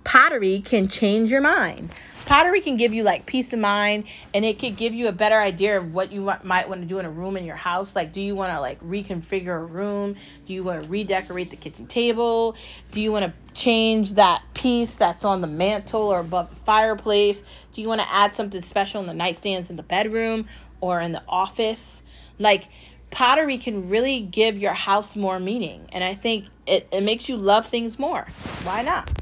pottery 0.04 0.60
can 0.60 0.86
change 0.88 1.32
your 1.32 1.40
mind. 1.40 1.90
Pottery 2.30 2.60
can 2.60 2.76
give 2.76 2.94
you 2.94 3.02
like 3.02 3.26
peace 3.26 3.52
of 3.52 3.58
mind 3.58 4.04
and 4.32 4.44
it 4.44 4.60
could 4.60 4.76
give 4.76 4.94
you 4.94 5.08
a 5.08 5.12
better 5.12 5.40
idea 5.40 5.76
of 5.76 5.92
what 5.92 6.12
you 6.12 6.32
might 6.44 6.68
want 6.68 6.80
to 6.80 6.86
do 6.86 7.00
in 7.00 7.04
a 7.04 7.10
room 7.10 7.36
in 7.36 7.44
your 7.44 7.56
house. 7.56 7.96
Like, 7.96 8.12
do 8.12 8.20
you 8.20 8.36
want 8.36 8.52
to 8.52 8.60
like 8.60 8.80
reconfigure 8.82 9.60
a 9.60 9.64
room? 9.64 10.14
Do 10.46 10.54
you 10.54 10.62
want 10.62 10.80
to 10.80 10.88
redecorate 10.88 11.50
the 11.50 11.56
kitchen 11.56 11.88
table? 11.88 12.54
Do 12.92 13.00
you 13.00 13.10
want 13.10 13.24
to 13.24 13.32
change 13.60 14.12
that 14.12 14.42
piece 14.54 14.94
that's 14.94 15.24
on 15.24 15.40
the 15.40 15.48
mantle 15.48 16.02
or 16.02 16.20
above 16.20 16.50
the 16.50 16.56
fireplace? 16.64 17.42
Do 17.72 17.82
you 17.82 17.88
want 17.88 18.00
to 18.00 18.08
add 18.08 18.36
something 18.36 18.62
special 18.62 19.00
in 19.00 19.08
the 19.08 19.24
nightstands 19.24 19.68
in 19.68 19.74
the 19.74 19.82
bedroom 19.82 20.46
or 20.80 21.00
in 21.00 21.10
the 21.10 21.24
office? 21.28 22.00
Like, 22.38 22.68
pottery 23.10 23.58
can 23.58 23.90
really 23.90 24.20
give 24.20 24.56
your 24.56 24.72
house 24.72 25.16
more 25.16 25.40
meaning. 25.40 25.88
And 25.90 26.04
I 26.04 26.14
think 26.14 26.44
it, 26.64 26.86
it 26.92 27.00
makes 27.00 27.28
you 27.28 27.36
love 27.36 27.66
things 27.66 27.98
more. 27.98 28.24
Why 28.62 28.82
not? 28.82 29.19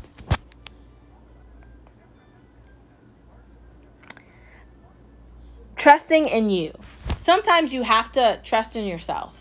Trusting 5.79 6.27
in 6.27 6.51
you. 6.51 6.73
Sometimes 7.23 7.73
you 7.73 7.83
have 7.83 8.11
to 8.13 8.41
trust 8.43 8.75
in 8.75 8.85
yourself. 8.85 9.41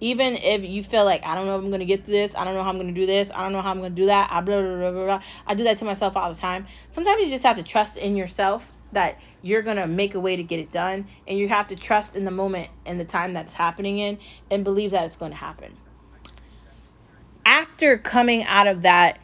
Even 0.00 0.34
if 0.34 0.64
you 0.64 0.82
feel 0.82 1.04
like, 1.04 1.24
I 1.24 1.36
don't 1.36 1.46
know 1.46 1.56
if 1.56 1.64
I'm 1.64 1.70
to 1.70 1.84
get 1.84 2.04
through 2.04 2.14
this, 2.14 2.32
I 2.34 2.44
don't 2.44 2.54
know 2.54 2.64
how 2.64 2.70
I'm 2.70 2.78
to 2.80 3.00
do 3.00 3.06
this, 3.06 3.30
I 3.32 3.44
don't 3.44 3.52
know 3.52 3.62
how 3.62 3.70
I'm 3.70 3.82
to 3.82 3.90
do 3.90 4.06
that, 4.06 4.30
I, 4.32 4.40
blah, 4.40 4.60
blah, 4.60 4.90
blah, 4.90 5.06
blah. 5.06 5.22
I 5.46 5.54
do 5.54 5.62
that 5.64 5.78
to 5.78 5.84
myself 5.84 6.16
all 6.16 6.32
the 6.32 6.40
time. 6.40 6.66
Sometimes 6.90 7.22
you 7.22 7.30
just 7.30 7.44
have 7.44 7.56
to 7.56 7.62
trust 7.62 7.98
in 7.98 8.16
yourself 8.16 8.68
that 8.90 9.20
you're 9.42 9.62
to 9.76 9.86
make 9.86 10.16
a 10.16 10.20
way 10.20 10.34
to 10.34 10.42
get 10.42 10.58
it 10.58 10.72
done 10.72 11.06
and 11.28 11.38
you 11.38 11.48
have 11.48 11.68
to 11.68 11.76
trust 11.76 12.16
in 12.16 12.24
the 12.24 12.32
moment 12.32 12.68
and 12.84 12.98
the 12.98 13.04
time 13.04 13.32
that's 13.32 13.54
happening 13.54 14.00
in 14.00 14.18
and 14.50 14.64
believe 14.64 14.90
that 14.90 15.06
it's 15.06 15.16
to 15.30 15.36
happen. 15.36 15.76
After 17.44 17.96
coming 17.96 18.42
out 18.42 18.66
of 18.66 18.82
that 18.82 19.20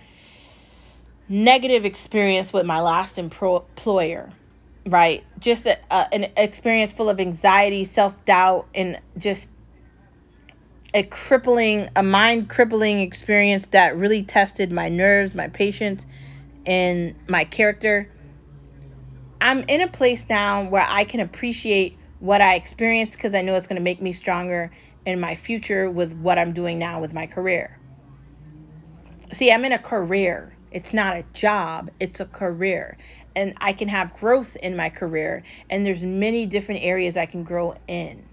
negative 1.28 1.84
experience 1.84 2.52
with 2.52 2.66
my 2.66 2.80
last 2.80 3.18
employer, 3.18 4.32
right? 4.86 5.24
Just 5.38 5.66
a, 5.66 5.78
a, 5.90 6.08
an 6.12 6.32
experience 6.36 6.92
full 6.92 7.08
of 7.08 7.20
anxiety, 7.20 7.84
self-doubt 7.84 8.66
and 8.74 8.98
just 9.18 9.48
a 10.94 11.02
crippling, 11.02 11.88
a 11.96 12.02
mind 12.02 12.48
crippling 12.48 13.00
experience 13.00 13.66
that 13.72 13.96
really 13.96 14.22
tested 14.22 14.72
my 14.72 14.88
nerves, 14.88 15.34
my 15.34 15.48
patience, 15.48 16.06
and 16.64 17.14
my 17.28 17.44
character 17.44 18.10
I'm 19.40 19.64
in 19.68 19.80
a 19.82 19.88
place 19.88 20.24
now 20.28 20.68
where 20.68 20.86
I 20.88 21.04
can 21.04 21.20
appreciate 21.20 21.98
what 22.18 22.40
I 22.40 22.54
experienced 22.54 23.12
because 23.12 23.34
I 23.34 23.42
know 23.42 23.54
it's 23.54 23.66
going 23.66 23.76
to 23.76 23.82
make 23.84 24.00
me 24.00 24.12
stronger 24.12 24.72
in 25.04 25.20
my 25.20 25.36
future 25.36 25.90
with 25.90 26.14
what 26.14 26.38
I'm 26.38 26.52
doing 26.52 26.78
now 26.78 27.00
with 27.00 27.12
my 27.12 27.26
career. 27.26 27.78
See, 29.32 29.52
I'm 29.52 29.64
in 29.64 29.72
a 29.72 29.78
career. 29.78 30.55
It's 30.76 30.92
not 30.92 31.16
a 31.16 31.24
job, 31.34 31.90
it's 32.00 32.20
a 32.20 32.26
career. 32.26 32.98
And 33.34 33.54
I 33.62 33.72
can 33.72 33.88
have 33.88 34.14
growth 34.14 34.56
in 34.56 34.76
my 34.76 34.90
career 34.90 35.42
and 35.70 35.86
there's 35.86 36.02
many 36.02 36.46
different 36.46 36.82
areas 36.84 37.16
I 37.16 37.26
can 37.26 37.44
grow 37.44 37.76
in. 37.88 38.28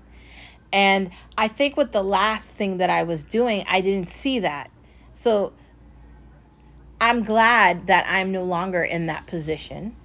And 0.74 1.12
I 1.38 1.48
think 1.48 1.78
with 1.78 1.94
the 1.94 2.04
last 2.04 2.50
thing 2.50 2.80
that 2.80 2.90
I 2.92 3.04
was 3.04 3.24
doing, 3.24 3.66
I 3.70 3.82
didn't 3.82 4.12
see 4.12 4.40
that. 4.40 4.72
So 5.14 5.54
I'm 7.02 7.24
glad 7.24 7.88
that 7.88 8.06
I'm 8.10 8.34
no 8.34 8.44
longer 8.44 8.84
in 8.84 9.08
that 9.08 9.28
position. 9.28 9.96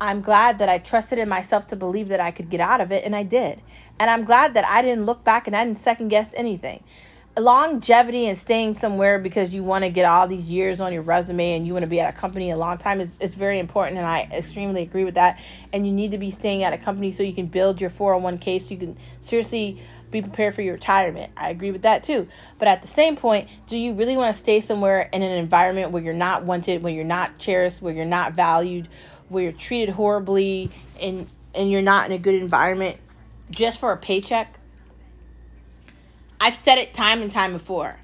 I'm 0.00 0.22
glad 0.22 0.60
that 0.60 0.68
I 0.70 0.78
trusted 0.78 1.18
in 1.18 1.28
myself 1.28 1.66
to 1.68 1.76
believe 1.76 2.08
that 2.08 2.20
I 2.20 2.30
could 2.30 2.50
get 2.50 2.60
out 2.60 2.80
of 2.80 2.92
it, 2.92 3.04
and 3.04 3.16
I 3.16 3.24
did. 3.24 3.62
And 4.00 4.10
I'm 4.10 4.24
glad 4.24 4.54
that 4.54 4.66
I 4.66 4.82
didn't 4.82 5.06
look 5.06 5.24
back 5.24 5.48
and 5.48 5.56
I 5.56 5.64
didn't 5.64 5.82
second 5.82 6.08
guess 6.08 6.28
anything. 6.34 6.84
Longevity 7.40 8.26
and 8.26 8.36
staying 8.36 8.74
somewhere 8.74 9.18
because 9.18 9.54
you 9.54 9.62
want 9.62 9.84
to 9.84 9.90
get 9.90 10.04
all 10.04 10.28
these 10.28 10.48
years 10.48 10.80
on 10.80 10.92
your 10.92 11.02
resume 11.02 11.56
and 11.56 11.66
you 11.66 11.72
want 11.72 11.84
to 11.84 11.88
be 11.88 12.00
at 12.00 12.12
a 12.12 12.16
company 12.16 12.50
a 12.50 12.56
long 12.56 12.78
time 12.78 13.00
is, 13.00 13.16
is 13.20 13.34
very 13.34 13.58
important, 13.58 13.98
and 13.98 14.06
I 14.06 14.28
extremely 14.32 14.82
agree 14.82 15.04
with 15.04 15.14
that. 15.14 15.40
And 15.72 15.86
you 15.86 15.92
need 15.92 16.10
to 16.12 16.18
be 16.18 16.30
staying 16.30 16.62
at 16.62 16.72
a 16.72 16.78
company 16.78 17.12
so 17.12 17.22
you 17.22 17.34
can 17.34 17.46
build 17.46 17.80
your 17.80 17.90
401k 17.90 18.62
so 18.62 18.68
you 18.68 18.76
can 18.78 18.96
seriously 19.20 19.80
be 20.10 20.22
prepared 20.22 20.54
for 20.54 20.62
your 20.62 20.74
retirement. 20.74 21.32
I 21.36 21.50
agree 21.50 21.70
with 21.70 21.82
that 21.82 22.02
too. 22.02 22.28
But 22.58 22.68
at 22.68 22.82
the 22.82 22.88
same 22.88 23.16
point, 23.16 23.48
do 23.66 23.76
you 23.76 23.92
really 23.92 24.16
want 24.16 24.34
to 24.34 24.42
stay 24.42 24.60
somewhere 24.60 25.08
in 25.12 25.22
an 25.22 25.32
environment 25.32 25.90
where 25.90 26.02
you're 26.02 26.14
not 26.14 26.44
wanted, 26.44 26.82
where 26.82 26.92
you're 26.92 27.04
not 27.04 27.38
cherished, 27.38 27.82
where 27.82 27.92
you're 27.92 28.04
not 28.04 28.32
valued? 28.32 28.88
where 29.28 29.44
you're 29.44 29.52
treated 29.52 29.94
horribly 29.94 30.70
and 31.00 31.26
and 31.54 31.70
you're 31.70 31.82
not 31.82 32.06
in 32.06 32.12
a 32.12 32.18
good 32.18 32.34
environment 32.34 32.98
just 33.50 33.80
for 33.80 33.92
a 33.92 33.96
paycheck. 33.96 34.58
I've 36.40 36.56
said 36.56 36.78
it 36.78 36.94
time 36.94 37.22
and 37.22 37.32
time 37.32 37.52
before. 37.52 37.98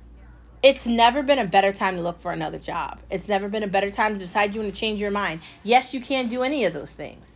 It's 0.63 0.87
never 0.87 1.23
been 1.23 1.39
a 1.39 1.47
better 1.47 1.73
time 1.73 1.97
to 1.97 2.03
look 2.03 2.21
for 2.21 2.33
another 2.33 2.59
job. 2.59 2.99
It's 3.11 3.29
never 3.29 3.49
been 3.49 3.63
a 3.63 3.69
better 3.69 3.91
time 3.91 4.15
to 4.15 4.19
decide 4.19 4.55
you 4.55 4.61
want 4.61 4.75
to 4.75 4.81
change 4.81 5.01
your 5.01 5.11
mind. 5.11 5.41
Yes, 5.63 5.95
you 5.95 6.01
can 6.01 6.29
do 6.29 6.43
any 6.43 6.65
of 6.65 6.73
those 6.73 6.91
things. 6.91 7.27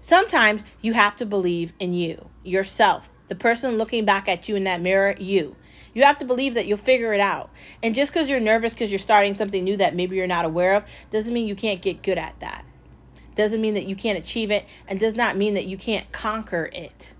Sometimes 0.00 0.62
you 0.80 0.92
have 0.92 1.16
to 1.16 1.26
believe 1.26 1.72
in 1.80 1.92
you, 1.92 2.30
yourself, 2.44 3.08
the 3.26 3.34
person 3.34 3.78
looking 3.78 4.04
back 4.04 4.28
at 4.28 4.48
you 4.48 4.54
in 4.54 4.64
that 4.64 4.80
mirror, 4.80 5.14
you. 5.18 5.56
You 5.92 6.04
have 6.04 6.18
to 6.18 6.24
believe 6.24 6.54
that 6.54 6.66
you'll 6.66 6.78
figure 6.78 7.12
it 7.12 7.20
out. 7.20 7.50
And 7.82 7.94
just 7.94 8.12
because 8.12 8.30
you're 8.30 8.38
nervous 8.38 8.74
because 8.74 8.90
you're 8.90 9.00
starting 9.00 9.36
something 9.36 9.64
new 9.64 9.78
that 9.78 9.96
maybe 9.96 10.16
you're 10.16 10.26
not 10.28 10.44
aware 10.44 10.74
of 10.74 10.84
doesn't 11.10 11.32
mean 11.32 11.48
you 11.48 11.56
can't 11.56 11.82
get 11.82 12.02
good 12.02 12.18
at 12.18 12.38
that 12.40 12.64
doesn't 13.38 13.60
mean 13.60 13.74
that 13.74 13.86
you 13.86 13.94
can't 13.94 14.18
achieve 14.18 14.50
it 14.50 14.66
and 14.88 14.98
does 14.98 15.14
not 15.14 15.36
mean 15.36 15.54
that 15.54 15.66
you 15.66 15.78
can't 15.78 16.10
conquer 16.10 16.68
it. 16.72 17.12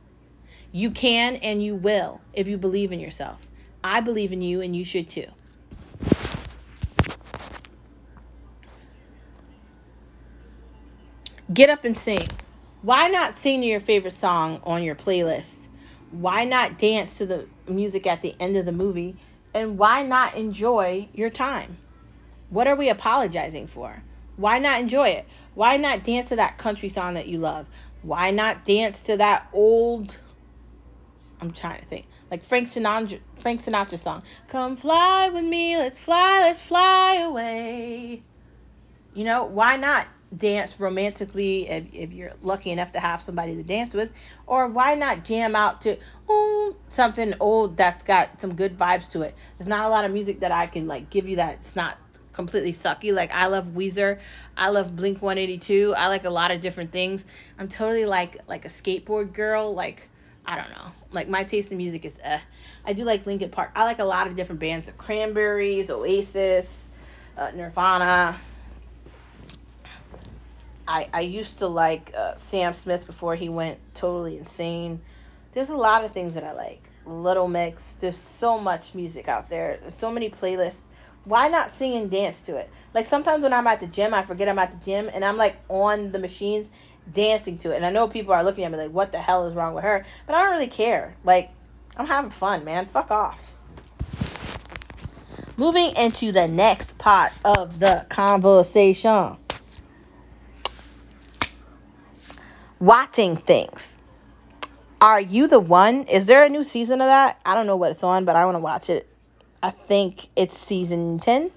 You 0.72 0.90
can 0.90 1.36
and 1.36 1.62
you 1.62 1.74
will 1.74 2.20
if 2.32 2.46
you 2.46 2.58
believe 2.58 2.92
in 2.92 3.00
yourself. 3.00 3.40
I 3.82 4.00
believe 4.00 4.32
in 4.32 4.42
you 4.42 4.60
and 4.60 4.76
you 4.76 4.84
should 4.84 5.08
too. 5.08 5.26
Get 11.52 11.70
up 11.70 11.84
and 11.84 11.96
sing. 11.96 12.28
Why 12.82 13.08
not 13.08 13.34
sing 13.34 13.62
to 13.62 13.66
your 13.66 13.80
favorite 13.80 14.18
song 14.18 14.60
on 14.64 14.82
your 14.82 14.94
playlist? 14.94 15.46
Why 16.10 16.44
not 16.44 16.78
dance 16.78 17.14
to 17.14 17.26
the 17.26 17.46
music 17.66 18.06
at 18.06 18.20
the 18.20 18.34
end 18.38 18.56
of 18.56 18.66
the 18.66 18.72
movie? 18.72 19.16
And 19.54 19.78
why 19.78 20.02
not 20.02 20.36
enjoy 20.36 21.08
your 21.14 21.30
time? 21.30 21.78
What 22.50 22.66
are 22.66 22.76
we 22.76 22.90
apologizing 22.90 23.66
for? 23.66 24.02
Why 24.36 24.58
not 24.58 24.80
enjoy 24.80 25.08
it? 25.08 25.26
Why 25.54 25.78
not 25.78 26.04
dance 26.04 26.28
to 26.28 26.36
that 26.36 26.58
country 26.58 26.90
song 26.90 27.14
that 27.14 27.26
you 27.26 27.38
love? 27.38 27.66
Why 28.02 28.30
not 28.30 28.64
dance 28.64 29.00
to 29.02 29.16
that 29.16 29.48
old 29.52 30.16
I'm 31.40 31.52
trying 31.52 31.80
to 31.80 31.86
think. 31.86 32.06
Like 32.30 32.44
Frank 32.44 32.72
Sinatra 32.72 33.20
Frank 33.40 33.64
Sinatra 33.64 34.02
song. 34.02 34.22
Come 34.48 34.76
fly 34.76 35.28
with 35.28 35.44
me, 35.44 35.76
let's 35.76 35.98
fly, 35.98 36.40
let's 36.40 36.60
fly 36.60 37.16
away. 37.16 38.22
You 39.14 39.24
know, 39.24 39.44
why 39.44 39.76
not 39.76 40.06
dance 40.36 40.78
romantically 40.78 41.68
if, 41.68 41.84
if 41.92 42.12
you're 42.12 42.32
lucky 42.42 42.70
enough 42.70 42.92
to 42.92 43.00
have 43.00 43.22
somebody 43.22 43.54
to 43.56 43.62
dance 43.62 43.94
with? 43.94 44.10
Or 44.46 44.68
why 44.68 44.94
not 44.94 45.24
jam 45.24 45.56
out 45.56 45.80
to 45.82 45.96
something 46.90 47.34
old 47.40 47.76
that's 47.76 48.02
got 48.04 48.40
some 48.40 48.54
good 48.54 48.78
vibes 48.78 49.08
to 49.10 49.22
it? 49.22 49.34
There's 49.58 49.68
not 49.68 49.86
a 49.86 49.88
lot 49.88 50.04
of 50.04 50.12
music 50.12 50.40
that 50.40 50.52
I 50.52 50.66
can 50.66 50.86
like 50.86 51.10
give 51.10 51.28
you 51.28 51.36
that 51.36 51.58
it's 51.60 51.76
not 51.76 51.98
completely 52.32 52.72
sucky. 52.72 53.12
Like 53.12 53.30
I 53.32 53.46
love 53.46 53.66
Weezer, 53.68 54.18
I 54.56 54.68
love 54.68 54.94
Blink 54.94 55.22
182. 55.22 55.94
I 55.96 56.08
like 56.08 56.24
a 56.24 56.30
lot 56.30 56.50
of 56.50 56.60
different 56.60 56.92
things. 56.92 57.24
I'm 57.58 57.68
totally 57.68 58.04
like 58.04 58.38
like 58.46 58.64
a 58.64 58.68
skateboard 58.68 59.32
girl. 59.32 59.74
Like 59.74 60.08
I 60.48 60.56
don't 60.56 60.70
know. 60.70 60.90
Like 61.12 61.28
my 61.28 61.44
taste 61.44 61.70
in 61.70 61.76
music 61.76 62.06
is 62.06 62.14
uh. 62.24 62.38
I 62.86 62.94
do 62.94 63.04
like 63.04 63.26
Linkin 63.26 63.50
Park. 63.50 63.70
I 63.74 63.84
like 63.84 63.98
a 63.98 64.04
lot 64.04 64.26
of 64.26 64.34
different 64.34 64.60
bands. 64.60 64.86
The 64.86 64.92
Cranberries, 64.92 65.90
Oasis, 65.90 66.66
uh, 67.36 67.50
Nirvana. 67.54 68.40
I 70.88 71.06
I 71.12 71.20
used 71.20 71.58
to 71.58 71.66
like 71.66 72.12
uh, 72.16 72.36
Sam 72.38 72.72
Smith 72.72 73.06
before 73.06 73.34
he 73.36 73.50
went 73.50 73.78
totally 73.92 74.38
insane. 74.38 75.02
There's 75.52 75.68
a 75.68 75.76
lot 75.76 76.04
of 76.04 76.12
things 76.12 76.32
that 76.32 76.44
I 76.44 76.52
like. 76.52 76.82
Little 77.04 77.48
Mix. 77.48 77.82
There's 78.00 78.18
so 78.18 78.58
much 78.58 78.94
music 78.94 79.28
out 79.28 79.50
there. 79.50 79.80
So 79.90 80.10
many 80.10 80.30
playlists 80.30 80.80
why 81.28 81.48
not 81.48 81.76
sing 81.76 81.94
and 81.94 82.10
dance 82.10 82.40
to 82.40 82.56
it? 82.56 82.70
Like 82.94 83.06
sometimes 83.06 83.42
when 83.42 83.52
I'm 83.52 83.66
at 83.66 83.80
the 83.80 83.86
gym, 83.86 84.14
I 84.14 84.22
forget 84.22 84.48
I'm 84.48 84.58
at 84.58 84.72
the 84.72 84.78
gym 84.78 85.10
and 85.12 85.22
I'm 85.22 85.36
like 85.36 85.56
on 85.68 86.10
the 86.10 86.18
machines 86.18 86.68
dancing 87.12 87.58
to 87.58 87.72
it. 87.72 87.76
And 87.76 87.86
I 87.86 87.90
know 87.90 88.08
people 88.08 88.34
are 88.34 88.44
looking 88.44 88.64
at 88.64 88.72
me 88.72 88.78
like, 88.78 88.90
what 88.90 89.12
the 89.12 89.18
hell 89.18 89.46
is 89.46 89.54
wrong 89.54 89.74
with 89.74 89.84
her? 89.84 90.04
But 90.26 90.34
I 90.34 90.42
don't 90.42 90.52
really 90.52 90.68
care. 90.68 91.14
Like, 91.24 91.50
I'm 91.96 92.06
having 92.06 92.30
fun, 92.30 92.64
man. 92.64 92.86
Fuck 92.86 93.10
off. 93.10 93.42
Moving 95.56 95.96
into 95.96 96.30
the 96.30 96.46
next 96.46 96.96
part 96.98 97.32
of 97.44 97.78
the 97.80 98.06
conversation. 98.08 99.36
Watching 102.78 103.36
things. 103.36 103.96
Are 105.00 105.20
you 105.20 105.48
the 105.48 105.60
one? 105.60 106.04
Is 106.04 106.26
there 106.26 106.44
a 106.44 106.48
new 106.48 106.64
season 106.64 107.00
of 107.00 107.08
that? 107.08 107.40
I 107.44 107.54
don't 107.54 107.66
know 107.66 107.76
what 107.76 107.92
it's 107.92 108.02
on, 108.02 108.24
but 108.24 108.36
I 108.36 108.44
want 108.44 108.56
to 108.56 108.60
watch 108.60 108.90
it. 108.90 109.08
I 109.62 109.70
think 109.70 110.28
it's 110.36 110.56
season 110.56 111.18
10. 111.18 111.50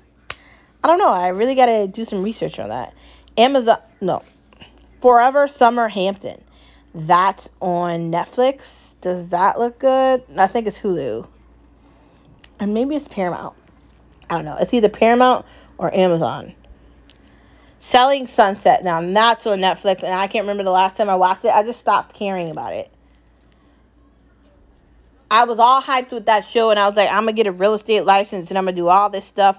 I 0.83 0.87
don't 0.87 0.97
know. 0.97 1.09
I 1.09 1.27
really 1.29 1.53
got 1.53 1.67
to 1.67 1.87
do 1.87 2.05
some 2.05 2.23
research 2.23 2.57
on 2.57 2.69
that. 2.69 2.95
Amazon, 3.37 3.77
no. 3.99 4.23
Forever 5.01 5.47
Summer 5.47 5.87
Hampton. 5.87 6.41
That's 6.93 7.49
on 7.59 8.11
Netflix. 8.11 8.61
Does 9.01 9.27
that 9.29 9.59
look 9.59 9.79
good? 9.79 10.23
I 10.37 10.47
think 10.47 10.67
it's 10.67 10.77
Hulu. 10.77 11.27
And 12.59 12.73
maybe 12.73 12.95
it's 12.95 13.07
Paramount. 13.07 13.55
I 14.29 14.35
don't 14.35 14.45
know. 14.45 14.57
It's 14.59 14.73
either 14.73 14.89
Paramount 14.89 15.45
or 15.77 15.93
Amazon. 15.93 16.53
Selling 17.79 18.27
Sunset. 18.27 18.83
Now, 18.83 19.01
that's 19.01 19.47
on 19.47 19.59
Netflix, 19.59 20.03
and 20.03 20.13
I 20.13 20.27
can't 20.27 20.43
remember 20.43 20.63
the 20.63 20.69
last 20.69 20.97
time 20.97 21.09
I 21.09 21.15
watched 21.15 21.45
it. 21.45 21.49
I 21.49 21.63
just 21.63 21.79
stopped 21.79 22.13
caring 22.13 22.49
about 22.49 22.73
it. 22.73 22.91
I 25.31 25.45
was 25.45 25.57
all 25.57 25.81
hyped 25.81 26.11
with 26.11 26.25
that 26.25 26.45
show, 26.45 26.69
and 26.69 26.79
I 26.79 26.87
was 26.87 26.95
like, 26.95 27.09
I'm 27.09 27.25
to 27.25 27.33
get 27.33 27.47
a 27.47 27.51
real 27.51 27.73
estate 27.73 28.05
license, 28.05 28.49
and 28.49 28.57
I'm 28.57 28.67
to 28.67 28.71
do 28.71 28.87
all 28.87 29.09
this 29.09 29.25
stuff. 29.25 29.57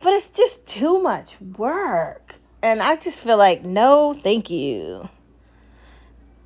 But 0.00 0.12
it's 0.12 0.28
just 0.28 0.64
too 0.66 1.00
much 1.02 1.36
work. 1.56 2.31
And 2.62 2.80
I 2.80 2.96
just 2.96 3.18
feel 3.18 3.36
like, 3.36 3.64
no, 3.64 4.14
thank 4.14 4.48
you. 4.48 5.08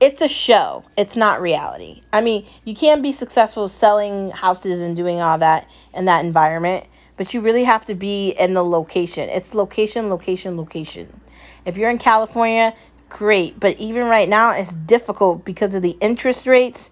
It's 0.01 0.23
a 0.23 0.29
show. 0.29 0.85
It's 0.97 1.15
not 1.15 1.41
reality. 1.41 2.03
I 2.13 2.23
mean, 2.23 2.47
you 2.65 2.75
can 2.75 3.03
be 3.03 3.13
successful 3.13 3.69
selling 3.69 4.31
houses 4.31 4.81
and 4.81 4.97
doing 4.97 5.21
all 5.21 5.39
that 5.39 5.69
in 5.95 6.07
that 6.07 6.25
environment, 6.25 6.87
but 7.17 7.33
you 7.35 7.41
really 7.41 7.65
have 7.65 7.85
to 7.87 7.95
be 7.95 8.31
in 8.31 8.55
the 8.55 8.65
location. 8.65 9.29
It's 9.29 9.55
location, 9.55 10.09
location, 10.09 10.57
location. 10.57 11.21
If 11.65 11.77
you're 11.77 11.91
in 11.91 11.99
California, 11.99 12.75
great. 13.09 13.59
But 13.59 13.79
even 13.79 14.05
right 14.05 14.29
now, 14.29 14.53
it's 14.53 14.75
difficult 14.75 15.45
because 15.45 15.75
of 15.75 15.83
the 15.83 15.97
interest 16.01 16.47
rates 16.47 16.91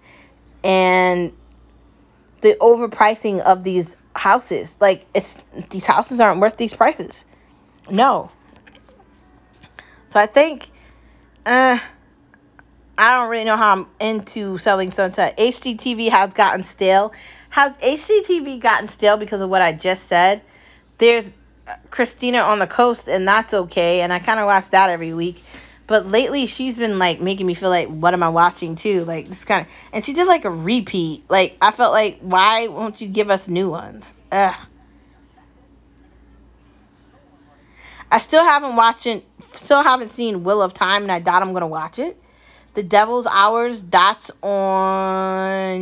and 0.63 1.31
the 2.41 2.57
overpricing 2.59 3.39
of 3.41 3.63
these 3.63 3.95
houses. 4.15 4.77
Like, 4.79 5.05
it's 5.13 5.29
these 5.69 5.85
houses 5.85 6.19
aren't 6.19 6.41
worth 6.41 6.57
these 6.57 6.73
prices. 6.73 7.23
No. 7.89 8.31
So 10.15 10.21
I 10.21 10.27
think, 10.27 10.69
uh, 11.45 11.77
I 12.97 13.17
don't 13.17 13.29
really 13.29 13.43
know 13.43 13.57
how 13.57 13.73
I'm 13.73 13.87
into 13.99 14.57
selling 14.59 14.93
Sunset. 14.93 15.37
HGTV 15.37 16.09
has 16.09 16.31
gotten 16.31 16.63
stale. 16.63 17.11
Has 17.49 17.73
HGTV 17.73 18.61
gotten 18.61 18.87
stale 18.87 19.17
because 19.17 19.41
of 19.41 19.49
what 19.49 19.61
I 19.61 19.73
just 19.73 20.07
said? 20.07 20.41
There's 20.99 21.25
Christina 21.89 22.37
on 22.37 22.59
the 22.59 22.65
coast, 22.65 23.09
and 23.09 23.27
that's 23.27 23.53
okay. 23.53 23.99
And 23.99 24.13
I 24.13 24.19
kind 24.19 24.39
of 24.39 24.45
watch 24.45 24.69
that 24.69 24.89
every 24.89 25.13
week. 25.13 25.43
But 25.85 26.07
lately, 26.07 26.47
she's 26.47 26.77
been 26.77 26.97
like 26.97 27.19
making 27.19 27.45
me 27.45 27.53
feel 27.53 27.69
like, 27.69 27.89
what 27.89 28.13
am 28.13 28.23
I 28.23 28.29
watching 28.29 28.75
too? 28.75 29.03
Like 29.03 29.27
this 29.27 29.43
kind 29.43 29.65
of, 29.65 29.71
and 29.91 30.05
she 30.05 30.13
did 30.13 30.27
like 30.27 30.45
a 30.45 30.49
repeat. 30.49 31.25
Like 31.29 31.57
I 31.59 31.71
felt 31.71 31.91
like, 31.91 32.19
why 32.21 32.67
won't 32.67 33.01
you 33.01 33.09
give 33.09 33.29
us 33.29 33.49
new 33.49 33.69
ones? 33.69 34.13
Ugh. 34.31 34.55
I 38.15 38.19
still 38.19 38.45
haven't 38.45 38.77
watching, 38.77 39.23
still 39.57 39.83
haven't 39.83 40.09
seen 40.09 40.43
Wheel 40.43 40.61
of 40.61 40.73
Time, 40.73 41.03
and 41.03 41.11
I 41.11 41.19
doubt 41.19 41.41
I'm 41.41 41.53
gonna 41.53 41.67
watch 41.67 41.99
it. 41.99 42.21
The 42.75 42.83
Devil's 42.83 43.25
Hours, 43.27 43.81
that's 43.89 44.29
on 44.43 45.79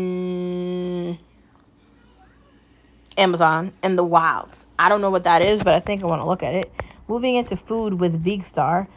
Amazon 3.18 3.74
and 3.82 3.98
The 3.98 4.04
Wilds. 4.04 4.66
I 4.78 4.90
don't 4.90 5.02
know 5.02 5.10
what 5.10 5.24
that 5.24 5.46
is, 5.46 5.64
but 5.64 5.74
I 5.74 5.80
think 5.80 6.04
I 6.04 6.06
want 6.06 6.22
to 6.22 6.28
look 6.28 6.44
at 6.44 6.54
it. 6.54 6.72
Moving 7.08 7.36
into 7.36 7.58
food 7.58 8.00
with 8.00 8.24
Vegstar. 8.24 8.88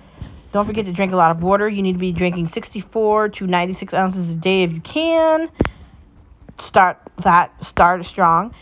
Don't 0.53 0.67
forget 0.67 0.85
to 0.87 0.93
drink 0.93 1.13
a 1.13 1.17
lot 1.17 1.31
of 1.31 1.43
water. 1.43 1.69
You 1.69 1.83
need 1.83 1.95
to 1.95 1.99
be 1.99 2.13
drinking 2.13 2.51
64 2.55 3.31
to 3.31 3.47
96 3.47 3.93
ounces 3.95 4.29
a 4.31 4.35
day 4.35 4.63
if 4.63 4.73
you 4.73 4.81
can. 4.81 5.49
Start 6.69 6.99
that. 7.25 7.53
Start 7.71 8.05
strong. 8.07 8.55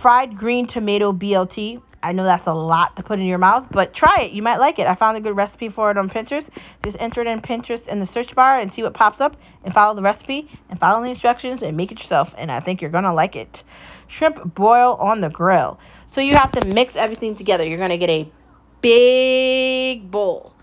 Fried 0.00 0.36
green 0.36 0.66
tomato 0.66 1.12
BLT. 1.12 1.80
I 2.04 2.12
know 2.12 2.24
that's 2.24 2.46
a 2.46 2.52
lot 2.52 2.96
to 2.96 3.02
put 3.02 3.18
in 3.18 3.24
your 3.24 3.38
mouth, 3.38 3.64
but 3.70 3.94
try 3.94 4.24
it. 4.24 4.32
You 4.32 4.42
might 4.42 4.58
like 4.58 4.78
it. 4.78 4.86
I 4.86 4.94
found 4.94 5.16
a 5.16 5.22
good 5.22 5.34
recipe 5.34 5.70
for 5.70 5.90
it 5.90 5.96
on 5.96 6.10
Pinterest. 6.10 6.46
Just 6.84 6.98
enter 7.00 7.22
it 7.22 7.26
in 7.26 7.40
Pinterest 7.40 7.88
in 7.88 7.98
the 7.98 8.06
search 8.12 8.34
bar 8.34 8.60
and 8.60 8.70
see 8.74 8.82
what 8.82 8.92
pops 8.92 9.22
up 9.22 9.36
and 9.64 9.72
follow 9.72 9.94
the 9.94 10.02
recipe 10.02 10.50
and 10.68 10.78
follow 10.78 11.02
the 11.02 11.08
instructions 11.08 11.62
and 11.62 11.78
make 11.78 11.90
it 11.90 11.98
yourself. 11.98 12.28
And 12.36 12.52
I 12.52 12.60
think 12.60 12.82
you're 12.82 12.90
going 12.90 13.04
to 13.04 13.14
like 13.14 13.36
it. 13.36 13.62
Shrimp 14.08 14.54
boil 14.54 14.98
on 15.00 15.22
the 15.22 15.30
grill. 15.30 15.78
So 16.14 16.20
you 16.20 16.34
have 16.34 16.52
to 16.52 16.60
mix 16.74 16.94
everything 16.94 17.36
together. 17.36 17.64
You're 17.64 17.78
going 17.78 17.88
to 17.88 17.96
get 17.96 18.10
a 18.10 18.30
big 18.82 20.10
bowl. 20.10 20.54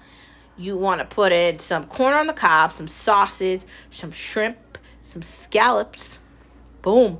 You 0.57 0.77
want 0.77 0.99
to 0.99 1.05
put 1.05 1.31
in 1.31 1.57
some 1.57 1.87
corn 1.87 2.13
on 2.13 2.27
the 2.27 2.33
cob, 2.33 2.71
some 2.71 2.87
sausage, 2.87 3.63
some 3.89 4.11
shrimp, 4.11 4.77
some 5.05 5.23
scallops. 5.23 6.19
Boom. 6.83 7.19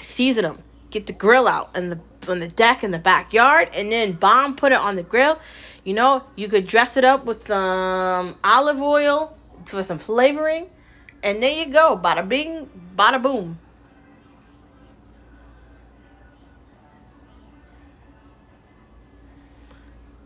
Season 0.00 0.44
them. 0.44 0.62
Get 0.90 1.08
the 1.08 1.12
grill 1.12 1.48
out 1.48 1.70
and 1.74 1.90
the 1.90 1.98
on 2.28 2.38
the 2.38 2.48
deck 2.48 2.84
in 2.84 2.90
the 2.90 2.98
backyard 2.98 3.70
and 3.74 3.90
then 3.90 4.12
bomb 4.12 4.56
put 4.56 4.72
it 4.72 4.78
on 4.78 4.96
the 4.96 5.02
grill. 5.02 5.38
You 5.84 5.94
know, 5.94 6.24
you 6.36 6.48
could 6.48 6.66
dress 6.66 6.96
it 6.96 7.04
up 7.04 7.24
with 7.24 7.46
some 7.46 8.36
olive 8.44 8.80
oil 8.80 9.36
for 9.66 9.82
some 9.82 9.98
flavoring. 9.98 10.66
And 11.22 11.42
there 11.42 11.52
you 11.52 11.72
go. 11.72 11.96
Bada 11.96 12.28
bing, 12.28 12.68
bada 12.96 13.22
boom. 13.22 13.58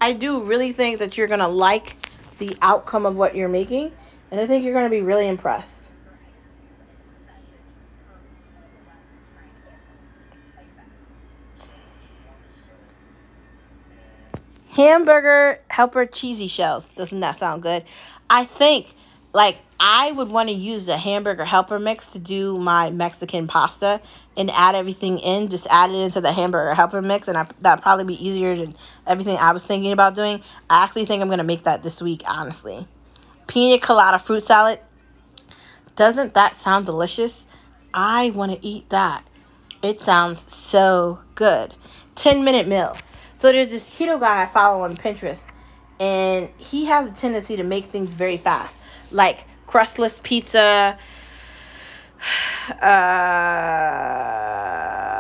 I 0.01 0.13
do 0.13 0.45
really 0.45 0.73
think 0.73 0.99
that 0.99 1.17
you're 1.17 1.27
going 1.27 1.41
to 1.41 1.49
like 1.49 1.97
the 2.39 2.57
outcome 2.63 3.07
of 3.07 3.17
what 3.17 3.35
you're 3.35 3.49
making. 3.49 3.93
And 4.31 4.41
I 4.41 4.47
think 4.47 4.65
you're 4.65 4.75
going 4.75 4.85
to 4.85 4.91
be 4.91 5.03
really 5.03 5.29
impressed. 5.29 5.76
Hamburger 14.77 15.59
helper 15.69 16.05
cheesy 16.05 16.49
shells. 16.49 16.85
Doesn't 16.97 17.21
that 17.21 17.39
sound 17.39 17.63
good? 17.63 17.85
I 18.29 18.45
think 18.45 18.93
like 19.33 19.59
I 19.81 20.13
would 20.13 20.29
want 20.29 20.51
to 20.51 20.55
use 20.55 20.85
the 20.85 20.99
hamburger 20.99 21.47
helper 21.47 21.79
mix 21.79 22.09
to 22.09 22.19
do 22.19 22.59
my 22.59 22.91
Mexican 22.91 23.47
pasta 23.47 24.03
and 24.37 24.51
add 24.51 24.75
everything 24.75 25.19
in. 25.19 25.49
Just 25.49 25.67
add 25.71 25.91
it 25.91 25.95
into 25.95 26.21
the 26.21 26.33
hamburger 26.33 26.75
helper 26.75 27.01
mix, 27.01 27.29
and 27.29 27.39
I, 27.39 27.47
that'd 27.63 27.83
probably 27.83 28.05
be 28.05 28.27
easier 28.27 28.55
than 28.55 28.75
everything 29.07 29.39
I 29.39 29.53
was 29.53 29.65
thinking 29.65 29.93
about 29.93 30.15
doing. 30.15 30.43
I 30.69 30.85
actually 30.85 31.07
think 31.07 31.23
I'm 31.23 31.31
gonna 31.31 31.43
make 31.43 31.65
that 31.65 31.83
this 31.83 32.03
week, 32.03 32.23
honestly. 32.27 32.87
Pina 33.47 33.79
colada 33.79 34.19
fruit 34.19 34.47
salad. 34.47 34.79
Doesn't 35.95 36.35
that 36.35 36.57
sound 36.57 36.85
delicious? 36.85 37.45
I 37.95 38.31
want 38.31 38.53
to 38.53 38.67
eat 38.67 38.91
that. 38.91 39.27
It 39.83 40.03
sounds 40.03 40.53
so 40.53 41.19
good. 41.35 41.73
10 42.17 42.45
minute 42.45 42.69
meal. 42.69 42.97
So 43.39 43.53
there's 43.53 43.69
this 43.69 43.89
keto 43.89 44.19
guy 44.19 44.43
I 44.43 44.47
follow 44.47 44.83
on 44.85 44.97
Pinterest, 44.97 45.41
and 46.01 46.49
he 46.57 46.87
has 46.87 47.11
a 47.11 47.13
tendency 47.13 47.57
to 47.57 47.65
make 47.65 47.87
things 47.87 48.09
very 48.11 48.39
fast, 48.39 48.79
like 49.11 49.47
crustless 49.67 50.19
pizza, 50.23 50.99
uh, 52.83 52.87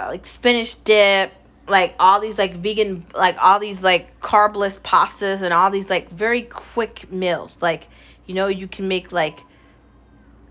like 0.08 0.26
spinach 0.26 0.82
dip, 0.84 1.32
like 1.68 1.94
all 1.98 2.20
these 2.20 2.38
like 2.38 2.56
vegan, 2.56 3.04
like 3.14 3.36
all 3.38 3.58
these 3.58 3.82
like 3.82 4.18
carbless 4.20 4.78
pastas 4.78 5.42
and 5.42 5.52
all 5.52 5.70
these 5.70 5.90
like 5.90 6.08
very 6.10 6.40
quick 6.42 7.12
meals. 7.12 7.58
Like 7.60 7.86
you 8.24 8.34
know 8.34 8.46
you 8.46 8.66
can 8.66 8.88
make 8.88 9.12
like 9.12 9.40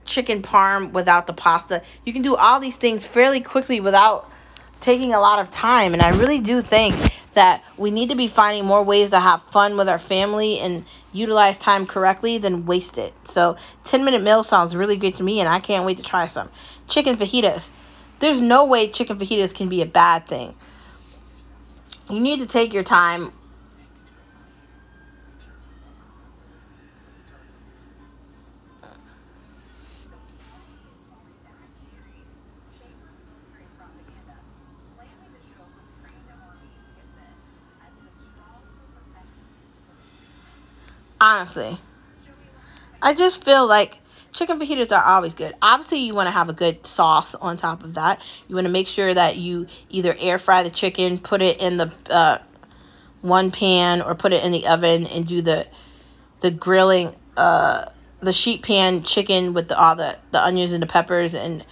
chicken 0.05 0.43
parm 0.43 0.91
without 0.91 1.26
the 1.26 1.34
pasta. 1.34 1.82
You 2.05 2.13
can 2.13 2.22
do 2.22 2.36
all 2.36 2.59
these 2.59 2.76
things 2.76 3.05
fairly 3.05 3.41
quickly 3.41 3.80
without 3.80 4.30
taking 4.86 5.16
a 5.16 5.20
lot 5.20 5.40
of 5.40 5.50
time. 5.50 5.94
And 5.94 6.02
I 6.02 6.10
really 6.10 6.38
do 6.38 6.62
think 6.62 7.12
that 7.34 7.64
we 7.76 7.90
need 7.90 8.10
to 8.10 8.16
be 8.16 8.28
finding 8.28 8.66
more 8.66 8.84
ways 8.84 9.10
to 9.10 9.20
have 9.20 9.42
fun 9.50 9.78
with 9.78 9.90
our 9.90 9.98
family 9.98 10.60
and 10.60 10.86
utilize 11.12 11.58
time 11.58 11.88
correctly 11.88 12.38
than 12.38 12.68
waste 12.68 13.00
it. 13.00 13.14
So 13.28 13.58
10 13.86 14.06
minute 14.06 14.22
meal 14.22 14.44
sounds 14.44 14.76
really 14.76 14.98
good 14.98 15.16
to 15.16 15.24
me 15.24 15.40
and 15.40 15.50
I 15.50 15.60
can't 15.60 15.86
wait 15.86 15.98
to 15.98 16.04
try 16.04 16.28
some. 16.28 16.52
Chicken 16.88 17.16
fajitas. 17.16 17.68
There's 18.20 18.40
no 18.40 18.66
way 18.66 18.90
chicken 18.90 19.18
fajitas 19.18 19.56
can 19.56 19.70
be 19.70 19.82
a 19.82 19.88
bad 19.88 20.28
thing. 20.28 20.54
You 22.08 22.20
need 22.20 22.42
to 22.42 22.46
take 22.46 22.72
your 22.72 22.84
time 22.84 23.34
honestly. 41.26 41.78
I 43.01 43.13
just 43.13 43.43
feel 43.43 43.67
like 43.67 43.99
chicken 44.32 44.59
fajitas 44.59 44.95
are 44.95 45.03
always 45.03 45.34
good. 45.34 45.55
Obviously, 45.61 45.99
you 45.99 46.13
want 46.13 46.28
to 46.28 46.32
have 46.32 46.49
a 46.49 46.53
good 46.53 46.86
sauce 46.86 47.34
on 47.36 47.57
top 47.57 47.84
of 47.84 47.95
that. 47.95 48.21
You 48.47 48.55
want 48.55 48.65
to 48.65 48.71
make 48.71 48.88
sure 48.88 49.13
that 49.13 49.38
you 49.38 49.67
either 49.89 50.15
air 50.19 50.38
fry 50.38 50.63
the 50.63 50.69
chicken, 50.69 51.17
put 51.17 51.41
it 51.41 51.59
in 51.59 51.78
the 51.78 51.91
uh, 52.09 52.39
one 53.21 53.51
pan, 53.51 54.01
or 54.01 54.15
put 54.15 54.34
it 54.34 54.43
in 54.43 54.51
the 54.51 54.67
oven 54.67 55.07
and 55.07 55.28
do 55.28 55.41
the 55.41 55.67
the 56.41 56.51
grilling, 56.51 57.15
uh, 57.38 57.86
the 58.19 58.34
sheet 58.34 58.61
pan 58.61 59.03
chicken 59.03 59.53
with 59.53 59.67
the, 59.69 59.80
all 59.80 59.95
the 59.95 60.17
the 60.32 60.43
onions 60.43 60.73
and 60.73 60.84
the 60.84 60.88
peppers 60.88 61.34
and 61.34 61.65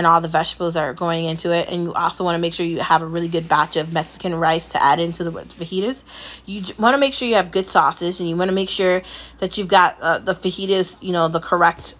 and 0.00 0.06
all 0.06 0.22
the 0.22 0.28
vegetables 0.28 0.74
that 0.74 0.82
are 0.82 0.94
going 0.94 1.26
into 1.26 1.52
it. 1.52 1.68
And 1.68 1.82
you 1.82 1.92
also 1.92 2.24
want 2.24 2.34
to 2.34 2.38
make 2.38 2.54
sure 2.54 2.64
you 2.64 2.80
have 2.80 3.02
a 3.02 3.06
really 3.06 3.28
good 3.28 3.48
batch 3.48 3.76
of 3.76 3.92
Mexican 3.92 4.34
rice 4.34 4.70
to 4.70 4.82
add 4.82 4.98
into 4.98 5.24
the 5.24 5.30
fajitas. 5.30 6.02
You 6.46 6.62
want 6.78 6.94
to 6.94 6.98
make 6.98 7.12
sure 7.12 7.28
you 7.28 7.34
have 7.34 7.52
good 7.52 7.66
sauces, 7.66 8.18
and 8.18 8.26
you 8.26 8.34
want 8.34 8.48
to 8.48 8.54
make 8.54 8.70
sure 8.70 9.02
that 9.40 9.58
you've 9.58 9.68
got 9.68 10.00
uh, 10.00 10.18
the 10.18 10.34
fajitas, 10.34 10.96
you 11.02 11.12
know, 11.12 11.28
the 11.28 11.38
correct 11.38 11.94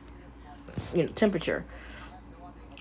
you 0.94 1.02
know 1.02 1.08
temperature. 1.10 1.66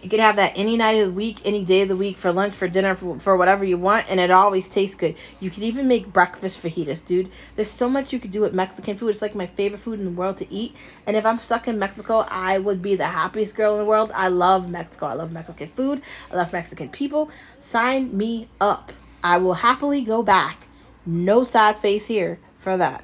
You 0.01 0.09
can 0.09 0.19
have 0.19 0.37
that 0.37 0.53
any 0.55 0.77
night 0.77 0.97
of 0.99 1.07
the 1.07 1.13
week, 1.13 1.41
any 1.45 1.63
day 1.65 1.81
of 1.81 1.89
the 1.89 1.95
week, 1.97 2.17
for 2.17 2.31
lunch, 2.31 2.53
for 2.55 2.67
dinner, 2.67 2.95
for, 2.95 3.19
for 3.19 3.37
whatever 3.37 3.63
you 3.65 3.77
want, 3.77 4.09
and 4.09 4.19
it 4.19 4.31
always 4.31 4.67
tastes 4.67 4.95
good. 4.95 5.15
You 5.39 5.49
can 5.49 5.63
even 5.63 5.87
make 5.87 6.11
breakfast 6.13 6.61
fajitas, 6.61 7.03
dude. 7.05 7.31
There's 7.55 7.71
so 7.71 7.89
much 7.89 8.13
you 8.13 8.19
could 8.19 8.31
do 8.31 8.41
with 8.41 8.53
Mexican 8.53 8.97
food. 8.97 9.09
It's 9.09 9.21
like 9.21 9.35
my 9.35 9.47
favorite 9.47 9.79
food 9.79 9.99
in 9.99 10.05
the 10.05 10.11
world 10.11 10.37
to 10.37 10.53
eat. 10.53 10.75
And 11.05 11.17
if 11.17 11.25
I'm 11.25 11.37
stuck 11.37 11.67
in 11.67 11.79
Mexico, 11.79 12.25
I 12.29 12.57
would 12.59 12.81
be 12.81 12.95
the 12.95 13.07
happiest 13.07 13.55
girl 13.55 13.73
in 13.73 13.79
the 13.79 13.85
world. 13.85 14.11
I 14.15 14.29
love 14.29 14.69
Mexico. 14.69 15.07
I 15.07 15.13
love 15.13 15.31
Mexican 15.31 15.69
food. 15.69 16.01
I 16.31 16.35
love 16.37 16.53
Mexican 16.53 16.89
people. 16.89 17.31
Sign 17.59 18.15
me 18.15 18.49
up. 18.61 18.91
I 19.23 19.37
will 19.37 19.53
happily 19.53 20.03
go 20.03 20.23
back. 20.23 20.67
No 21.05 21.43
sad 21.43 21.79
face 21.79 22.05
here 22.05 22.39
for 22.57 22.77
that. 22.77 23.03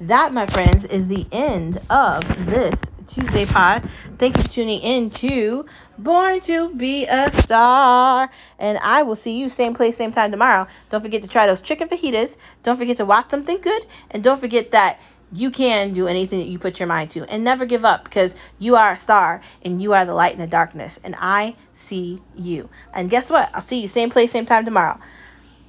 That, 0.00 0.32
my 0.32 0.46
friends, 0.46 0.84
is 0.90 1.06
the 1.08 1.26
end 1.32 1.80
of 1.90 2.22
this 2.46 2.74
Tuesday 3.14 3.44
pod. 3.46 3.88
Thank 4.18 4.36
you 4.36 4.42
for 4.42 4.48
tuning 4.48 4.80
in 4.80 5.10
to 5.10 5.66
Born 5.98 6.40
to 6.40 6.74
Be 6.74 7.06
a 7.06 7.30
Star. 7.42 8.30
And 8.58 8.78
I 8.78 9.02
will 9.02 9.16
see 9.16 9.32
you 9.38 9.48
same 9.48 9.74
place, 9.74 9.96
same 9.96 10.12
time 10.12 10.30
tomorrow. 10.30 10.66
Don't 10.90 11.02
forget 11.02 11.22
to 11.22 11.28
try 11.28 11.46
those 11.46 11.60
chicken 11.60 11.88
fajitas. 11.88 12.34
Don't 12.62 12.78
forget 12.78 12.96
to 12.98 13.04
watch 13.04 13.30
something 13.30 13.60
good. 13.60 13.86
And 14.10 14.24
don't 14.24 14.40
forget 14.40 14.70
that 14.70 15.00
you 15.32 15.50
can 15.50 15.92
do 15.92 16.06
anything 16.06 16.38
that 16.40 16.48
you 16.48 16.58
put 16.58 16.78
your 16.80 16.86
mind 16.86 17.10
to. 17.12 17.24
And 17.30 17.44
never 17.44 17.66
give 17.66 17.84
up 17.84 18.04
because 18.04 18.34
you 18.58 18.76
are 18.76 18.92
a 18.92 18.98
star 18.98 19.42
and 19.62 19.82
you 19.82 19.92
are 19.92 20.04
the 20.04 20.14
light 20.14 20.32
in 20.34 20.40
the 20.40 20.46
darkness. 20.46 20.98
And 21.04 21.14
I 21.18 21.56
see 21.74 22.22
you. 22.36 22.68
And 22.94 23.10
guess 23.10 23.30
what? 23.30 23.50
I'll 23.54 23.62
see 23.62 23.80
you 23.80 23.88
same 23.88 24.10
place, 24.10 24.32
same 24.32 24.46
time 24.46 24.64
tomorrow. 24.64 24.98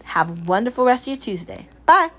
Have 0.04 0.30
a 0.30 0.44
wonderful 0.44 0.86
rest 0.86 1.04
of 1.04 1.08
your 1.08 1.18
Tuesday. 1.18 1.68
Bye. 1.86 2.12